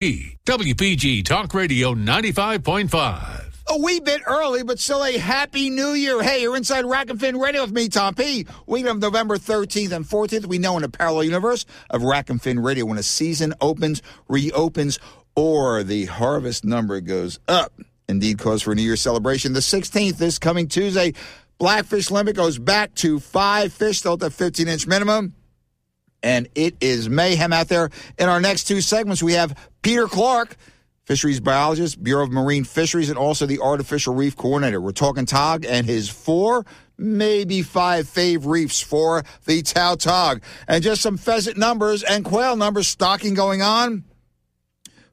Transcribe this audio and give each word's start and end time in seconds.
WPG 0.00 1.24
Talk 1.24 1.52
Radio 1.54 1.92
95.5. 1.92 3.50
A 3.70 3.78
wee 3.78 3.98
bit 3.98 4.22
early, 4.28 4.62
but 4.62 4.78
still 4.78 5.04
a 5.04 5.18
happy 5.18 5.70
new 5.70 5.88
year. 5.88 6.22
Hey, 6.22 6.42
you're 6.42 6.56
inside 6.56 6.84
Rack 6.84 7.10
and 7.10 7.18
Fin 7.18 7.36
Radio 7.36 7.62
with 7.62 7.72
me, 7.72 7.88
Tom 7.88 8.14
P. 8.14 8.46
Week 8.68 8.86
of 8.86 9.00
November 9.00 9.38
13th 9.38 9.90
and 9.90 10.04
14th. 10.04 10.46
We 10.46 10.58
know 10.58 10.76
in 10.76 10.84
a 10.84 10.88
parallel 10.88 11.24
universe 11.24 11.66
of 11.90 12.04
Rack 12.04 12.30
and 12.30 12.40
Fin 12.40 12.60
Radio 12.60 12.84
when 12.84 12.96
a 12.96 13.02
season 13.02 13.54
opens, 13.60 14.00
reopens, 14.28 15.00
or 15.34 15.82
the 15.82 16.04
harvest 16.04 16.64
number 16.64 17.00
goes 17.00 17.40
up. 17.48 17.72
Indeed, 18.08 18.38
cause 18.38 18.62
for 18.62 18.70
a 18.70 18.76
New 18.76 18.82
Year 18.82 18.94
celebration. 18.94 19.52
The 19.52 19.58
16th, 19.58 20.16
this 20.16 20.38
coming 20.38 20.68
Tuesday, 20.68 21.14
Blackfish 21.58 22.12
limit 22.12 22.36
goes 22.36 22.56
back 22.56 22.94
to 22.96 23.18
five 23.18 23.72
fish, 23.72 23.98
still 23.98 24.12
at 24.12 24.20
the 24.20 24.30
15 24.30 24.68
inch 24.68 24.86
minimum 24.86 25.34
and 26.22 26.48
it 26.54 26.76
is 26.80 27.08
mayhem 27.08 27.52
out 27.52 27.68
there. 27.68 27.90
In 28.18 28.28
our 28.28 28.40
next 28.40 28.64
two 28.64 28.80
segments, 28.80 29.22
we 29.22 29.34
have 29.34 29.56
Peter 29.82 30.06
Clark, 30.06 30.56
fisheries 31.04 31.40
biologist, 31.40 32.02
Bureau 32.02 32.24
of 32.24 32.30
Marine 32.30 32.64
Fisheries, 32.64 33.08
and 33.08 33.18
also 33.18 33.46
the 33.46 33.60
artificial 33.60 34.14
reef 34.14 34.36
coordinator. 34.36 34.80
We're 34.80 34.92
talking 34.92 35.26
Tog 35.26 35.64
and 35.64 35.86
his 35.86 36.08
four, 36.08 36.66
maybe 36.96 37.62
five 37.62 38.06
fave 38.06 38.46
reefs 38.46 38.80
for 38.80 39.22
the 39.46 39.62
Tautog. 39.62 40.42
And 40.66 40.82
just 40.82 41.00
some 41.00 41.16
pheasant 41.16 41.56
numbers 41.56 42.02
and 42.02 42.24
quail 42.24 42.56
numbers 42.56 42.88
stocking 42.88 43.34
going 43.34 43.62
on 43.62 44.04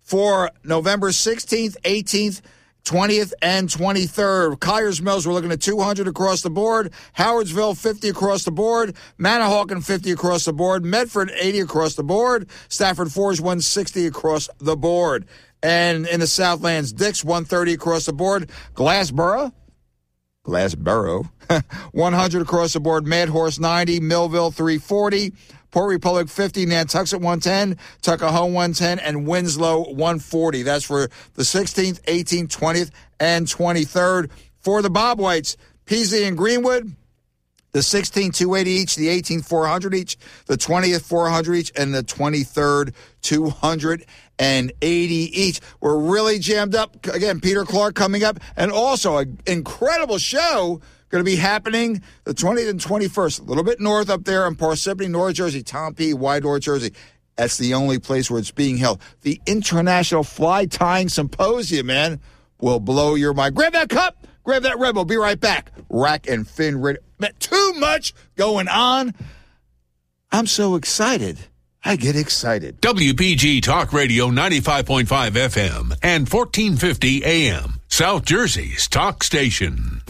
for 0.01 0.51
November 0.63 1.09
16th, 1.09 1.77
18th, 1.81 2.41
20th 2.85 3.33
and 3.41 3.67
23rd. 3.67 4.59
Collier's 4.59 5.01
Mills, 5.01 5.27
we're 5.27 5.33
looking 5.33 5.51
at 5.51 5.59
200 5.59 6.07
across 6.07 6.41
the 6.41 6.49
board. 6.49 6.93
Howardsville, 7.17 7.77
50 7.77 8.09
across 8.09 8.43
the 8.43 8.51
board. 8.51 8.95
Manahawkin, 9.19 9.83
50 9.83 10.11
across 10.11 10.45
the 10.45 10.53
board. 10.53 10.85
Medford, 10.85 11.31
80 11.35 11.61
across 11.61 11.95
the 11.95 12.03
board. 12.03 12.47
Stafford 12.69 13.11
Forge, 13.11 13.39
160 13.39 14.05
across 14.05 14.49
the 14.59 14.77
board. 14.77 15.25
And 15.63 16.07
in 16.07 16.19
the 16.19 16.27
Southlands, 16.27 16.93
Dix, 16.93 17.23
130 17.23 17.73
across 17.73 18.05
the 18.05 18.13
board. 18.13 18.51
Glassboro, 18.75 19.51
Glassboro, 20.45 21.27
100 21.91 22.41
across 22.41 22.73
the 22.73 22.79
board. 22.79 23.07
Mad 23.07 23.29
Horse, 23.29 23.57
90. 23.59 23.99
Millville, 23.99 24.51
340. 24.51 25.33
Port 25.71 25.89
Republic 25.89 26.29
50, 26.29 26.65
Nantuxent 26.65 27.21
110, 27.21 27.77
Tuckahoe 28.01 28.45
110, 28.45 28.99
and 28.99 29.27
Winslow 29.27 29.91
140. 29.91 30.63
That's 30.63 30.85
for 30.85 31.09
the 31.33 31.43
16th, 31.43 32.01
18th, 32.03 32.47
20th, 32.47 32.91
and 33.19 33.45
23rd. 33.45 34.29
For 34.59 34.81
the 34.81 34.89
Bob 34.89 35.19
Whites, 35.19 35.57
Peaslee 35.85 36.27
and 36.27 36.37
Greenwood, 36.37 36.95
the 37.75 37.81
16th 37.81 38.33
280 38.35 38.71
each, 38.71 38.95
the 38.95 39.07
18th 39.07 39.45
400 39.45 39.93
each, 39.93 40.17
the 40.45 40.55
20th 40.55 41.01
400 41.01 41.55
each, 41.55 41.73
and 41.75 41.93
the 41.93 42.03
23rd 42.03 42.93
280 43.21 45.41
each. 45.41 45.59
We're 45.81 45.99
really 45.99 46.39
jammed 46.39 46.73
up. 46.73 47.05
Again, 47.07 47.41
Peter 47.41 47.65
Clark 47.65 47.95
coming 47.95 48.23
up, 48.23 48.39
and 48.55 48.71
also 48.71 49.17
an 49.17 49.41
incredible 49.45 50.19
show 50.19 50.79
going 51.15 51.23
to 51.23 51.31
be 51.31 51.37
happening 51.37 52.01
the 52.25 52.33
20th 52.33 52.69
and 52.69 52.79
21st, 52.79 53.39
a 53.39 53.43
little 53.43 53.63
bit 53.63 53.79
north 53.79 54.09
up 54.09 54.25
there 54.25 54.45
in 54.47 54.55
Parsippany, 54.55 55.09
North 55.09 55.35
Jersey, 55.35 55.63
Tom 55.63 55.93
P, 55.93 56.13
Wide 56.13 56.43
North 56.43 56.63
Jersey. 56.63 56.91
That's 57.37 57.57
the 57.57 57.73
only 57.73 57.99
place 57.99 58.29
where 58.29 58.37
it's 58.37 58.51
being 58.51 58.75
held. 58.75 59.01
The 59.21 59.39
International 59.45 60.23
Fly 60.23 60.65
Tying 60.65 61.07
Symposium, 61.07 61.85
man, 61.85 62.19
will 62.59 62.81
blow 62.81 63.15
your 63.15 63.33
mind. 63.33 63.55
Grab 63.55 63.71
that 63.71 63.87
cup, 63.87 64.27
grab 64.43 64.63
that 64.63 64.77
red. 64.77 64.93
We'll 64.93 65.05
be 65.05 65.15
right 65.15 65.39
back. 65.39 65.71
Rack 65.89 66.27
and 66.27 66.45
Fin 66.45 66.81
Radio. 66.81 67.01
Too 67.39 67.73
much 67.77 68.13
going 68.35 68.67
on. 68.67 69.13
I'm 70.33 70.47
so 70.47 70.75
excited. 70.75 71.39
I 71.85 71.95
get 71.95 72.17
excited. 72.17 72.81
WPG 72.81 73.61
Talk 73.61 73.93
Radio 73.93 74.27
95.5 74.27 75.05
FM 75.05 75.97
and 76.03 76.27
1450 76.27 77.23
AM, 77.23 77.79
South 77.87 78.25
Jersey's 78.25 78.89
talk 78.89 79.23
station. 79.23 80.01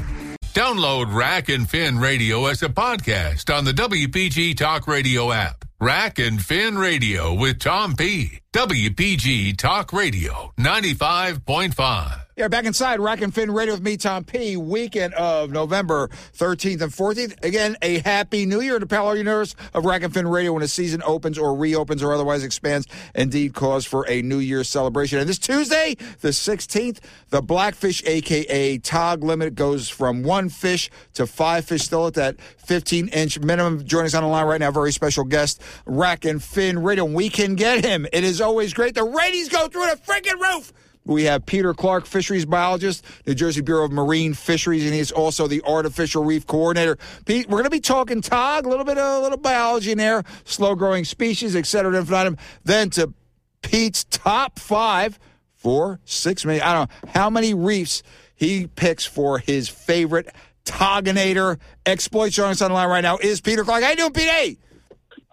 Download 0.55 1.13
Rack 1.13 1.49
and 1.49 1.69
Fin 1.69 1.99
Radio 1.99 2.45
as 2.45 2.63
a 2.63 2.69
podcast 2.69 3.53
on 3.53 3.65
the 3.65 3.73
WPG 3.73 4.55
Talk 4.55 4.87
Radio 4.87 5.33
app. 5.33 5.65
Rack 5.81 6.17
and 6.17 6.41
Fin 6.41 6.77
Radio 6.77 7.33
with 7.33 7.59
Tom 7.59 7.93
P. 7.93 8.39
WPG 8.55 9.57
Talk 9.57 9.91
Radio 9.91 10.53
95.5. 10.57 12.25
Yeah, 12.37 12.49
back 12.49 12.65
inside 12.65 12.99
Rack 12.99 13.21
and 13.21 13.33
Fin 13.33 13.49
Radio 13.49 13.75
with 13.75 13.81
me, 13.81 13.95
Tom 13.95 14.25
P. 14.25 14.57
Weekend 14.57 15.13
of 15.13 15.51
November 15.51 16.09
13th 16.33 16.81
and 16.81 16.91
14th. 16.91 17.41
Again, 17.45 17.77
a 17.81 17.99
happy 17.99 18.45
new 18.45 18.59
year 18.59 18.77
to 18.77 18.85
parallel 18.85 19.15
universe 19.15 19.55
of 19.73 19.85
Rack 19.85 20.03
and 20.03 20.13
Fin 20.13 20.27
Radio 20.27 20.51
when 20.51 20.61
a 20.61 20.67
season 20.67 21.01
opens 21.05 21.37
or 21.37 21.55
reopens 21.55 22.03
or 22.03 22.13
otherwise 22.13 22.43
expands. 22.43 22.87
Indeed, 23.15 23.53
cause 23.53 23.85
for 23.85 24.05
a 24.09 24.21
New 24.21 24.39
Year's 24.39 24.67
celebration. 24.67 25.17
And 25.19 25.29
this 25.29 25.39
Tuesday, 25.39 25.95
the 26.19 26.31
16th, 26.31 26.99
the 27.29 27.41
Blackfish, 27.41 28.03
aka 28.05 28.79
Tog 28.79 29.23
limit, 29.23 29.55
goes 29.55 29.87
from 29.87 30.21
one 30.21 30.49
fish 30.49 30.89
to 31.13 31.25
five 31.25 31.63
fish, 31.63 31.83
still 31.83 32.07
at 32.07 32.15
that 32.15 32.41
15 32.57 33.07
inch 33.09 33.39
minimum. 33.39 33.85
Joining 33.85 34.07
us 34.07 34.13
on 34.13 34.23
the 34.23 34.29
line 34.29 34.45
right 34.45 34.59
now, 34.59 34.71
very 34.71 34.91
special 34.91 35.23
guest, 35.23 35.61
Rack 35.85 36.25
and 36.25 36.43
Fin 36.43 36.79
Radio. 36.79 37.05
We 37.05 37.29
can 37.29 37.55
get 37.55 37.85
him. 37.85 38.05
It 38.11 38.25
is 38.25 38.41
always 38.45 38.73
great. 38.73 38.95
The 38.95 39.03
ratings 39.03 39.49
go 39.49 39.67
through 39.67 39.87
the 39.87 39.97
freaking 39.97 40.39
roof. 40.39 40.71
We 41.07 41.25
have 41.25 41.45
Peter 41.45 41.73
Clark, 41.73 42.05
fisheries 42.05 42.45
biologist, 42.45 43.05
New 43.27 43.35
Jersey 43.35 43.61
Bureau 43.61 43.85
of 43.85 43.91
Marine 43.91 44.33
Fisheries, 44.33 44.85
and 44.85 44.93
he's 44.93 45.11
also 45.11 45.47
the 45.47 45.61
artificial 45.63 46.23
reef 46.23 46.47
coordinator. 46.47 46.97
Pete, 47.25 47.47
we're 47.47 47.57
going 47.57 47.65
to 47.65 47.69
be 47.69 47.79
talking 47.79 48.21
TOG, 48.21 48.65
a 48.65 48.69
little 48.69 48.85
bit 48.85 48.97
of 48.97 49.19
a 49.19 49.21
little 49.21 49.37
biology 49.37 49.91
in 49.91 49.99
there, 49.99 50.23
slow 50.45 50.73
growing 50.73 51.05
species, 51.05 51.55
et 51.55 51.67
cetera, 51.67 51.95
infinitum. 51.95 52.37
Then 52.63 52.89
to 52.91 53.13
Pete's 53.61 54.03
top 54.05 54.57
five, 54.57 55.19
four, 55.53 55.99
six, 56.05 56.43
maybe, 56.43 56.61
I 56.61 56.73
don't 56.73 56.89
know 56.89 57.11
how 57.11 57.29
many 57.29 57.53
reefs 57.53 58.01
he 58.35 58.65
picks 58.65 59.05
for 59.05 59.37
his 59.37 59.69
favorite 59.69 60.33
Toginator 60.65 61.59
exploits. 61.85 62.33
Joining 62.33 62.53
us 62.53 62.61
on 62.63 62.71
the 62.71 62.75
line 62.75 62.89
right 62.89 63.01
now 63.01 63.17
is 63.17 63.41
Peter 63.41 63.63
Clark. 63.63 63.83
How 63.83 63.91
you 63.91 63.95
doing, 63.95 64.13
Pete? 64.13 64.59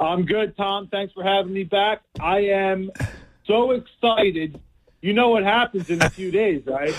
I'm 0.03 0.25
good, 0.25 0.57
Tom. 0.57 0.89
Thanks 0.89 1.13
for 1.13 1.23
having 1.23 1.53
me 1.53 1.65
back. 1.65 2.03
I 2.21 2.41
am 2.41 2.91
so 3.47 3.71
excited 3.71 4.61
you 5.03 5.13
know 5.13 5.31
what 5.31 5.43
happens 5.43 5.91
in 5.91 6.01
a 6.01 6.09
few 6.09 6.31
days, 6.43 6.63
right? 6.65 6.95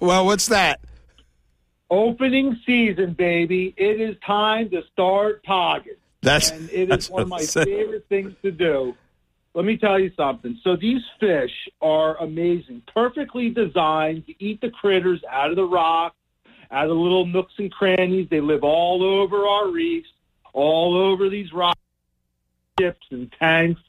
Well, 0.00 0.24
what's 0.24 0.46
that? 0.46 0.80
Opening 1.90 2.58
season, 2.64 3.14
baby. 3.14 3.74
It 3.76 4.00
is 4.00 4.16
time 4.24 4.70
to 4.70 4.82
start 4.92 5.44
togging. 5.44 5.94
That's 6.22 6.50
and 6.50 6.70
it 6.70 6.90
is 6.92 7.10
one 7.10 7.22
of 7.22 7.28
my 7.28 7.42
favorite 7.42 8.06
things 8.08 8.32
to 8.42 8.52
do. 8.52 8.94
Let 9.54 9.64
me 9.64 9.76
tell 9.76 9.98
you 9.98 10.12
something. 10.16 10.60
So 10.62 10.76
these 10.76 11.02
fish 11.18 11.50
are 11.82 12.16
amazing, 12.18 12.82
perfectly 12.94 13.48
designed 13.48 14.26
to 14.26 14.44
eat 14.44 14.60
the 14.60 14.70
critters 14.70 15.20
out 15.28 15.50
of 15.50 15.56
the 15.56 15.64
rock, 15.64 16.14
out 16.70 16.84
of 16.84 16.90
the 16.90 16.94
little 16.94 17.26
nooks 17.26 17.54
and 17.58 17.72
crannies. 17.72 18.28
They 18.30 18.40
live 18.40 18.62
all 18.62 19.02
over 19.02 19.44
our 19.44 19.68
reefs, 19.68 20.08
all 20.52 20.96
over 20.96 21.28
these 21.28 21.52
rock 21.52 21.76
ships 22.80 23.06
and 23.10 23.32
tanks. 23.38 23.80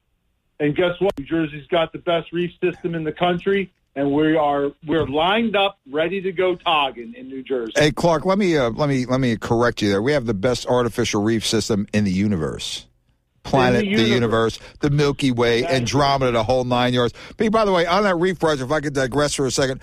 And 0.59 0.75
guess 0.75 0.99
what? 0.99 1.17
New 1.17 1.25
Jersey's 1.25 1.67
got 1.67 1.91
the 1.91 1.97
best 1.97 2.31
reef 2.31 2.51
system 2.63 2.93
in 2.93 3.03
the 3.03 3.11
country, 3.11 3.71
and 3.95 4.11
we 4.11 4.35
are 4.35 4.71
we're 4.85 5.07
lined 5.07 5.55
up, 5.55 5.79
ready 5.89 6.21
to 6.21 6.31
go 6.31 6.55
togging 6.55 7.15
in 7.17 7.29
New 7.29 7.41
Jersey. 7.41 7.73
Hey, 7.75 7.91
Clark, 7.91 8.25
let 8.25 8.37
me 8.37 8.55
uh, 8.57 8.69
let 8.69 8.87
me 8.87 9.05
let 9.05 9.19
me 9.19 9.35
correct 9.37 9.81
you 9.81 9.89
there. 9.89 10.01
We 10.01 10.11
have 10.11 10.25
the 10.25 10.35
best 10.35 10.67
artificial 10.67 11.23
reef 11.23 11.45
system 11.45 11.87
in 11.93 12.03
the 12.03 12.11
universe. 12.11 12.85
Planet, 13.43 13.81
the 13.81 13.95
the, 13.95 14.03
universe. 14.03 14.57
universe. 14.57 14.59
the 14.81 14.91
Milky 14.91 15.31
Way. 15.31 15.65
Andromeda, 15.65 16.31
the 16.31 16.43
whole 16.43 16.63
nine 16.63 16.93
yards. 16.93 17.15
But 17.37 17.51
by 17.51 17.65
the 17.65 17.71
way, 17.71 17.87
on 17.87 18.03
that 18.03 18.15
reef 18.17 18.39
project, 18.39 18.65
if 18.65 18.71
I 18.71 18.81
could 18.81 18.93
digress 18.93 19.33
for 19.33 19.47
a 19.47 19.51
second, 19.51 19.81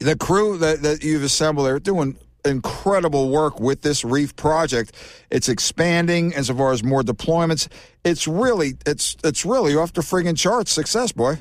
the 0.00 0.16
crew 0.16 0.58
that, 0.58 0.82
that 0.82 1.04
you've 1.04 1.22
assembled, 1.22 1.68
they're 1.68 1.78
doing 1.78 2.18
incredible 2.46 3.28
work 3.28 3.60
with 3.60 3.82
this 3.82 4.04
reef 4.04 4.34
project. 4.36 4.92
It's 5.30 5.48
expanding 5.48 6.34
as 6.34 6.48
far 6.48 6.72
as 6.72 6.82
more 6.82 7.02
deployments. 7.02 7.68
It's 8.04 8.26
really, 8.26 8.76
it's 8.86 9.16
it's 9.22 9.44
really 9.44 9.76
off 9.76 9.92
the 9.92 10.00
friggin' 10.00 10.38
charts. 10.38 10.72
Success, 10.72 11.12
boy. 11.12 11.40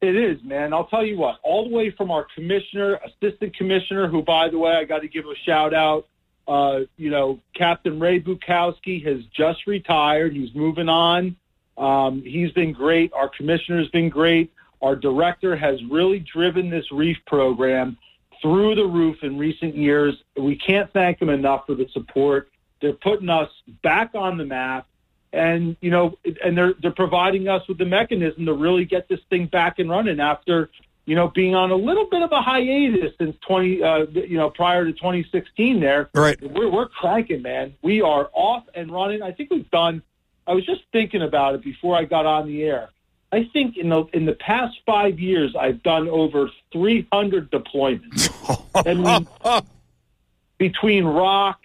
It 0.00 0.14
is, 0.14 0.42
man. 0.44 0.72
I'll 0.72 0.86
tell 0.86 1.04
you 1.04 1.18
what. 1.18 1.38
All 1.42 1.68
the 1.68 1.74
way 1.74 1.90
from 1.90 2.10
our 2.10 2.26
commissioner, 2.34 3.00
assistant 3.04 3.56
commissioner, 3.56 4.08
who, 4.08 4.22
by 4.22 4.48
the 4.48 4.58
way, 4.58 4.72
I 4.72 4.84
got 4.84 5.00
to 5.00 5.08
give 5.08 5.24
a 5.24 5.34
shout 5.44 5.74
out. 5.74 6.06
Uh, 6.46 6.80
you 6.96 7.10
know, 7.10 7.40
Captain 7.54 7.98
Ray 7.98 8.20
Bukowski 8.20 9.04
has 9.04 9.24
just 9.36 9.66
retired. 9.66 10.34
He's 10.34 10.54
moving 10.54 10.88
on. 10.88 11.36
Um, 11.76 12.22
he's 12.22 12.52
been 12.52 12.72
great. 12.72 13.12
Our 13.12 13.28
commissioner's 13.28 13.88
been 13.88 14.08
great. 14.08 14.52
Our 14.80 14.96
director 14.96 15.56
has 15.56 15.82
really 15.90 16.20
driven 16.20 16.70
this 16.70 16.92
reef 16.92 17.16
program 17.26 17.96
through 18.42 18.74
the 18.74 18.84
roof 18.86 19.18
in 19.22 19.38
recent 19.38 19.76
years. 19.76 20.14
We 20.36 20.56
can't 20.56 20.92
thank 20.92 21.18
them 21.18 21.28
enough 21.28 21.66
for 21.66 21.74
the 21.74 21.88
support. 21.92 22.48
They're 22.80 22.92
putting 22.92 23.28
us 23.28 23.50
back 23.82 24.10
on 24.14 24.36
the 24.36 24.44
map, 24.44 24.86
and 25.32 25.76
you 25.80 25.90
know, 25.90 26.18
and 26.44 26.56
they're 26.56 26.74
they're 26.80 26.90
providing 26.90 27.48
us 27.48 27.66
with 27.68 27.78
the 27.78 27.84
mechanism 27.86 28.46
to 28.46 28.52
really 28.52 28.84
get 28.84 29.08
this 29.08 29.20
thing 29.30 29.46
back 29.46 29.78
and 29.78 29.88
running 29.88 30.20
after 30.20 30.70
you 31.06 31.14
know 31.14 31.28
being 31.28 31.54
on 31.54 31.70
a 31.70 31.76
little 31.76 32.06
bit 32.10 32.22
of 32.22 32.32
a 32.32 32.42
hiatus 32.42 33.12
since 33.18 33.36
twenty 33.46 33.82
uh, 33.82 34.06
you 34.12 34.36
know 34.36 34.50
prior 34.50 34.84
to 34.84 34.92
2016. 34.92 35.80
There, 35.80 36.10
Right. 36.14 36.38
we're 36.42 36.68
we're 36.70 36.88
cranking, 36.88 37.42
man. 37.42 37.74
We 37.82 38.02
are 38.02 38.28
off 38.34 38.64
and 38.74 38.90
running. 38.90 39.22
I 39.22 39.32
think 39.32 39.50
we've 39.50 39.70
done. 39.70 40.02
I 40.46 40.52
was 40.52 40.64
just 40.64 40.82
thinking 40.92 41.22
about 41.22 41.54
it 41.56 41.62
before 41.64 41.96
I 41.96 42.04
got 42.04 42.24
on 42.26 42.46
the 42.46 42.62
air. 42.62 42.90
I 43.32 43.48
think 43.52 43.76
in 43.76 43.88
the 43.88 44.04
in 44.12 44.24
the 44.24 44.34
past 44.34 44.76
five 44.86 45.18
years, 45.18 45.54
I've 45.58 45.82
done 45.82 46.08
over 46.08 46.48
300 46.72 47.50
deployments. 47.50 48.30
I 48.74 48.94
mean, 48.94 49.26
between 50.58 51.04
rock, 51.04 51.60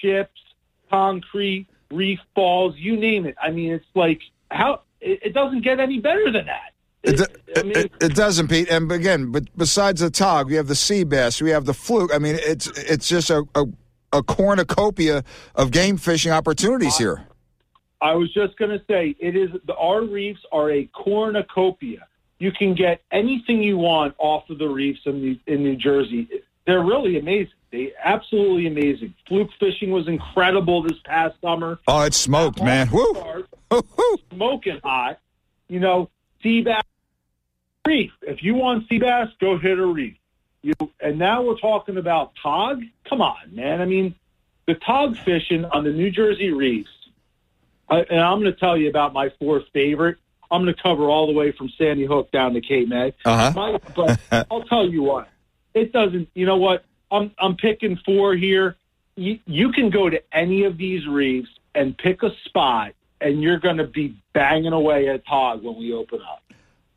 ships, 0.00 0.40
concrete, 0.90 1.66
reef 1.90 2.20
balls, 2.34 2.74
you 2.78 2.96
name 2.96 3.26
it. 3.26 3.34
I 3.42 3.50
mean, 3.50 3.72
it's 3.72 3.84
like 3.94 4.20
how 4.50 4.82
it, 5.00 5.20
it 5.22 5.34
doesn't 5.34 5.62
get 5.62 5.80
any 5.80 5.98
better 5.98 6.30
than 6.30 6.46
that. 6.46 6.72
It, 7.02 7.20
It- 7.20 7.38
I 7.58 7.62
mean, 7.64 7.76
it, 7.76 7.92
it 8.00 8.14
doesn't, 8.14 8.48
Pete. 8.48 8.68
And 8.70 8.90
again, 8.90 9.30
but 9.32 9.44
besides 9.56 10.00
the 10.00 10.08
tog, 10.10 10.46
we 10.46 10.54
have 10.54 10.68
the 10.68 10.74
sea 10.76 11.04
bass, 11.04 11.42
we 11.42 11.50
have 11.50 11.64
the 11.66 11.74
fluke. 11.74 12.14
I 12.14 12.18
mean, 12.18 12.36
it's 12.40 12.66
it's 12.78 13.08
just 13.08 13.28
a, 13.28 13.44
a, 13.54 13.64
a 14.12 14.22
cornucopia 14.22 15.22
of 15.54 15.70
game 15.72 15.96
fishing 15.98 16.32
opportunities 16.32 16.96
here. 16.96 17.26
I 18.02 18.14
was 18.14 18.34
just 18.34 18.58
going 18.58 18.72
to 18.72 18.84
say 18.86 19.14
it 19.20 19.36
is 19.36 19.50
the 19.64 19.76
our 19.76 20.02
reefs 20.02 20.40
are 20.50 20.70
a 20.72 20.86
cornucopia. 20.86 22.08
You 22.40 22.50
can 22.50 22.74
get 22.74 23.00
anything 23.12 23.62
you 23.62 23.78
want 23.78 24.16
off 24.18 24.50
of 24.50 24.58
the 24.58 24.68
reefs 24.68 25.02
in 25.06 25.20
New, 25.20 25.38
in 25.46 25.62
New 25.62 25.76
Jersey. 25.76 26.28
They're 26.66 26.82
really 26.82 27.16
amazing. 27.16 27.52
They 27.70 27.92
absolutely 28.02 28.66
amazing. 28.66 29.14
Fluke 29.28 29.50
fishing 29.60 29.92
was 29.92 30.08
incredible 30.08 30.82
this 30.82 30.98
past 31.04 31.40
summer. 31.40 31.78
Oh, 31.86 32.02
it's 32.02 32.16
smoked, 32.16 32.60
man. 32.60 32.90
Woo! 32.90 33.12
Woo-hoo. 33.70 34.16
Smoking 34.34 34.80
hot. 34.82 35.20
You 35.68 35.78
know, 35.78 36.10
sea 36.42 36.62
bass 36.62 36.82
reef. 37.86 38.10
If 38.22 38.42
you 38.42 38.54
want 38.54 38.88
sea 38.88 38.98
bass, 38.98 39.28
go 39.40 39.58
hit 39.58 39.78
a 39.78 39.86
reef. 39.86 40.16
You 40.62 40.74
and 41.00 41.20
now 41.20 41.42
we're 41.42 41.58
talking 41.58 41.96
about 41.96 42.32
tog. 42.42 42.82
Come 43.08 43.22
on, 43.22 43.54
man. 43.54 43.80
I 43.80 43.84
mean, 43.84 44.16
the 44.66 44.74
tog 44.74 45.16
fishing 45.18 45.64
on 45.66 45.84
the 45.84 45.92
New 45.92 46.10
Jersey 46.10 46.50
reefs. 46.50 46.90
I, 47.92 48.00
and 48.10 48.20
I'm 48.20 48.40
going 48.40 48.52
to 48.52 48.58
tell 48.58 48.76
you 48.76 48.88
about 48.88 49.12
my 49.12 49.30
fourth 49.38 49.64
favorite. 49.72 50.16
I'm 50.50 50.62
going 50.62 50.74
to 50.74 50.82
cover 50.82 51.04
all 51.04 51.26
the 51.26 51.32
way 51.32 51.52
from 51.52 51.68
Sandy 51.78 52.06
Hook 52.06 52.30
down 52.30 52.54
to 52.54 52.60
Cape 52.60 52.88
May. 52.88 53.14
Uh-huh. 53.24 53.52
My, 53.54 53.78
but 53.94 54.46
I'll 54.50 54.64
tell 54.64 54.88
you 54.88 55.02
what, 55.02 55.28
it 55.74 55.92
doesn't. 55.92 56.28
You 56.34 56.46
know 56.46 56.56
what? 56.56 56.84
I'm 57.10 57.32
I'm 57.38 57.56
picking 57.56 57.98
four 58.04 58.34
here. 58.34 58.76
You, 59.16 59.38
you 59.46 59.72
can 59.72 59.90
go 59.90 60.08
to 60.08 60.22
any 60.32 60.64
of 60.64 60.78
these 60.78 61.06
reefs 61.06 61.50
and 61.74 61.96
pick 61.96 62.22
a 62.22 62.30
spot, 62.44 62.92
and 63.20 63.42
you're 63.42 63.58
going 63.58 63.76
to 63.76 63.86
be 63.86 64.16
banging 64.32 64.72
away 64.72 65.08
at 65.08 65.26
Tog 65.26 65.62
when 65.62 65.76
we 65.76 65.92
open 65.92 66.20
up. 66.20 66.42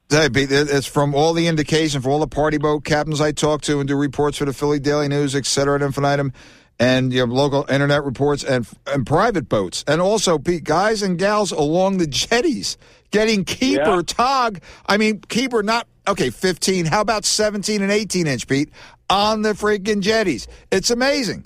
It's 0.09 0.85
from 0.85 1.15
all 1.15 1.33
the 1.33 1.47
indication 1.47 2.01
from 2.01 2.11
all 2.11 2.19
the 2.19 2.27
party 2.27 2.57
boat 2.57 2.85
captains 2.85 3.19
I 3.19 3.31
talk 3.31 3.61
to 3.63 3.79
and 3.79 3.87
do 3.87 3.97
reports 3.97 4.37
for 4.37 4.45
the 4.45 4.53
Philly 4.53 4.79
Daily 4.79 5.07
News, 5.07 5.35
et 5.35 5.45
cetera, 5.45 5.75
at 5.75 5.81
infinitum, 5.81 6.31
and 6.79 7.13
you 7.13 7.19
have 7.21 7.29
local 7.29 7.65
internet 7.69 8.03
reports 8.03 8.43
and 8.43 8.67
and 8.87 9.05
private 9.05 9.47
boats, 9.49 9.83
and 9.87 10.01
also 10.01 10.37
Pete, 10.37 10.63
guys 10.63 11.01
and 11.01 11.17
gals 11.17 11.51
along 11.51 11.97
the 11.97 12.07
jetties 12.07 12.77
getting 13.11 13.45
keeper 13.45 13.95
Yeah. 13.97 14.01
tog. 14.05 14.59
I 14.87 14.97
mean, 14.97 15.21
keeper 15.29 15.63
not 15.63 15.87
okay, 16.07 16.29
fifteen. 16.29 16.85
How 16.85 17.01
about 17.01 17.25
seventeen 17.25 17.81
and 17.81 17.91
eighteen 17.91 18.27
inch, 18.27 18.47
Pete, 18.47 18.69
on 19.09 19.41
the 19.41 19.53
freaking 19.53 20.01
jetties? 20.01 20.47
It's 20.71 20.89
amazing. 20.89 21.45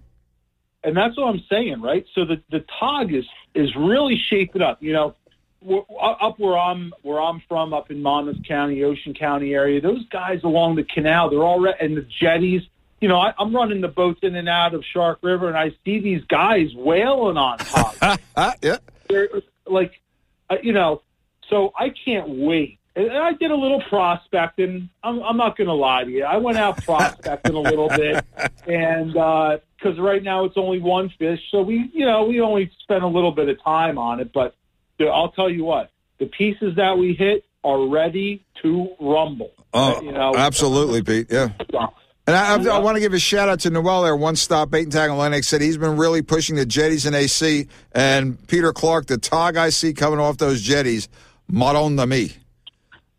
and 0.84 0.96
that's 0.96 1.18
what 1.18 1.28
I'm 1.28 1.44
saying, 1.50 1.82
right? 1.82 2.06
So 2.16 2.26
the 2.26 2.42
the 2.50 2.64
tog 2.80 3.14
is 3.14 3.26
is 3.54 3.76
really 3.76 4.18
shaping 4.30 4.62
up. 4.62 4.82
You 4.82 4.94
know, 4.94 5.16
up 6.22 6.40
where 6.40 6.58
I'm 6.58 6.94
where 7.02 7.22
I'm 7.22 7.42
from, 7.48 7.74
up 7.74 7.92
in 7.92 8.02
Monmouth 8.02 8.44
County, 8.48 8.84
Ocean 8.84 9.14
County 9.14 9.54
area. 9.54 9.82
Those 9.82 10.06
guys 10.10 10.40
along 10.44 10.76
the 10.78 10.84
canal, 10.84 11.30
they're 11.30 11.44
all 11.44 11.60
re- 11.60 11.76
and 11.80 11.98
the 11.98 12.08
jetties. 12.20 12.62
You 13.02 13.08
know, 13.08 13.18
I, 13.18 13.34
I'm 13.38 13.56
running 13.56 13.82
the 13.82 13.88
boats 13.88 14.20
in 14.24 14.36
and 14.36 14.50
out 14.50 14.74
of 14.74 14.84
Shark 14.94 15.20
River, 15.22 15.48
and 15.48 15.58
I 15.58 15.72
see 15.86 16.00
these 16.00 16.24
guys 16.26 16.74
wailing 16.76 17.38
on. 17.38 17.58
Ah, 18.36 18.56
yeah. 18.62 18.78
They're 19.08 19.30
like, 19.66 19.94
uh, 20.50 20.58
you 20.62 20.74
know, 20.74 21.02
so 21.50 21.72
I 21.78 21.90
can't 22.06 22.30
wait. 22.30 22.80
And 22.96 23.12
I 23.12 23.34
did 23.34 23.52
a 23.52 23.56
little 23.56 23.82
prospecting. 23.88 24.90
I'm, 25.04 25.22
I'm 25.22 25.38
not 25.38 25.58
going 25.58 25.68
to 25.68 25.74
lie 25.74 26.04
to 26.04 26.10
you. 26.10 26.24
I 26.26 26.38
went 26.38 26.58
out 26.58 26.84
prospecting 26.84 27.56
a 27.56 27.60
little 27.60 27.88
bit, 27.88 28.26
and 28.68 29.14
because 29.14 29.98
right 29.98 30.22
now 30.22 30.46
it's 30.46 30.58
only 30.58 30.80
one 30.80 31.10
fish, 31.18 31.40
so 31.52 31.62
we, 31.62 31.90
you 31.94 32.06
know, 32.06 32.26
we 32.26 32.42
only 32.42 32.72
spent 32.82 33.04
a 33.04 33.08
little 33.08 33.32
bit 33.32 33.48
of 33.48 33.62
time 33.64 33.98
on 33.98 34.20
it. 34.20 34.34
But 34.34 34.56
dude, 34.98 35.08
I'll 35.08 35.32
tell 35.32 35.50
you 35.50 35.64
what, 35.64 35.92
the 36.20 36.26
pieces 36.26 36.76
that 36.76 36.98
we 36.98 37.14
hit 37.14 37.46
are 37.64 37.88
ready 37.88 38.44
to 38.64 38.90
rumble. 39.00 39.54
Oh, 39.74 40.02
you 40.02 40.12
know, 40.12 40.34
absolutely, 40.36 41.04
Pete. 41.04 41.28
Yeah. 41.30 41.50
And 42.30 42.38
I, 42.38 42.74
I, 42.74 42.76
I 42.76 42.80
want 42.80 42.94
to 42.96 43.02
give 43.02 43.14
a 43.14 43.20
shout 43.20 43.50
out 43.50 43.62
to 43.62 43.72
Noel 43.72 44.04
there, 44.04 44.16
one 44.16 44.36
stop 44.36 44.70
bait 44.70 44.84
and 44.84 44.92
tag 44.92 45.10
on 45.10 45.18
Lennox. 45.18 45.48
Said 45.48 45.62
he's 45.62 45.80
been 45.80 45.98
really 45.98 46.22
pushing 46.22 46.58
the 46.58 46.66
jetties 46.66 47.08
in 47.08 47.16
AC. 47.16 47.68
And 47.92 48.48
Peter 48.48 48.72
Clark, 48.72 49.08
the 49.08 49.18
tog 49.18 49.58
I 49.58 49.72
see 49.72 49.94
coming 49.94 50.20
off 50.20 50.38
those 50.38 50.62
jetties, 50.62 51.10
Madonna 51.48 52.06
me. 52.06 52.34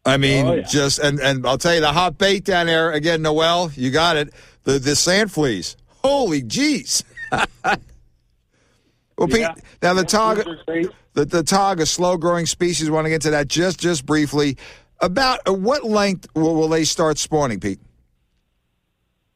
I 0.04 0.16
mean, 0.16 0.46
Oh, 0.46 0.54
yeah. 0.54 0.62
just 0.62 1.00
and 1.00 1.18
and 1.18 1.44
I'll 1.44 1.58
tell 1.58 1.74
you 1.74 1.80
the 1.80 1.92
hot 1.92 2.18
bait 2.18 2.44
down 2.44 2.66
there 2.66 2.92
again. 2.92 3.20
Noel, 3.22 3.72
you 3.74 3.90
got 3.90 4.16
it. 4.16 4.32
The 4.62 4.78
the 4.78 4.94
sand 4.94 5.32
fleas. 5.32 5.76
Holy 6.04 6.42
jeez. 6.42 7.02
well, 7.64 9.26
Pete. 9.26 9.40
Yeah. 9.40 9.54
Now 9.82 9.94
the 9.94 10.04
tog. 10.04 10.36
Those 10.36 10.46
are 10.46 10.64
great. 10.66 10.88
The, 11.14 11.24
the 11.24 11.42
tog, 11.42 11.80
a 11.80 11.86
slow 11.86 12.16
growing 12.16 12.46
species, 12.46 12.88
want 12.88 13.06
to 13.06 13.10
get 13.10 13.22
to 13.22 13.30
that 13.30 13.48
just 13.48 13.80
just 13.80 14.06
briefly. 14.06 14.56
About 15.00 15.40
what 15.48 15.82
length 15.84 16.28
will, 16.36 16.54
will 16.54 16.68
they 16.68 16.84
start 16.84 17.18
spawning, 17.18 17.58
Pete? 17.58 17.80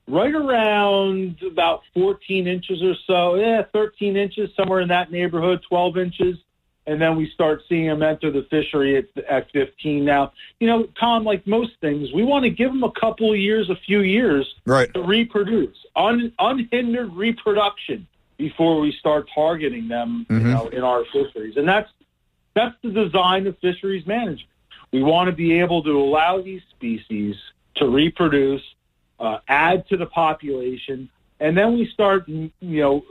Right 0.06 0.34
around 0.34 1.42
about 1.42 1.82
14 1.94 2.46
inches 2.46 2.82
or 2.82 2.94
so, 3.06 3.36
yeah, 3.36 3.62
13 3.72 4.16
inches, 4.16 4.50
somewhere 4.56 4.80
in 4.80 4.88
that 4.88 5.10
neighborhood, 5.10 5.62
12 5.68 5.98
inches. 5.98 6.38
And 6.86 7.00
then 7.00 7.16
we 7.16 7.30
start 7.30 7.62
seeing 7.66 7.86
them 7.86 8.02
enter 8.02 8.30
the 8.30 8.42
fishery 8.50 8.98
at, 8.98 9.24
at 9.24 9.50
15. 9.52 10.04
Now, 10.04 10.32
you 10.60 10.66
know, 10.66 10.86
Tom, 11.00 11.24
like 11.24 11.46
most 11.46 11.72
things, 11.80 12.12
we 12.12 12.22
want 12.22 12.44
to 12.44 12.50
give 12.50 12.70
them 12.70 12.84
a 12.84 12.90
couple 12.90 13.32
of 13.32 13.38
years, 13.38 13.70
a 13.70 13.76
few 13.76 14.00
years 14.00 14.54
Right. 14.66 14.92
to 14.92 15.02
reproduce, 15.02 15.78
Un, 15.96 16.32
unhindered 16.38 17.14
reproduction 17.14 18.06
before 18.36 18.80
we 18.80 18.92
start 18.92 19.30
targeting 19.34 19.88
them, 19.88 20.26
you 20.28 20.36
mm-hmm. 20.36 20.50
know, 20.50 20.68
in 20.68 20.82
our 20.82 21.04
fisheries. 21.06 21.56
And 21.56 21.66
that's 21.66 21.88
that's 22.54 22.74
the 22.82 22.90
design 22.90 23.46
of 23.46 23.58
fisheries 23.58 24.06
management. 24.06 24.48
We 24.92 25.02
want 25.02 25.28
to 25.28 25.32
be 25.32 25.58
able 25.58 25.82
to 25.82 25.98
allow 25.98 26.40
these 26.40 26.62
species 26.70 27.34
to 27.76 27.88
reproduce, 27.88 28.62
uh, 29.18 29.38
add 29.48 29.86
to 29.88 29.96
the 29.96 30.06
population, 30.06 31.08
and 31.40 31.56
then 31.56 31.74
we 31.74 31.86
start, 31.86 32.28
you 32.28 32.50
know, 32.60 33.04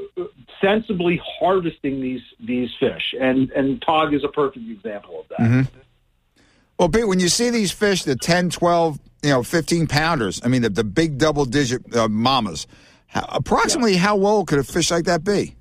sensibly 0.61 1.21
harvesting 1.23 2.01
these 2.01 2.21
these 2.39 2.69
fish. 2.79 3.13
And 3.19 3.51
and 3.51 3.81
tog 3.81 4.13
is 4.13 4.23
a 4.23 4.29
perfect 4.29 4.69
example 4.69 5.21
of 5.21 5.27
that. 5.29 5.67
Well, 6.79 6.89
Pete, 6.89 7.07
when 7.07 7.19
you 7.19 7.29
see 7.29 7.49
these 7.49 7.71
fish, 7.71 8.03
the 8.03 8.15
10, 8.15 8.49
12, 8.49 8.99
you 9.21 9.29
know, 9.29 9.43
15 9.43 9.87
pounders, 9.87 10.41
I 10.43 10.47
mean, 10.47 10.63
the, 10.63 10.69
the 10.69 10.83
big 10.83 11.19
double 11.19 11.45
digit 11.45 11.95
uh, 11.95 12.07
mamas, 12.07 12.65
how, 13.07 13.25
approximately 13.29 13.95
how 13.95 14.17
old 14.17 14.47
could 14.47 14.57
a 14.57 14.63
fish 14.63 14.89
like 14.89 15.05
that 15.05 15.23
be? 15.23 15.55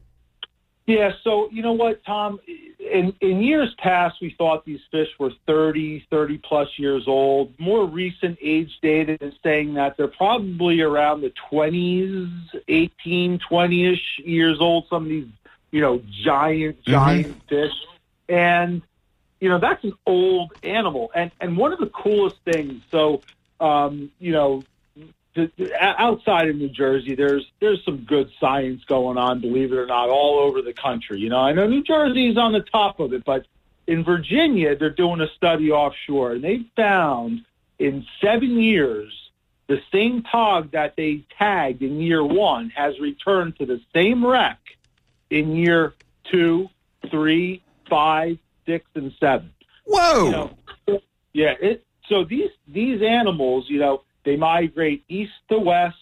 Yeah, 0.92 1.12
so 1.24 1.48
you 1.50 1.62
know 1.62 1.72
what, 1.72 2.04
Tom? 2.04 2.38
In 2.78 3.14
in 3.22 3.42
years 3.42 3.74
past, 3.78 4.16
we 4.20 4.34
thought 4.36 4.66
these 4.66 4.82
fish 4.90 5.08
were 5.18 5.30
30, 5.46 6.06
30 6.10 6.38
plus 6.38 6.68
years 6.78 7.04
old. 7.06 7.58
More 7.58 7.86
recent 7.86 8.36
age 8.42 8.78
data 8.82 9.16
is 9.24 9.32
saying 9.42 9.72
that 9.74 9.96
they're 9.96 10.06
probably 10.06 10.82
around 10.82 11.22
the 11.22 11.32
20s, 11.50 12.30
18, 12.68 13.38
20-ish 13.38 14.18
years 14.22 14.60
old, 14.60 14.86
some 14.90 15.04
of 15.04 15.08
these, 15.08 15.28
you 15.70 15.80
know, 15.80 16.02
giant, 16.22 16.82
giant 16.82 17.40
fish. 17.48 17.72
And, 18.28 18.82
you 19.40 19.48
know, 19.48 19.58
that's 19.58 19.82
an 19.84 19.94
old 20.06 20.52
animal. 20.62 21.10
And 21.14 21.30
and 21.40 21.56
one 21.56 21.72
of 21.72 21.78
the 21.78 21.86
coolest 21.86 22.36
things, 22.44 22.82
so, 22.90 23.22
um, 23.60 24.10
you 24.18 24.32
know, 24.32 24.62
outside 25.78 26.48
of 26.48 26.56
New 26.56 26.68
Jersey, 26.68 27.14
there's 27.14 27.46
there's 27.60 27.82
some 27.84 27.98
good 27.98 28.30
science 28.38 28.84
going 28.84 29.16
on, 29.16 29.40
believe 29.40 29.72
it 29.72 29.76
or 29.76 29.86
not, 29.86 30.08
all 30.08 30.40
over 30.40 30.60
the 30.62 30.74
country. 30.74 31.20
You 31.20 31.30
know, 31.30 31.38
I 31.38 31.52
know 31.52 31.66
New 31.66 31.82
Jersey 31.82 32.28
is 32.28 32.36
on 32.36 32.52
the 32.52 32.60
top 32.60 33.00
of 33.00 33.12
it, 33.12 33.24
but 33.24 33.46
in 33.86 34.04
Virginia, 34.04 34.76
they're 34.76 34.90
doing 34.90 35.20
a 35.20 35.28
study 35.28 35.70
offshore, 35.70 36.32
and 36.32 36.44
they 36.44 36.64
found 36.76 37.44
in 37.78 38.06
seven 38.20 38.60
years 38.60 39.12
the 39.68 39.80
same 39.90 40.22
tog 40.22 40.72
that 40.72 40.96
they 40.96 41.24
tagged 41.38 41.82
in 41.82 42.00
year 42.00 42.22
one 42.22 42.70
has 42.70 42.98
returned 43.00 43.56
to 43.58 43.66
the 43.66 43.80
same 43.94 44.24
wreck 44.24 44.58
in 45.30 45.56
year 45.56 45.94
two, 46.30 46.68
three, 47.10 47.62
five, 47.88 48.38
six, 48.66 48.84
and 48.94 49.12
seven. 49.18 49.50
Whoa. 49.86 50.24
You 50.24 50.30
know, 50.30 51.00
yeah. 51.32 51.54
It, 51.60 51.84
so 52.08 52.24
these 52.24 52.50
these 52.68 53.02
animals, 53.02 53.66
you 53.68 53.78
know, 53.78 54.02
they 54.24 54.36
migrate 54.36 55.04
east 55.08 55.32
to 55.48 55.58
west, 55.58 55.96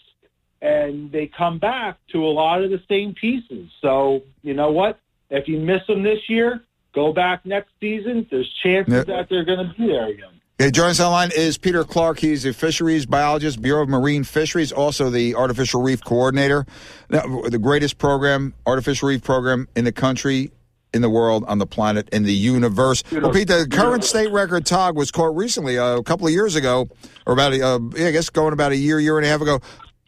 and 0.63 1.11
they 1.11 1.27
come 1.27 1.59
back 1.59 1.99
to 2.13 2.25
a 2.25 2.29
lot 2.29 2.63
of 2.63 2.71
the 2.71 2.83
same 2.89 3.15
pieces. 3.15 3.71
So 3.81 4.23
you 4.43 4.55
know 4.55 4.71
what? 4.71 4.99
If 5.31 5.49
you 5.49 5.59
miss 5.61 5.87
them 5.87 6.03
this 6.03 6.29
year, 6.29 6.63
go 6.93 7.13
back 7.13 7.47
next 7.47 7.71
season. 7.81 8.27
There's 8.31 8.53
chances 8.63 8.93
Yeah. 8.95 9.03
that 9.05 9.29
they're 9.29 9.45
going 9.45 9.67
to 9.67 9.75
be 9.79 9.87
there 9.87 10.09
again. 10.09 10.29
Okay, 10.61 10.71
joining 10.71 10.91
us 10.91 11.01
online 11.01 11.31
is 11.35 11.57
Peter 11.57 11.85
Clark. 11.85 12.19
He's 12.19 12.45
a 12.45 12.53
fisheries 12.53 13.07
biologist, 13.07 13.63
Bureau 13.63 13.83
of 13.83 13.89
Marine 13.89 14.25
Fisheries, 14.25 14.73
also 14.73 15.09
the 15.09 15.35
artificial 15.35 15.81
reef 15.81 16.05
coordinator. 16.05 16.67
Now, 17.09 17.23
the 17.49 17.59
greatest 17.59 17.97
program, 17.97 18.53
artificial 18.67 19.09
reef 19.09 19.23
program 19.25 19.69
in 19.75 19.85
the 19.85 19.93
country, 19.93 20.51
in 20.93 21.03
the 21.03 21.11
world, 21.11 21.45
on 21.47 21.59
the 21.59 21.67
planet, 21.67 22.09
in 22.11 22.25
the 22.25 22.35
universe. 22.35 23.03
Well, 23.13 23.33
Pete, 23.33 23.49
the 23.49 23.67
current 23.71 24.05
state 24.05 24.31
record 24.33 24.67
tog 24.67 24.97
was 24.97 25.11
caught 25.11 25.37
recently, 25.37 25.79
uh, 25.79 25.97
a 25.97 26.03
couple 26.03 26.27
of 26.27 26.33
years 26.33 26.57
ago, 26.57 26.89
or 27.27 27.33
about, 27.33 27.53
a, 27.53 27.63
uh, 27.65 27.79
I 27.97 28.11
guess, 28.11 28.31
going 28.31 28.53
about 28.53 28.73
a 28.73 28.77
year, 28.77 28.99
year 28.99 29.17
and 29.19 29.27
a 29.27 29.29
half 29.29 29.41
ago. 29.41 29.61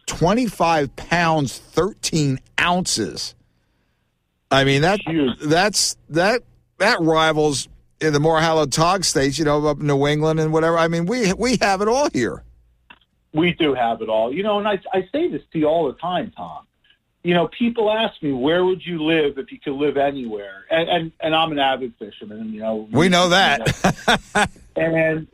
25 0.07 0.95
pounds, 0.97 1.59
13 1.59 2.39
ounces. 2.61 3.35
I 4.51 4.65
mean, 4.65 4.83
that 4.83 5.01
that's 5.43 5.97
that 6.11 6.43
that 6.79 7.01
rivals 7.01 7.69
in 8.03 8.13
the 8.13 8.21
more 8.21 8.39
hallowed 8.39 8.71
tog 8.71 9.05
states, 9.05 9.39
you 9.39 9.47
know, 9.47 9.67
up 9.67 9.81
in 9.81 9.87
New 9.87 10.07
England 10.07 10.41
and 10.41 10.53
whatever. 10.53 10.77
I 10.77 10.89
mean, 10.89 11.07
we 11.07 11.33
we 11.33 11.57
have 11.63 11.81
it 11.81 11.89
all 11.89 12.11
here. 12.13 12.43
We 13.33 13.55
do 13.55 13.73
have 13.73 14.03
it 14.03 14.11
all, 14.11 14.31
you 14.31 14.43
know, 14.43 14.59
and 14.59 14.69
I 14.69 14.79
I 14.93 15.09
say 15.11 15.29
this 15.29 15.41
to 15.53 15.59
you 15.59 15.67
all 15.67 15.87
the 15.87 15.99
time, 15.99 16.33
Tom. 16.37 16.67
You 17.25 17.35
know, 17.35 17.49
people 17.49 17.91
ask 17.91 18.21
me 18.23 18.33
where 18.33 18.65
would 18.65 18.85
you 18.85 19.03
live 19.03 19.39
if 19.39 19.53
you 19.53 19.61
could 19.61 19.75
live 19.75 19.97
anywhere, 19.97 20.65
and 20.71 20.89
and, 20.89 21.13
and 21.21 21.35
I'm 21.35 21.53
an 21.53 21.59
avid 21.59 21.95
fisherman. 21.99 22.53
You 22.53 22.61
know, 22.61 22.89
we 22.91 23.09
know 23.09 23.29
that. 23.29 24.51
and 24.77 25.29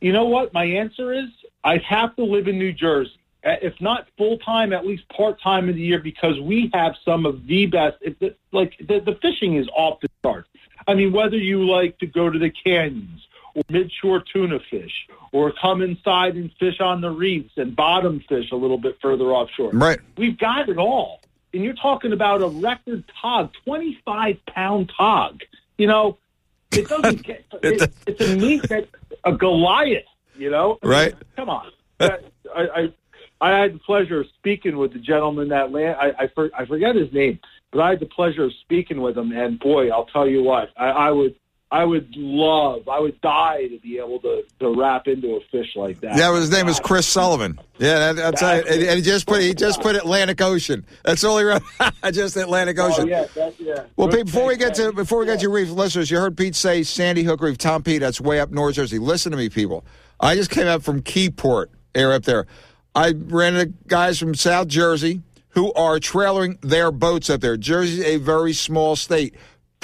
you 0.00 0.12
know 0.12 0.26
what? 0.26 0.52
My 0.52 0.64
answer 0.64 1.12
is 1.12 1.26
I'd 1.64 1.82
have 1.82 2.14
to 2.16 2.24
live 2.24 2.46
in 2.46 2.58
New 2.58 2.72
Jersey 2.72 3.18
uh, 3.44 3.56
if 3.60 3.74
not 3.80 4.06
full 4.16 4.38
time, 4.38 4.72
at 4.72 4.86
least 4.86 5.08
part 5.08 5.40
time 5.40 5.68
in 5.68 5.74
the 5.74 5.82
year, 5.82 5.98
because 5.98 6.38
we 6.40 6.70
have 6.72 6.94
some 7.04 7.26
of 7.26 7.46
the 7.46 7.66
best. 7.66 7.96
It, 8.00 8.38
like 8.52 8.76
the, 8.78 9.00
the 9.00 9.18
fishing 9.20 9.56
is 9.56 9.68
off 9.74 10.00
the 10.00 10.08
charts. 10.22 10.48
I 10.86 10.94
mean, 10.94 11.12
whether 11.12 11.36
you 11.36 11.68
like 11.68 11.98
to 11.98 12.06
go 12.06 12.30
to 12.30 12.38
the 12.38 12.50
canyons 12.50 13.26
or 13.54 13.62
midshore 13.64 14.24
tuna 14.32 14.60
fish, 14.70 15.08
or 15.32 15.52
come 15.60 15.82
inside 15.82 16.36
and 16.36 16.50
fish 16.58 16.80
on 16.80 17.00
the 17.00 17.10
reefs 17.10 17.52
and 17.56 17.74
bottom 17.74 18.20
fish 18.28 18.50
a 18.50 18.56
little 18.56 18.78
bit 18.78 18.96
further 19.02 19.26
offshore, 19.26 19.70
right? 19.72 19.98
We've 20.16 20.38
got 20.38 20.68
it 20.68 20.78
all. 20.78 21.20
And 21.54 21.62
you're 21.62 21.74
talking 21.74 22.12
about 22.12 22.42
a 22.42 22.48
record 22.48 23.04
tog, 23.20 23.52
25 23.64 24.38
pound 24.46 24.92
tog. 24.96 25.42
You 25.76 25.86
know, 25.86 26.18
it 26.70 26.88
doesn't 26.88 27.22
get. 27.26 27.44
It, 27.62 27.92
it's 28.06 28.20
a 28.20 28.36
meat 28.36 28.68
that 28.68 28.88
a 29.24 29.32
Goliath. 29.32 30.04
You 30.36 30.50
know, 30.50 30.78
right? 30.82 31.14
come 31.36 31.50
on. 31.50 31.70
I, 32.00 32.18
I 32.54 32.92
I 33.42 33.58
had 33.58 33.74
the 33.74 33.78
pleasure 33.80 34.20
of 34.20 34.28
speaking 34.38 34.76
with 34.78 34.92
the 34.92 35.00
gentleman 35.00 35.48
that 35.48 35.72
land. 35.72 35.96
I, 36.00 36.12
I, 36.16 36.26
for, 36.28 36.48
I 36.56 36.64
forget 36.64 36.94
his 36.94 37.12
name, 37.12 37.40
but 37.72 37.80
I 37.80 37.90
had 37.90 38.00
the 38.00 38.06
pleasure 38.06 38.44
of 38.44 38.52
speaking 38.60 39.02
with 39.02 39.18
him. 39.18 39.32
And 39.32 39.58
boy, 39.58 39.90
I'll 39.90 40.06
tell 40.06 40.28
you 40.28 40.44
what, 40.44 40.70
I, 40.76 40.86
I 40.90 41.10
would, 41.10 41.34
I 41.72 41.86
would 41.86 42.14
love, 42.16 42.86
I 42.86 43.00
would 43.00 43.18
die 43.22 43.66
to 43.68 43.78
be 43.78 43.96
able 43.96 44.20
to, 44.20 44.44
to 44.60 44.78
wrap 44.78 45.08
into 45.08 45.36
a 45.36 45.40
fish 45.50 45.74
like 45.74 46.02
that. 46.02 46.18
Yeah, 46.18 46.36
his 46.36 46.50
name 46.50 46.68
is 46.68 46.78
Chris 46.78 47.06
Sullivan. 47.06 47.58
Yeah, 47.78 48.12
that, 48.12 48.16
that's, 48.16 48.40
that's 48.42 48.68
and, 48.68 48.82
and, 48.82 48.96
he 48.96 49.02
just 49.02 49.26
put 49.26 49.40
he 49.40 49.54
just 49.54 49.80
put 49.80 49.96
Atlantic 49.96 50.42
Ocean. 50.42 50.84
That's 51.02 51.24
all 51.24 51.38
he 51.38 51.44
wrote. 51.44 51.62
just 52.12 52.36
Atlantic 52.36 52.78
oh, 52.78 52.88
Ocean. 52.88 53.04
Oh, 53.04 53.06
yeah, 53.06 53.24
that, 53.34 53.58
yeah. 53.58 53.84
Well, 53.96 54.08
Pete, 54.08 54.26
before 54.26 54.44
we 54.44 54.58
get 54.58 54.74
to 54.74 54.92
before 54.92 55.20
we 55.20 55.24
get 55.24 55.38
to 55.38 55.44
your 55.44 55.50
reef 55.50 55.70
listeners, 55.70 56.10
you 56.10 56.18
heard 56.18 56.36
Pete 56.36 56.54
say 56.54 56.82
Sandy 56.82 57.22
Hook 57.22 57.40
Reef. 57.40 57.56
Tom 57.56 57.82
Pete, 57.82 58.00
that's 58.00 58.20
way 58.20 58.38
up 58.38 58.50
North 58.50 58.74
Jersey. 58.74 58.98
Listen 58.98 59.32
to 59.32 59.38
me, 59.38 59.48
people. 59.48 59.82
I 60.20 60.34
just 60.34 60.50
came 60.50 60.66
up 60.66 60.82
from 60.82 61.00
Keyport, 61.00 61.68
air 61.94 62.12
up 62.12 62.24
there. 62.24 62.46
I 62.94 63.14
ran 63.16 63.56
into 63.56 63.72
guys 63.86 64.18
from 64.18 64.34
South 64.34 64.68
Jersey 64.68 65.22
who 65.52 65.72
are 65.72 65.98
trailering 65.98 66.60
their 66.60 66.90
boats 66.90 67.30
up 67.30 67.40
there. 67.40 67.56
Jersey's 67.56 68.04
a 68.04 68.16
very 68.16 68.52
small 68.52 68.94
state. 68.96 69.34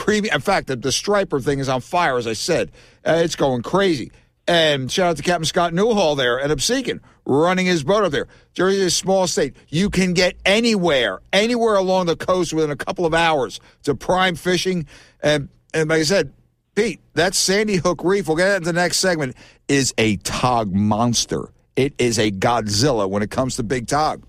In 0.06 0.40
fact, 0.40 0.68
the, 0.68 0.76
the 0.76 0.92
striper 0.92 1.40
thing 1.40 1.58
is 1.58 1.68
on 1.68 1.80
fire, 1.80 2.16
as 2.16 2.26
I 2.26 2.32
said. 2.32 2.70
Uh, 3.04 3.20
it's 3.24 3.36
going 3.36 3.62
crazy. 3.62 4.10
And 4.46 4.90
shout 4.90 5.10
out 5.10 5.16
to 5.18 5.22
Captain 5.22 5.44
Scott 5.44 5.74
Newhall 5.74 6.14
there 6.14 6.40
at 6.40 6.50
Absecon, 6.50 7.00
running 7.26 7.66
his 7.66 7.84
boat 7.84 8.04
up 8.04 8.12
there. 8.12 8.28
Jersey 8.54 8.78
is 8.78 8.84
a 8.86 8.90
small 8.90 9.26
state. 9.26 9.54
You 9.68 9.90
can 9.90 10.14
get 10.14 10.36
anywhere, 10.46 11.20
anywhere 11.34 11.74
along 11.74 12.06
the 12.06 12.16
coast 12.16 12.54
within 12.54 12.70
a 12.70 12.76
couple 12.76 13.04
of 13.04 13.12
hours 13.12 13.60
to 13.82 13.94
prime 13.94 14.36
fishing. 14.36 14.86
And, 15.20 15.50
and 15.74 15.90
like 15.90 16.00
I 16.00 16.04
said, 16.04 16.32
Pete, 16.74 17.00
that 17.12 17.34
Sandy 17.34 17.76
Hook 17.76 18.02
Reef, 18.02 18.26
we'll 18.26 18.38
get 18.38 18.56
into 18.56 18.66
the 18.66 18.72
next 18.72 18.98
segment, 18.98 19.36
is 19.68 19.92
a 19.98 20.16
tog 20.18 20.72
monster. 20.72 21.50
It 21.76 21.92
is 21.98 22.18
a 22.18 22.30
Godzilla 22.30 23.08
when 23.08 23.22
it 23.22 23.30
comes 23.30 23.56
to 23.56 23.62
big 23.62 23.86
tog. 23.86 24.24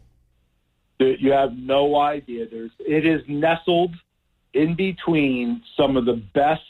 You 1.00 1.32
have 1.32 1.54
no 1.54 1.96
idea. 1.96 2.46
There's 2.50 2.72
it 2.80 3.06
is 3.06 3.22
nestled 3.30 3.96
in 4.54 4.76
between 4.76 5.64
some 5.78 5.98
of 5.98 6.06
the 6.06 6.14
best 6.14 6.62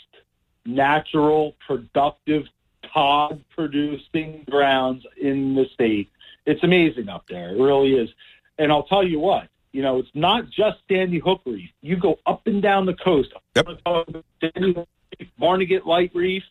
natural, 0.66 1.56
productive 1.66 2.46
tog 2.94 3.42
producing 3.56 4.46
grounds 4.50 5.06
in 5.20 5.56
the 5.56 5.66
state. 5.74 6.10
It's 6.46 6.64
amazing 6.64 7.10
up 7.10 7.26
there. 7.28 7.50
It 7.50 7.62
really 7.62 7.94
is. 7.94 8.10
And 8.58 8.72
I'll 8.72 8.84
tell 8.84 9.08
you 9.08 9.20
what, 9.20 9.48
you 9.72 9.82
know, 9.82 10.00
it's 10.00 10.10
not 10.14 10.50
just 10.50 10.80
Sandy 10.90 11.20
Hook 11.20 11.42
Reef. 11.46 11.70
You 11.82 11.96
go 11.98 12.20
up 12.26 12.48
and 12.48 12.62
down 12.62 12.86
the 12.86 12.96
coast. 12.96 13.30
Yep. 13.56 13.68
Sandy 14.42 14.74
Hook 14.74 14.90
Reef, 15.20 15.30
Barnegat 15.38 15.86
Light 15.86 16.12
Reef. 16.14 16.44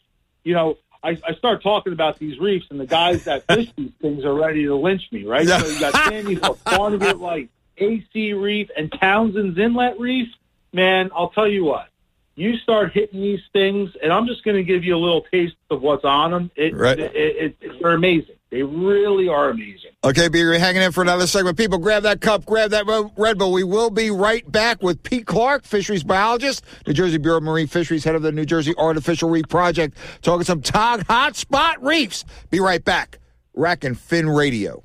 You 0.44 0.54
know, 0.54 0.78
I, 1.02 1.18
I 1.26 1.34
start 1.34 1.62
talking 1.62 1.92
about 1.92 2.18
these 2.18 2.38
reefs, 2.38 2.66
and 2.70 2.80
the 2.80 2.86
guys 2.86 3.24
that 3.24 3.46
fish 3.52 3.68
these 3.76 3.92
things 4.00 4.24
are 4.24 4.34
ready 4.34 4.64
to 4.64 4.74
lynch 4.74 5.02
me, 5.12 5.24
right? 5.24 5.46
Yeah. 5.46 5.58
So 5.58 5.68
you 5.68 5.80
got 5.80 5.94
Sandy 6.08 6.34
Hook, 6.34 6.58
Barnegat 6.64 7.20
Light, 7.20 7.50
AC 7.76 8.32
Reef, 8.32 8.70
and 8.76 8.92
Townsend's 8.92 9.58
Inlet 9.58 9.98
Reef. 9.98 10.28
Man, 10.72 11.10
I'll 11.14 11.30
tell 11.30 11.48
you 11.48 11.64
what. 11.64 11.88
You 12.34 12.56
start 12.58 12.92
hitting 12.92 13.20
these 13.20 13.40
things, 13.52 13.90
and 14.00 14.12
I'm 14.12 14.26
just 14.26 14.44
going 14.44 14.56
to 14.56 14.62
give 14.62 14.84
you 14.84 14.94
a 14.94 14.98
little 14.98 15.22
taste 15.22 15.56
of 15.70 15.82
what's 15.82 16.04
on 16.04 16.30
them. 16.30 16.50
It, 16.54 16.72
right. 16.72 16.98
it, 16.98 17.16
it, 17.16 17.56
it, 17.60 17.82
they're 17.82 17.94
amazing. 17.94 18.36
They 18.50 18.62
really 18.62 19.28
are 19.28 19.50
amazing. 19.50 19.90
Okay, 20.04 20.28
B, 20.28 20.38
you're 20.38 20.58
hanging 20.58 20.80
in 20.80 20.92
for 20.92 21.02
another 21.02 21.26
segment. 21.26 21.58
People, 21.58 21.78
grab 21.78 22.04
that 22.04 22.20
cup, 22.20 22.46
grab 22.46 22.70
that 22.70 22.86
Red 23.16 23.38
Bull. 23.38 23.52
We 23.52 23.64
will 23.64 23.90
be 23.90 24.10
right 24.10 24.50
back 24.50 24.82
with 24.82 25.02
Pete 25.02 25.26
Clark, 25.26 25.64
fisheries 25.64 26.04
biologist, 26.04 26.64
New 26.86 26.94
Jersey 26.94 27.18
Bureau 27.18 27.38
of 27.38 27.42
Marine 27.42 27.66
Fisheries, 27.66 28.04
head 28.04 28.14
of 28.14 28.22
the 28.22 28.32
New 28.32 28.46
Jersey 28.46 28.72
Artificial 28.78 29.28
Reef 29.28 29.48
Project, 29.48 29.98
talking 30.22 30.44
some 30.44 30.62
Tog 30.62 31.04
hotspot 31.06 31.82
reefs. 31.82 32.24
Be 32.50 32.60
right 32.60 32.82
back. 32.82 33.18
Rack 33.52 33.84
and 33.84 33.98
Fin 33.98 34.28
Radio. 34.30 34.84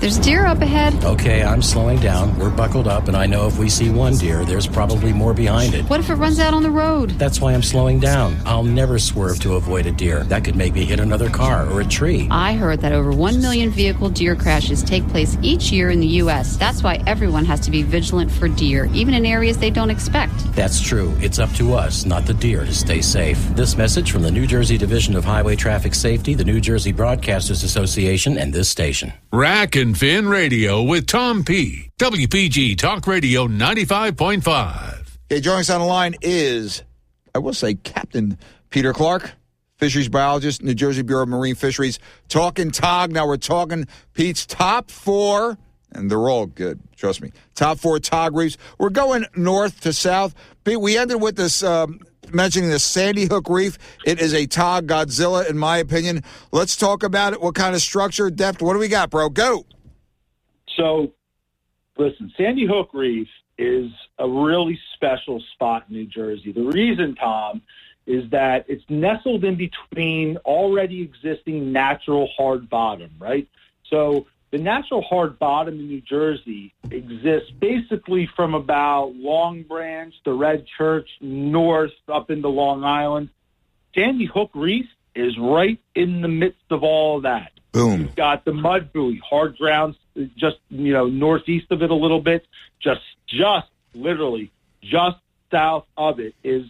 There's 0.00 0.18
deer 0.18 0.44
up 0.44 0.60
ahead. 0.60 1.02
Okay, 1.04 1.42
I'm 1.42 1.62
slowing 1.62 1.98
down. 1.98 2.38
We're 2.38 2.50
buckled 2.50 2.86
up, 2.86 3.08
and 3.08 3.16
I 3.16 3.26
know 3.26 3.46
if 3.46 3.58
we 3.58 3.68
see 3.70 3.88
one 3.88 4.16
deer, 4.16 4.44
there's 4.44 4.66
probably 4.66 5.12
more 5.12 5.32
behind 5.32 5.74
it. 5.74 5.84
What 5.88 6.00
if 6.00 6.10
it 6.10 6.14
runs 6.16 6.38
out 6.38 6.52
on 6.52 6.62
the 6.62 6.70
road? 6.70 7.10
That's 7.12 7.40
why 7.40 7.54
I'm 7.54 7.62
slowing 7.62 8.00
down. 8.00 8.36
I'll 8.44 8.62
never 8.62 8.98
swerve 8.98 9.40
to 9.40 9.54
avoid 9.54 9.86
a 9.86 9.92
deer. 9.92 10.24
That 10.24 10.44
could 10.44 10.56
make 10.56 10.74
me 10.74 10.84
hit 10.84 11.00
another 11.00 11.30
car 11.30 11.66
or 11.70 11.80
a 11.80 11.86
tree. 11.86 12.28
I 12.30 12.54
heard 12.54 12.80
that 12.82 12.92
over 12.92 13.12
1 13.12 13.40
million 13.40 13.70
vehicle 13.70 14.10
deer 14.10 14.36
crashes 14.36 14.82
take 14.82 15.06
place 15.08 15.38
each 15.42 15.72
year 15.72 15.90
in 15.90 16.00
the 16.00 16.06
U.S. 16.22 16.56
That's 16.56 16.82
why 16.82 17.02
everyone 17.06 17.44
has 17.46 17.60
to 17.60 17.70
be 17.70 17.82
vigilant 17.82 18.30
for 18.30 18.48
deer, 18.48 18.90
even 18.92 19.14
in 19.14 19.24
areas 19.24 19.56
they 19.56 19.70
don't 19.70 19.90
expect. 19.90 20.34
That's 20.54 20.80
true. 20.80 21.14
It's 21.20 21.38
up 21.38 21.50
to 21.52 21.74
us, 21.74 22.04
not 22.04 22.26
the 22.26 22.34
deer, 22.34 22.64
to 22.64 22.74
stay 22.74 23.00
safe. 23.00 23.38
This 23.56 23.76
message 23.76 24.10
from 24.10 24.22
the 24.22 24.30
New 24.30 24.46
Jersey 24.46 24.76
Division 24.76 25.16
of 25.16 25.24
Highway 25.24 25.56
Traffic 25.56 25.94
Safety, 25.94 26.34
the 26.34 26.44
New 26.44 26.60
Jersey 26.60 26.92
Broadcasters 26.92 27.64
Association, 27.64 28.38
and 28.38 28.52
this 28.52 28.68
station. 28.68 29.12
Rack 29.32 29.76
and 29.84 29.98
Fin 29.98 30.26
Radio 30.26 30.82
with 30.82 31.06
Tom 31.06 31.44
P. 31.44 31.90
WPG 31.98 32.78
Talk 32.78 33.06
Radio 33.06 33.46
95.5. 33.46 35.18
Okay, 35.30 35.42
joining 35.42 35.60
us 35.60 35.68
on 35.68 35.80
the 35.82 35.86
line 35.86 36.14
is, 36.22 36.82
I 37.34 37.38
will 37.38 37.52
say, 37.52 37.74
Captain 37.74 38.38
Peter 38.70 38.94
Clark, 38.94 39.32
fisheries 39.76 40.08
biologist, 40.08 40.62
New 40.62 40.72
Jersey 40.72 41.02
Bureau 41.02 41.24
of 41.24 41.28
Marine 41.28 41.54
Fisheries. 41.54 41.98
Talking 42.28 42.70
TOG. 42.70 43.12
Now 43.12 43.26
we're 43.26 43.36
talking 43.36 43.86
Pete's 44.14 44.46
top 44.46 44.90
four, 44.90 45.58
and 45.92 46.10
they're 46.10 46.30
all 46.30 46.46
good, 46.46 46.80
trust 46.96 47.20
me. 47.20 47.32
Top 47.54 47.78
four 47.78 47.98
TOG 47.98 48.34
reefs. 48.34 48.56
We're 48.78 48.88
going 48.88 49.26
north 49.36 49.82
to 49.82 49.92
south. 49.92 50.34
Pete, 50.64 50.80
we 50.80 50.96
ended 50.96 51.20
with 51.20 51.36
this. 51.36 51.62
Um, 51.62 52.00
mentioning 52.32 52.70
the 52.70 52.78
Sandy 52.78 53.26
Hook 53.26 53.48
Reef. 53.48 53.78
It 54.06 54.20
is 54.20 54.32
a 54.32 54.46
Tog 54.46 54.86
Godzilla, 54.86 55.48
in 55.48 55.58
my 55.58 55.78
opinion. 55.78 56.22
Let's 56.52 56.76
talk 56.76 57.02
about 57.02 57.32
it. 57.32 57.40
What 57.40 57.54
kind 57.54 57.74
of 57.74 57.80
structure, 57.80 58.30
depth? 58.30 58.62
What 58.62 58.72
do 58.74 58.78
we 58.78 58.88
got, 58.88 59.10
bro? 59.10 59.28
Go. 59.28 59.66
So, 60.76 61.12
listen, 61.98 62.32
Sandy 62.36 62.66
Hook 62.66 62.90
Reef 62.92 63.28
is 63.58 63.90
a 64.18 64.28
really 64.28 64.78
special 64.94 65.42
spot 65.52 65.84
in 65.88 65.96
New 65.96 66.06
Jersey. 66.06 66.52
The 66.52 66.62
reason, 66.62 67.14
Tom, 67.14 67.62
is 68.06 68.28
that 68.30 68.64
it's 68.68 68.84
nestled 68.88 69.44
in 69.44 69.56
between 69.56 70.36
already 70.38 71.02
existing 71.02 71.72
natural 71.72 72.28
hard 72.36 72.68
bottom, 72.68 73.10
right? 73.18 73.48
So 73.88 74.26
the 74.54 74.60
natural 74.60 75.02
hard 75.02 75.36
bottom 75.36 75.80
in 75.80 75.88
New 75.88 76.00
Jersey 76.00 76.72
exists 76.88 77.50
basically 77.58 78.30
from 78.36 78.54
about 78.54 79.12
Long 79.16 79.64
Branch, 79.64 80.14
the 80.24 80.32
Red 80.32 80.64
Church, 80.78 81.08
north 81.20 81.90
up 82.06 82.30
into 82.30 82.46
Long 82.46 82.84
Island. 82.84 83.30
Sandy 83.96 84.26
Hook 84.26 84.52
Reef 84.54 84.86
is 85.12 85.36
right 85.36 85.80
in 85.96 86.22
the 86.22 86.28
midst 86.28 86.70
of 86.70 86.84
all 86.84 87.22
that. 87.22 87.50
Boom. 87.72 88.02
You've 88.02 88.14
got 88.14 88.44
the 88.44 88.52
mud 88.52 88.92
buoy, 88.92 89.20
hard 89.28 89.58
ground, 89.58 89.96
just 90.36 90.58
you 90.70 90.92
know 90.92 91.08
northeast 91.08 91.72
of 91.72 91.82
it 91.82 91.90
a 91.90 91.96
little 91.96 92.20
bit. 92.20 92.46
Just, 92.80 93.02
just 93.26 93.66
literally, 93.92 94.52
just 94.84 95.16
south 95.50 95.86
of 95.96 96.20
it 96.20 96.36
is 96.44 96.64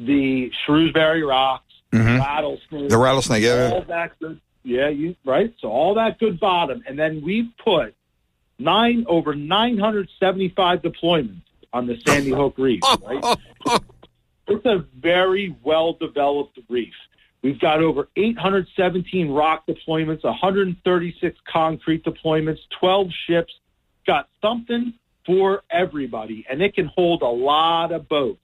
the 0.00 0.50
Shrewsbury 0.66 1.22
Rocks, 1.22 1.72
mm-hmm. 1.92 2.18
rattlesnake, 2.18 2.88
The 2.88 2.98
rattlesnake, 2.98 3.44
yeah. 3.44 3.70
all. 3.72 4.36
Yeah, 4.62 4.88
you 4.88 5.16
right. 5.24 5.54
So 5.60 5.68
all 5.68 5.94
that 5.94 6.18
good 6.18 6.38
bottom, 6.38 6.82
and 6.86 6.98
then 6.98 7.22
we've 7.22 7.50
put 7.62 7.94
nine 8.58 9.04
over 9.08 9.34
975 9.34 10.82
deployments 10.82 11.42
on 11.72 11.86
the 11.86 11.98
Sandy 12.06 12.30
Hook 12.30 12.54
Reef. 12.58 12.80
Right, 13.02 13.38
it's 14.46 14.66
a 14.66 14.84
very 14.94 15.56
well 15.62 15.92
developed 15.92 16.58
reef. 16.68 16.92
We've 17.42 17.58
got 17.58 17.80
over 17.80 18.08
817 18.16 19.30
rock 19.30 19.66
deployments, 19.66 20.24
136 20.24 21.38
concrete 21.50 22.04
deployments, 22.04 22.58
12 22.78 23.08
ships. 23.26 23.52
Got 24.06 24.28
something 24.42 24.92
for 25.24 25.62
everybody, 25.70 26.44
and 26.50 26.60
it 26.60 26.74
can 26.74 26.86
hold 26.86 27.22
a 27.22 27.28
lot 27.28 27.92
of 27.92 28.08
boats. 28.08 28.40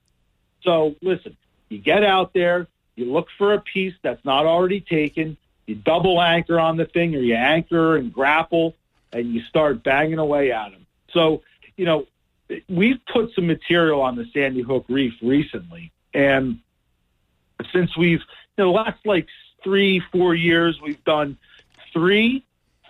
So 0.62 0.94
listen, 1.02 1.36
you 1.68 1.78
get 1.78 2.04
out 2.04 2.32
there, 2.32 2.68
you 2.94 3.12
look 3.12 3.26
for 3.36 3.52
a 3.52 3.60
piece 3.60 3.94
that's 4.02 4.24
not 4.24 4.46
already 4.46 4.80
taken, 4.80 5.36
you 5.66 5.74
double 5.74 6.20
anchor 6.20 6.58
on 6.58 6.76
the 6.76 6.84
thing, 6.84 7.14
or 7.14 7.20
you 7.20 7.34
anchor 7.34 7.96
and 7.96 8.12
grapple, 8.12 8.74
and 9.12 9.32
you 9.32 9.42
start 9.42 9.82
banging 9.82 10.18
away 10.18 10.52
at 10.52 10.70
them. 10.70 10.86
So, 11.12 11.42
you 11.76 11.84
know, 11.84 12.06
we've 12.68 13.00
put 13.12 13.34
some 13.34 13.46
material 13.46 14.02
on 14.02 14.16
the 14.16 14.26
Sandy 14.32 14.62
Hook 14.62 14.84
Reef 14.88 15.14
recently, 15.22 15.92
and 16.14 16.60
since 17.72 17.96
we've, 17.96 18.20
you 18.56 18.64
know, 18.64 18.72
the 18.72 18.76
last 18.78 19.04
like 19.04 19.26
three, 19.62 20.00
four 20.12 20.34
years, 20.34 20.80
we've 20.80 21.02
done 21.04 21.38
three, 21.92 22.44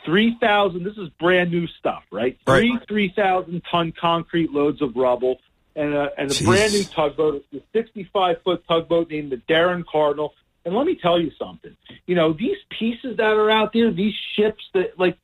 3,000, 0.05 0.85
this 0.85 0.97
is 0.97 1.09
brand 1.11 1.51
new 1.51 1.67
stuff, 1.67 2.05
right? 2.11 2.39
Right. 2.47 2.61
Three 2.87 3.09
3,000 3.11 3.63
ton 3.71 3.93
concrete 3.93 4.53
loads 4.53 4.81
of 4.81 4.97
rubble 4.97 5.41
and 5.75 5.95
a, 5.95 6.11
and 6.17 6.31
a 6.31 6.45
brand 6.45 6.73
new 6.73 6.85
tugboat, 6.85 7.45
the 7.53 7.63
65 7.73 8.41
foot 8.43 8.65
tugboat 8.67 9.11
named 9.11 9.31
the 9.31 9.37
Darren 9.37 9.85
Cardinal. 9.85 10.35
And 10.67 10.75
let 10.75 10.85
me 10.85 10.97
tell 11.01 11.21
you 11.21 11.31
something, 11.39 11.77
you 12.09 12.17
know, 12.17 12.33
these 12.33 12.57
pieces 12.77 13.17
that 13.19 13.33
are 13.33 13.51
out 13.51 13.73
there, 13.73 13.93
these 13.93 14.15
ships 14.35 14.65
that 14.75 14.99
like, 14.99 15.17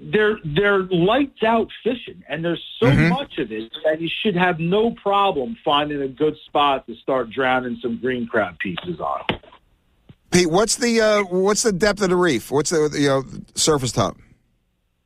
they're 0.00 0.38
they're 0.44 0.82
lights 0.84 1.42
out 1.42 1.68
fishing, 1.84 2.24
and 2.26 2.42
there's 2.42 2.64
so 2.80 2.86
Mhm. 2.86 3.10
much 3.10 3.36
of 3.38 3.52
it 3.52 3.70
that 3.84 4.00
you 4.00 4.08
should 4.08 4.34
have 4.34 4.58
no 4.58 4.92
problem 4.92 5.58
finding 5.62 6.00
a 6.00 6.08
good 6.08 6.38
spot 6.46 6.86
to 6.86 6.94
start 6.96 7.28
drowning 7.28 7.76
some 7.82 7.98
green 7.98 8.26
crab 8.26 8.58
pieces 8.58 8.98
on. 8.98 9.22
Pete, 10.30 10.50
what's 10.50 10.76
the 10.76 11.02
uh, 11.02 11.22
what's 11.24 11.62
the 11.62 11.72
depth 11.72 12.00
of 12.00 12.08
the 12.08 12.16
reef? 12.16 12.50
What's 12.50 12.70
the 12.70 12.90
you 12.98 13.08
know 13.08 13.24
surface 13.54 13.92
top? 13.92 14.16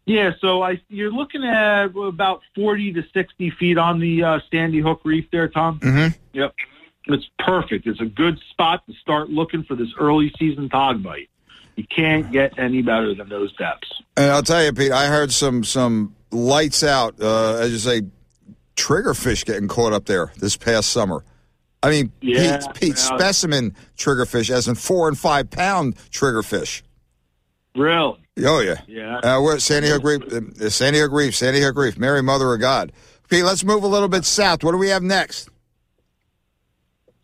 Yeah, 0.07 0.30
so 0.40 0.62
I 0.62 0.80
you're 0.88 1.12
looking 1.12 1.45
at 1.45 1.87
about 1.97 2.42
40 2.54 2.92
to 2.92 3.02
60 3.12 3.50
feet 3.50 3.78
on 3.78 3.99
the 3.99 4.23
uh, 4.23 4.40
Sandy 4.50 4.78
Hook 4.78 5.00
Reef 5.04 5.26
there, 5.33 5.49
Tom. 5.49 5.80
Mhm. 5.80 6.16
Yep, 6.35 6.54
it's 7.07 7.26
perfect. 7.38 7.87
It's 7.87 8.00
a 8.00 8.07
good 8.07 8.38
spot 8.50 8.83
to 8.87 8.95
start 8.95 9.30
looking 9.30 9.64
for 9.64 9.75
this 9.75 9.88
early 9.99 10.33
season 10.38 10.69
tog 10.69 11.02
bite. 11.02 11.28
You 11.76 11.85
can't 11.85 12.30
get 12.30 12.59
any 12.59 12.83
better 12.83 13.14
than 13.14 13.28
those 13.28 13.54
depths. 13.57 13.90
And 14.16 14.30
I'll 14.30 14.42
tell 14.42 14.62
you, 14.64 14.73
Pete, 14.73 14.92
I 14.92 15.07
heard 15.07 15.33
some 15.33 15.64
some 15.64 16.14
lights 16.30 16.83
out, 16.83 17.14
uh, 17.21 17.54
as 17.54 17.73
you 17.73 17.78
say, 17.78 18.02
triggerfish 18.76 19.45
getting 19.45 19.69
caught 19.69 19.92
up 19.92 20.07
there 20.07 20.33
this 20.38 20.57
past 20.57 20.90
summer. 20.90 21.25
I 21.83 21.90
mean, 21.90 22.12
Yeah, 22.21 22.59
Pete, 22.59 22.75
Pete 22.75 22.88
yeah. 22.90 22.95
specimen 23.16 23.75
triggerfish, 23.97 24.50
as 24.50 24.69
in 24.69 24.75
four 24.75 25.09
and 25.09 25.19
five 25.19 25.50
pound 25.50 25.97
triggerfish. 26.11 26.83
Really? 27.75 28.19
Oh 28.45 28.61
yeah, 28.61 28.80
Yeah. 28.87 29.19
Uh, 29.19 29.40
we're 29.42 29.54
at 29.54 29.62
Sandy 29.62 29.88
Hook 29.88 30.02
Reef, 30.02 30.23
uh, 30.33 30.71
Sandy 30.71 30.99
Hook 30.99 31.12
Reef, 31.12 31.35
Sandy 31.37 31.61
Hook 31.61 31.76
Reef, 31.76 31.99
Mary 31.99 32.23
Mother 32.23 32.52
of 32.54 32.61
God. 32.61 32.90
Pete, 33.28 33.45
let's 33.45 33.65
move 33.65 33.84
a 33.84 33.86
little 33.86 34.08
bit 34.08 34.25
south. 34.25 34.65
What 34.65 34.73
do 34.73 34.78
we 34.78 34.89
have 34.89 35.02
next? 35.02 35.50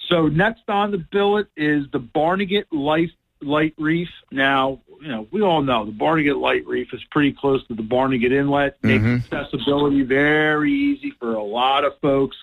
So 0.09 0.29
next 0.29 0.63
on 0.69 0.91
the 0.91 0.99
billet 0.99 1.49
is 1.57 1.87
the 1.93 1.99
Barnegat 1.99 2.73
Light 2.73 3.11
Light 3.41 3.75
Reef. 3.79 4.09
Now, 4.31 4.81
you 5.01 5.09
know, 5.09 5.27
we 5.31 5.43
all 5.43 5.63
know 5.63 5.85
the 5.85 5.93
Barnegat 5.93 6.37
Light 6.37 6.67
Reef 6.67 6.93
is 6.93 7.03
pretty 7.11 7.33
close 7.33 7.67
to 7.69 7.75
the 7.75 7.83
Barnegat 7.83 8.33
Inlet, 8.33 8.77
makes 8.83 9.05
mm-hmm. 9.05 9.35
accessibility 9.35 10.03
very 10.03 10.73
easy 10.73 11.13
for 11.19 11.35
a 11.35 11.43
lot 11.43 11.85
of 11.85 11.99
folks. 12.01 12.37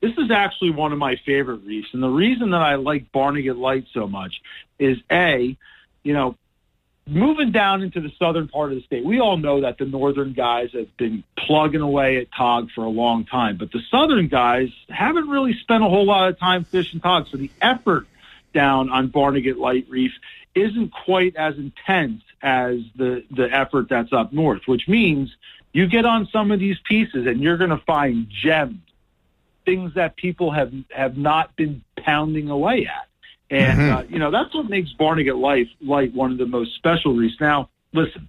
This 0.00 0.12
is 0.16 0.30
actually 0.30 0.70
one 0.70 0.92
of 0.92 0.98
my 0.98 1.16
favorite 1.26 1.62
reefs, 1.64 1.88
and 1.92 2.02
the 2.02 2.08
reason 2.08 2.50
that 2.50 2.62
I 2.62 2.76
like 2.76 3.12
Barnegat 3.12 3.58
Light 3.58 3.84
so 3.92 4.06
much 4.06 4.40
is 4.78 4.96
a, 5.10 5.56
you 6.02 6.12
know, 6.14 6.36
moving 7.10 7.50
down 7.50 7.82
into 7.82 8.00
the 8.00 8.10
southern 8.18 8.48
part 8.48 8.70
of 8.70 8.78
the 8.78 8.84
state, 8.84 9.04
we 9.04 9.20
all 9.20 9.36
know 9.36 9.60
that 9.62 9.78
the 9.78 9.84
northern 9.84 10.32
guys 10.32 10.70
have 10.72 10.96
been 10.96 11.24
plugging 11.36 11.80
away 11.80 12.18
at 12.18 12.28
tog 12.32 12.70
for 12.74 12.84
a 12.84 12.88
long 12.88 13.24
time, 13.24 13.56
but 13.56 13.72
the 13.72 13.80
southern 13.90 14.28
guys 14.28 14.68
haven't 14.88 15.28
really 15.28 15.54
spent 15.54 15.82
a 15.82 15.88
whole 15.88 16.06
lot 16.06 16.28
of 16.28 16.38
time 16.38 16.64
fishing 16.64 17.00
tog. 17.00 17.26
So 17.28 17.36
the 17.36 17.50
effort 17.60 18.06
down 18.54 18.90
on 18.90 19.08
Barnegat 19.08 19.58
Light 19.58 19.86
Reef 19.88 20.12
isn't 20.54 20.92
quite 20.92 21.36
as 21.36 21.56
intense 21.56 22.22
as 22.42 22.80
the 22.96 23.24
the 23.30 23.48
effort 23.52 23.88
that's 23.88 24.12
up 24.12 24.32
north, 24.32 24.62
which 24.66 24.88
means 24.88 25.34
you 25.72 25.86
get 25.86 26.04
on 26.04 26.28
some 26.32 26.50
of 26.50 26.58
these 26.58 26.78
pieces 26.84 27.26
and 27.26 27.40
you're 27.40 27.58
going 27.58 27.70
to 27.70 27.82
find 27.86 28.28
gems, 28.28 28.80
things 29.64 29.94
that 29.94 30.16
people 30.16 30.50
have 30.50 30.72
have 30.90 31.16
not 31.16 31.54
been 31.56 31.82
pounding 31.96 32.48
away 32.48 32.86
at. 32.86 33.09
And 33.50 33.80
uh, 33.90 34.02
you 34.08 34.18
know 34.18 34.30
that's 34.30 34.54
what 34.54 34.68
makes 34.70 34.92
Barnegat 34.92 35.36
Light 35.36 35.68
Light 35.80 36.14
one 36.14 36.30
of 36.30 36.38
the 36.38 36.46
most 36.46 36.74
special 36.76 37.14
reefs. 37.14 37.40
Now, 37.40 37.68
listen, 37.92 38.28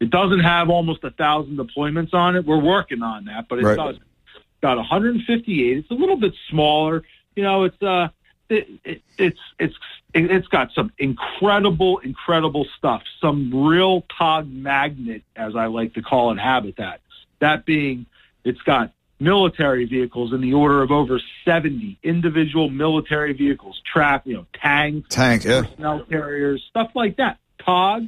it 0.00 0.10
doesn't 0.10 0.40
have 0.40 0.68
almost 0.68 1.04
a 1.04 1.10
thousand 1.10 1.58
deployments 1.58 2.12
on 2.12 2.34
it. 2.36 2.44
We're 2.44 2.60
working 2.60 3.02
on 3.02 3.26
that, 3.26 3.46
but 3.48 3.60
it 3.60 3.64
Right. 3.64 3.76
does. 3.76 3.96
It's 3.96 4.60
got 4.60 4.76
158. 4.76 5.78
It's 5.78 5.90
a 5.90 5.94
little 5.94 6.16
bit 6.16 6.34
smaller. 6.50 7.04
You 7.36 7.44
know, 7.44 7.64
it's 7.64 7.80
uh, 7.80 8.08
it, 8.48 8.68
it, 8.84 9.02
it's 9.16 9.38
it's 9.60 9.76
it's 10.14 10.48
got 10.48 10.72
some 10.72 10.90
incredible, 10.98 11.98
incredible 11.98 12.66
stuff. 12.76 13.02
Some 13.20 13.52
real 13.68 14.04
tog 14.18 14.50
magnet, 14.50 15.22
as 15.36 15.54
I 15.54 15.66
like 15.66 15.94
to 15.94 16.02
call 16.02 16.32
it, 16.32 16.38
habitat. 16.38 17.00
That 17.40 17.64
being, 17.64 18.06
it's 18.44 18.60
got 18.62 18.92
military 19.20 19.84
vehicles 19.84 20.32
in 20.32 20.40
the 20.40 20.54
order 20.54 20.82
of 20.82 20.90
over 20.90 21.20
70 21.44 21.98
individual 22.02 22.70
military 22.70 23.32
vehicles, 23.32 23.80
track, 23.90 24.22
you 24.24 24.34
know, 24.34 24.46
tanks, 24.54 25.08
Tank, 25.14 25.44
yeah. 25.44 25.62
personnel 25.62 26.04
carriers, 26.04 26.62
stuff 26.68 26.90
like 26.94 27.16
that. 27.16 27.38
Tog 27.64 28.06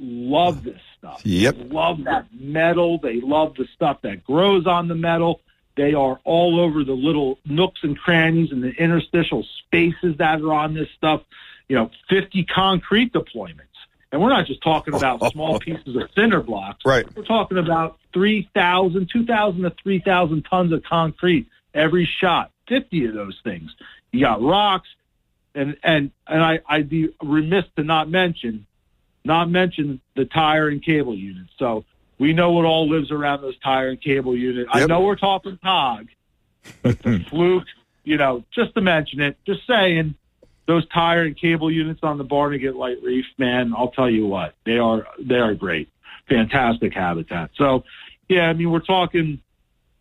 love 0.00 0.64
this 0.64 0.80
stuff. 0.98 1.20
Yep. 1.24 1.56
They 1.56 1.64
love 1.64 2.04
that 2.04 2.26
metal. 2.32 2.98
They 2.98 3.20
love 3.20 3.54
the 3.54 3.66
stuff 3.74 4.02
that 4.02 4.24
grows 4.24 4.66
on 4.66 4.88
the 4.88 4.94
metal. 4.94 5.40
They 5.76 5.94
are 5.94 6.20
all 6.24 6.60
over 6.60 6.84
the 6.84 6.92
little 6.92 7.38
nooks 7.44 7.80
and 7.82 7.98
crannies 7.98 8.50
and 8.52 8.62
the 8.62 8.70
interstitial 8.70 9.46
spaces 9.66 10.16
that 10.18 10.40
are 10.40 10.52
on 10.52 10.74
this 10.74 10.88
stuff. 10.96 11.22
You 11.68 11.76
know, 11.76 11.90
50 12.08 12.44
concrete 12.44 13.12
deployments. 13.12 13.69
And 14.12 14.20
we're 14.20 14.30
not 14.30 14.46
just 14.46 14.62
talking 14.62 14.94
about 14.94 15.20
small 15.32 15.58
pieces 15.60 15.94
of 15.94 16.10
cinder 16.14 16.40
blocks. 16.40 16.84
Right. 16.84 17.06
We're 17.16 17.24
talking 17.24 17.58
about 17.58 17.98
3,000, 18.12 19.08
2,000 19.12 19.62
to 19.62 19.72
3,000 19.82 20.42
tons 20.42 20.72
of 20.72 20.82
concrete 20.82 21.46
every 21.74 22.06
shot, 22.06 22.50
50 22.68 23.06
of 23.06 23.14
those 23.14 23.38
things. 23.44 23.74
You 24.12 24.20
got 24.20 24.42
rocks, 24.42 24.88
and 25.54 25.76
and 25.82 26.10
and 26.26 26.42
I, 26.42 26.60
I'd 26.68 26.88
be 26.88 27.14
remiss 27.22 27.64
to 27.76 27.84
not 27.84 28.08
mention, 28.08 28.66
not 29.24 29.48
mention 29.48 30.00
the 30.16 30.24
tire 30.24 30.68
and 30.68 30.82
cable 30.82 31.14
units. 31.14 31.52
So 31.58 31.84
we 32.18 32.32
know 32.32 32.52
what 32.52 32.64
all 32.64 32.88
lives 32.88 33.10
around 33.10 33.42
those 33.42 33.58
tire 33.58 33.88
and 33.88 34.00
cable 34.00 34.36
units. 34.36 34.68
I 34.72 34.86
know 34.86 35.02
we're 35.02 35.16
talking 35.16 35.58
Tog, 35.58 36.08
but 36.82 37.00
the 37.02 37.24
fluke, 37.30 37.66
you 38.04 38.16
know, 38.16 38.44
just 38.50 38.74
to 38.74 38.80
mention 38.80 39.20
it, 39.20 39.36
just 39.46 39.66
saying, 39.66 40.16
those 40.70 40.86
tire 40.88 41.22
and 41.24 41.36
cable 41.36 41.68
units 41.70 42.00
on 42.04 42.16
the 42.16 42.22
Barnegat 42.24 42.76
Light 42.76 42.98
Reef, 43.02 43.26
man, 43.38 43.74
I'll 43.76 43.90
tell 43.90 44.08
you 44.08 44.26
what, 44.26 44.54
they 44.64 44.78
are 44.78 45.04
they 45.18 45.34
are 45.38 45.54
great, 45.54 45.88
fantastic 46.28 46.94
habitat. 46.94 47.50
So, 47.56 47.82
yeah, 48.28 48.48
I 48.48 48.52
mean, 48.52 48.70
we're 48.70 48.78
talking 48.80 49.40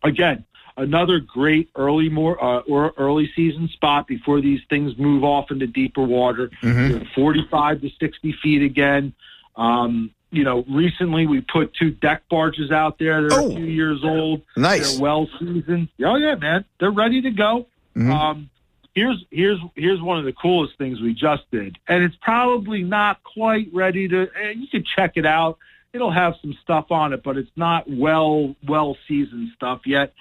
again 0.04 0.46
another 0.78 1.20
great 1.20 1.70
early 1.76 2.08
more 2.08 2.42
uh, 2.42 2.60
or 2.62 2.94
early 2.98 3.30
season 3.36 3.68
spot 3.70 4.08
before 4.08 4.40
these 4.42 4.62
things 4.70 4.96
move 4.98 5.24
off 5.24 5.50
into 5.52 5.66
deeper 5.68 6.04
water. 6.04 6.52
They're 6.62 7.02
45 7.16 7.82
to 7.82 7.90
60 8.00 8.36
feet 8.44 8.62
again. 8.62 9.14
Um, 9.56 10.12
you 10.32 10.44
know, 10.44 10.64
recently 10.70 11.26
we 11.26 11.42
put 11.42 11.74
two 11.74 11.90
deck 11.90 12.22
barges 12.30 12.70
out 12.72 13.00
there. 13.00 13.28
They're 13.28 13.40
Oh. 13.40 13.52
a 13.52 13.56
few 13.56 13.66
years 13.66 14.02
old. 14.04 14.44
Nice. 14.56 14.94
They're 14.94 15.02
well 15.02 15.28
seasoned. 15.40 15.88
Oh 16.06 16.16
yeah, 16.16 16.36
man, 16.36 16.64
they're 16.80 16.92
ready 16.92 17.22
to 17.24 17.32
go. 17.32 17.66
Mhm. 17.98 18.12
Um, 18.14 18.50
here's 18.96 19.24
here's 19.32 19.60
here's 19.76 20.02
one 20.02 20.20
of 20.20 20.26
the 20.26 20.34
coolest 20.34 20.78
things 20.78 21.00
we 21.02 21.14
just 21.14 21.50
did, 21.52 21.78
and 21.88 22.04
it's 22.04 22.16
probably 22.22 22.84
not 22.84 23.24
quite 23.24 23.70
ready 23.74 24.08
to. 24.08 24.28
And 24.36 24.62
you 24.62 24.68
can 24.68 24.84
check 24.84 25.14
it 25.16 25.26
out. 25.26 25.58
it'll 25.94 26.12
have 26.12 26.36
some 26.42 26.58
stuff 26.62 26.92
on 26.92 27.14
it, 27.14 27.24
but 27.24 27.38
it's 27.38 27.52
not 27.56 27.86
well 27.90 28.56
well 28.68 28.98
seasoned 29.08 29.50
stuff 29.56 29.82
yet. 29.86 30.14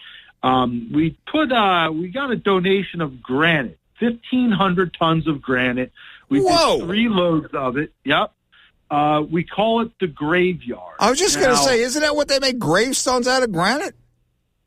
Um, 0.43 0.91
we 0.95 1.17
put 1.31 1.51
uh, 1.53 1.91
we 1.93 2.09
got 2.09 2.31
a 2.31 2.37
donation 2.37 3.01
of 3.01 3.23
granite, 3.23 3.79
fifteen 3.99 4.51
hundred 4.51 4.95
tons 4.99 5.27
of 5.27 5.43
granite. 5.43 5.93
We 6.29 6.41
Whoa. 6.41 6.79
did 6.79 6.87
three 6.87 7.09
loads 7.09 7.49
of 7.55 7.77
it. 7.77 7.93
Yep. 8.05 8.33
Uh, 8.91 9.23
we 9.31 9.45
call 9.45 9.83
it 9.83 9.91
the 10.01 10.07
graveyard. 10.07 10.95
I 10.99 11.11
was 11.11 11.19
just 11.19 11.39
going 11.39 11.51
to 11.51 11.57
say, 11.57 11.81
isn't 11.81 12.01
that 12.01 12.17
what 12.17 12.29
they 12.29 12.39
make 12.39 12.59
gravestones 12.59 13.29
out 13.29 13.43
of 13.43 13.53
granite? 13.53 13.95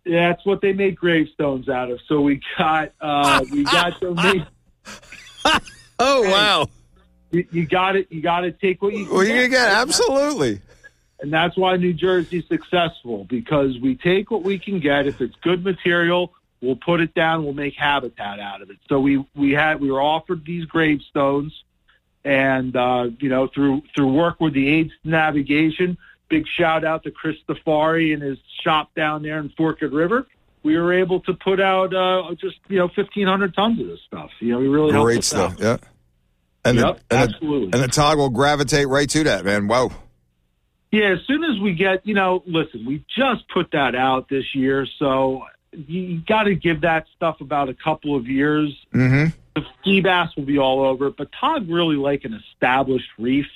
Yeah, 0.06 0.30
that's 0.30 0.46
what 0.46 0.62
they 0.62 0.74
made 0.74 0.96
gravestones 0.96 1.70
out 1.70 1.92
of. 1.92 2.00
So 2.08 2.22
we 2.22 2.42
got 2.58 2.92
uh, 3.00 3.44
we 3.52 3.64
got 3.64 4.00
donate. 4.02 4.44
Oh 6.00 6.24
wow! 6.24 6.68
You, 7.32 7.48
you 7.52 7.68
got 7.68 7.96
it. 7.96 8.08
You 8.12 8.22
got 8.22 8.42
to 8.42 8.52
take 8.52 8.82
what 8.82 8.94
you. 8.94 9.06
You 9.06 9.26
get. 9.26 9.52
get 9.52 9.70
absolutely. 9.70 10.62
and 11.22 11.32
that's 11.32 11.56
why 11.56 11.78
New 11.78 11.94
Jersey's 11.94 12.48
successful 12.48 13.26
because 13.26 13.80
we 13.80 13.96
take 13.96 14.32
what 14.32 14.44
we 14.44 14.58
can 14.58 14.80
get. 14.80 15.06
If 15.06 15.22
it's 15.22 15.36
good 15.38 15.64
material, 15.64 16.34
we'll 16.62 16.76
put 16.76 17.02
it 17.02 17.14
down. 17.14 17.44
We'll 17.44 17.54
make 17.54 17.76
habitat 17.76 18.40
out 18.40 18.62
of 18.62 18.70
it. 18.72 18.78
So 18.90 19.00
we 19.00 19.24
we 19.36 19.52
had 19.52 19.80
we 19.80 19.92
were 19.92 20.02
offered 20.02 20.46
these 20.46 20.66
gravestones, 20.66 21.64
and 22.26 22.76
uh, 22.76 23.10
you 23.20 23.30
know 23.30 23.48
through 23.48 23.84
through 23.96 24.12
work 24.12 24.40
with 24.40 24.54
the 24.54 24.68
AIDS 24.68 24.94
Navigation. 25.04 25.98
Big 26.32 26.46
shout 26.48 26.86
out 26.86 27.04
to 27.04 27.12
Chris 27.12 27.36
Stafari 27.44 28.14
and 28.14 28.24
his 28.24 28.38
shop 28.64 28.96
down 28.96 29.22
there 29.22 29.38
in 29.38 29.50
Forked 29.50 29.82
River. 29.82 30.26
We 30.64 30.78
were 30.78 30.94
able 30.94 31.20
to 31.22 31.34
put 31.34 31.60
out 31.60 31.94
uh, 31.94 32.34
just 32.36 32.56
you 32.70 32.78
know 32.78 32.88
fifteen 32.88 33.28
hundred 33.28 33.54
tons 33.54 33.80
of 33.82 33.88
this 33.88 34.00
stuff. 34.08 34.30
You 34.40 34.54
know, 34.54 34.60
we 34.60 34.70
really 34.70 34.94
helped 34.94 35.06
Great 35.06 35.24
stuff. 35.26 35.54
out. 35.56 35.60
Yeah. 35.62 35.78
And 36.64 36.78
Yep, 36.78 36.84
the, 37.10 37.16
and, 37.16 37.30
the, 37.30 37.34
absolutely. 37.34 37.70
and 37.74 37.84
the 37.84 37.88
tog 37.90 38.18
will 38.18 38.30
gravitate 38.30 38.88
right 38.88 39.10
to 39.10 39.26
that, 39.26 39.44
man. 39.44 39.68
Wow. 39.68 39.92
Yeah, 40.92 41.14
as 41.14 41.20
soon 41.26 41.44
as 41.44 41.60
we 41.60 41.74
get, 41.74 42.06
you 42.06 42.14
know, 42.14 42.44
listen, 42.46 42.86
we 42.86 43.04
just 43.18 43.48
put 43.50 43.72
that 43.72 43.96
out 43.96 44.30
this 44.30 44.54
year, 44.54 44.86
so 45.00 45.44
you 45.74 46.22
got 46.28 46.44
to 46.44 46.56
give 46.56 46.82
that 46.82 47.08
stuff 47.16 47.42
about 47.42 47.70
a 47.70 47.74
couple 47.74 48.16
of 48.16 48.28
years. 48.28 48.74
Mm-hmm. 48.94 49.36
The 49.56 49.66
sea 49.84 50.02
bass 50.02 50.36
will 50.36 50.44
be 50.46 50.60
all 50.60 50.84
over 50.84 51.08
it, 51.08 51.18
but 51.18 51.30
tog 51.40 51.70
really 51.70 51.96
like 51.96 52.24
an 52.26 52.34
established 52.34 53.10
reef. 53.18 53.48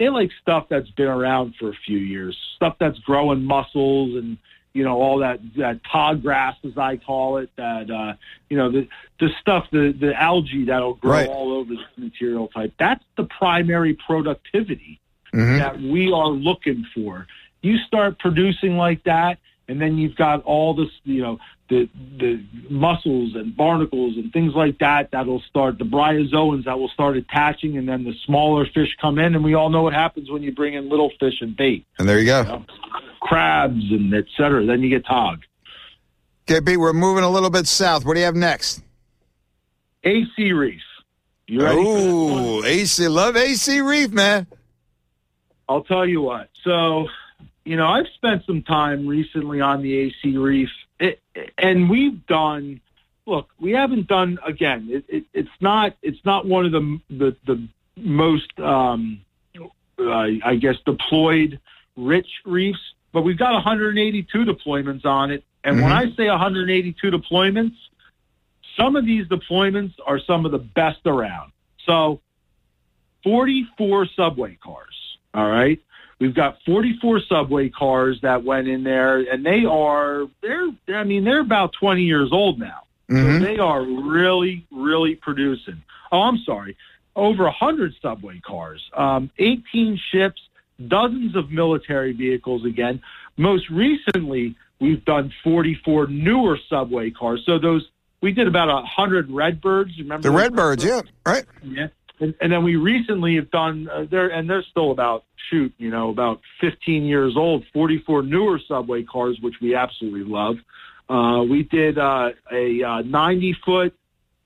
They 0.00 0.08
like 0.08 0.30
stuff 0.42 0.66
that's 0.70 0.90
been 0.90 1.06
around 1.08 1.54
for 1.60 1.68
a 1.68 1.74
few 1.86 1.98
years, 1.98 2.36
stuff 2.56 2.74
that's 2.80 2.98
growing 3.00 3.44
mussels 3.44 4.16
and 4.16 4.38
you 4.72 4.82
know 4.82 5.00
all 5.00 5.18
that 5.18 5.40
that 5.56 5.80
tog 5.84 6.22
grass 6.22 6.56
as 6.64 6.76
I 6.78 6.96
call 6.96 7.36
it. 7.36 7.50
That 7.56 7.90
uh, 7.90 8.14
you 8.48 8.56
know 8.56 8.70
the 8.72 8.88
the 9.20 9.28
stuff 9.40 9.66
the 9.70 9.92
the 9.92 10.14
algae 10.20 10.64
that'll 10.64 10.94
grow 10.94 11.10
Right. 11.12 11.28
all 11.28 11.52
over 11.52 11.74
this 11.74 11.84
material 11.98 12.48
type. 12.48 12.72
That's 12.78 13.04
the 13.16 13.24
primary 13.24 13.94
productivity 13.94 14.98
Mm-hmm. 15.32 15.58
that 15.58 15.80
we 15.80 16.10
are 16.10 16.26
looking 16.26 16.84
for. 16.92 17.28
You 17.62 17.78
start 17.86 18.18
producing 18.18 18.76
like 18.76 19.04
that, 19.04 19.38
and 19.68 19.80
then 19.80 19.96
you've 19.96 20.16
got 20.16 20.42
all 20.42 20.74
this, 20.74 20.88
you 21.04 21.22
know, 21.22 21.38
the 21.70 21.88
the 22.18 22.44
mussels 22.68 23.34
and 23.34 23.56
barnacles 23.56 24.16
and 24.16 24.30
things 24.32 24.52
like 24.54 24.78
that 24.80 25.10
that'll 25.12 25.40
start 25.48 25.78
the 25.78 25.84
bryozoans 25.84 26.64
that 26.66 26.78
will 26.78 26.88
start 26.90 27.16
attaching, 27.16 27.78
and 27.78 27.88
then 27.88 28.04
the 28.04 28.12
smaller 28.26 28.66
fish 28.66 28.94
come 29.00 29.18
in, 29.18 29.34
and 29.34 29.42
we 29.42 29.54
all 29.54 29.70
know 29.70 29.82
what 29.82 29.94
happens 29.94 30.30
when 30.30 30.42
you 30.42 30.52
bring 30.52 30.74
in 30.74 30.88
little 30.90 31.10
fish 31.18 31.40
and 31.40 31.56
bait, 31.56 31.86
And 31.98 32.06
there 32.08 32.18
you 32.18 32.26
go. 32.26 32.40
you 32.42 32.48
know, 32.48 32.64
crabs 33.20 33.90
and 33.90 34.12
et 34.14 34.24
cetera. 34.36 34.66
Then 34.66 34.82
you 34.82 34.90
get 34.90 35.06
tog. 35.06 35.40
Okay, 36.50 36.60
Pete, 36.60 36.78
we're 36.80 36.92
moving 36.92 37.24
a 37.24 37.30
little 37.30 37.50
bit 37.50 37.66
south. 37.68 38.04
What 38.04 38.14
do 38.14 38.20
you 38.20 38.26
have 38.26 38.34
next? 38.34 38.82
AC 40.04 40.52
reef. 40.52 40.80
You 41.46 41.60
ready? 41.62 41.76
for 41.76 41.84
this 41.84 42.04
one? 42.04 42.44
Oh, 42.44 42.64
AC. 42.64 43.08
Love 43.08 43.36
AC 43.36 43.80
Reef, 43.80 44.10
man. 44.10 44.46
I'll 45.68 45.82
tell 45.84 46.06
you 46.06 46.20
what. 46.22 46.48
So, 46.64 47.06
you 47.64 47.76
know, 47.76 47.86
I've 47.86 48.06
spent 48.14 48.44
some 48.46 48.62
time 48.62 49.06
recently 49.06 49.60
on 49.60 49.82
the 49.82 49.94
AC 49.96 50.36
Reef, 50.36 50.68
and 51.58 51.88
we've 51.88 52.26
done. 52.26 52.80
Look, 53.26 53.48
we 53.60 53.72
haven't 53.72 54.08
done 54.08 54.38
again. 54.44 54.88
It, 54.90 55.04
it, 55.08 55.24
it's 55.32 55.60
not. 55.60 55.96
It's 56.02 56.24
not 56.24 56.46
one 56.46 56.66
of 56.66 56.72
the 56.72 57.00
the, 57.10 57.36
the 57.46 57.68
most, 57.96 58.58
um, 58.58 59.20
uh, 59.98 60.26
I 60.44 60.56
guess, 60.60 60.76
deployed 60.84 61.60
rich 61.96 62.28
reefs. 62.44 62.80
But 63.12 63.22
we've 63.22 63.38
got 63.38 63.52
182 63.54 64.44
deployments 64.44 65.04
on 65.04 65.32
it, 65.32 65.44
and 65.64 65.82
when 65.82 65.90
I 65.90 66.12
say 66.16 66.28
182 66.28 67.10
deployments, 67.10 67.74
some 68.76 68.94
of 68.96 69.04
these 69.04 69.26
deployments 69.26 69.94
are 70.06 70.20
some 70.20 70.46
of 70.46 70.52
the 70.52 70.58
best 70.58 71.00
around. 71.06 71.52
So, 71.86 72.20
44 73.24 74.06
subway 74.16 74.58
cars. 74.62 74.96
All 75.34 75.48
right. 75.48 75.80
We've 76.20 76.34
got 76.34 76.58
44 76.66 77.20
subway 77.28 77.70
cars 77.70 78.20
that 78.20 78.44
went 78.44 78.68
in 78.68 78.84
there, 78.84 79.18
and 79.18 79.44
they 79.44 79.64
are 79.64 80.26
they're 80.42 80.68
I 80.94 81.04
mean 81.04 81.24
they're 81.24 81.40
about 81.40 81.72
20 81.72 82.02
years 82.02 82.28
old 82.30 82.58
now. 82.58 82.82
Mhm. 83.10 83.38
So 83.40 83.44
they 83.44 83.58
are 83.58 83.82
really 83.82 84.66
really 84.70 85.14
producing. 85.16 85.82
Oh, 86.12 86.20
I'm 86.22 86.38
sorry, 86.38 86.76
over 87.16 87.44
100 87.44 87.94
subway 88.02 88.40
cars, 88.40 88.82
um, 88.94 89.30
18 89.38 89.98
ships, 90.12 90.40
dozens 90.86 91.36
of 91.36 91.50
military 91.50 92.12
vehicles. 92.12 92.64
Again, 92.64 93.00
most 93.38 93.70
recently 93.70 94.54
we've 94.78 95.04
done 95.04 95.32
44 95.42 96.06
newer 96.08 96.58
subway 96.68 97.10
cars. 97.10 97.42
So 97.46 97.58
those 97.58 97.88
we 98.20 98.32
did 98.32 98.46
about 98.46 98.68
100 98.68 99.30
Redbirds. 99.30 99.98
Remember 99.98 100.22
The 100.22 100.28
those 100.34 100.42
Redbirds, 100.42 100.84
yeah, 100.84 101.00
right. 101.24 101.44
yeah. 101.62 101.86
And, 102.20 102.34
and 102.40 102.52
then 102.52 102.62
we 102.62 102.76
recently 102.76 103.36
have 103.36 103.50
done 103.50 103.88
uh, 103.88 104.04
there, 104.10 104.28
and 104.28 104.48
they're 104.48 104.62
still 104.62 104.90
about 104.90 105.24
shoot, 105.48 105.72
you 105.78 105.90
know, 105.90 106.10
about 106.10 106.40
15 106.60 107.04
years 107.04 107.36
old. 107.36 107.64
44 107.72 108.22
newer 108.22 108.60
subway 108.68 109.02
cars, 109.02 109.38
which 109.40 109.54
we 109.60 109.74
absolutely 109.74 110.24
love. 110.24 110.56
Uh, 111.08 111.42
we 111.42 111.64
did 111.64 111.98
uh, 111.98 112.30
a 112.52 112.82
uh, 112.82 113.02
90 113.02 113.56
foot 113.64 113.94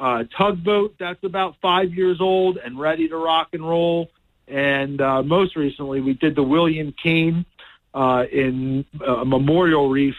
uh, 0.00 0.24
tugboat 0.36 0.94
that's 0.98 1.22
about 1.24 1.56
five 1.60 1.92
years 1.92 2.20
old 2.20 2.56
and 2.56 2.78
ready 2.78 3.08
to 3.08 3.16
rock 3.16 3.48
and 3.52 3.68
roll. 3.68 4.10
And 4.46 5.00
uh, 5.00 5.22
most 5.22 5.56
recently, 5.56 6.00
we 6.00 6.14
did 6.14 6.36
the 6.36 6.42
William 6.42 6.94
Kane 7.02 7.44
uh, 7.92 8.24
in 8.30 8.84
uh, 9.06 9.24
Memorial 9.24 9.88
Reef 9.88 10.14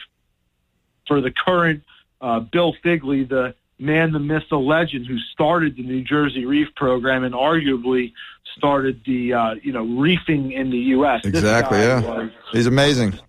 for 1.08 1.22
the 1.22 1.32
current 1.32 1.84
uh, 2.22 2.40
Bill 2.40 2.74
Figley, 2.82 3.24
the 3.24 3.54
man, 3.80 4.12
the 4.12 4.20
myth, 4.20 4.44
the 4.50 4.60
legend, 4.60 5.06
who 5.06 5.18
started 5.20 5.76
the 5.76 5.84
New 5.84 6.04
Jersey 6.04 6.46
Reef 6.46 6.70
program 6.76 7.24
and 7.24 7.34
arguably 7.34 8.14
started 8.56 9.02
the 9.06 9.34
uh, 9.34 9.56
you 9.62 9.74
know 9.74 9.84
reefing 9.84 10.52
in 10.52 10.70
the 10.70 10.78
U.S. 10.78 11.26
Exactly, 11.26 11.80
yeah. 11.80 12.30
He's 12.52 12.68
amazing. 12.68 13.20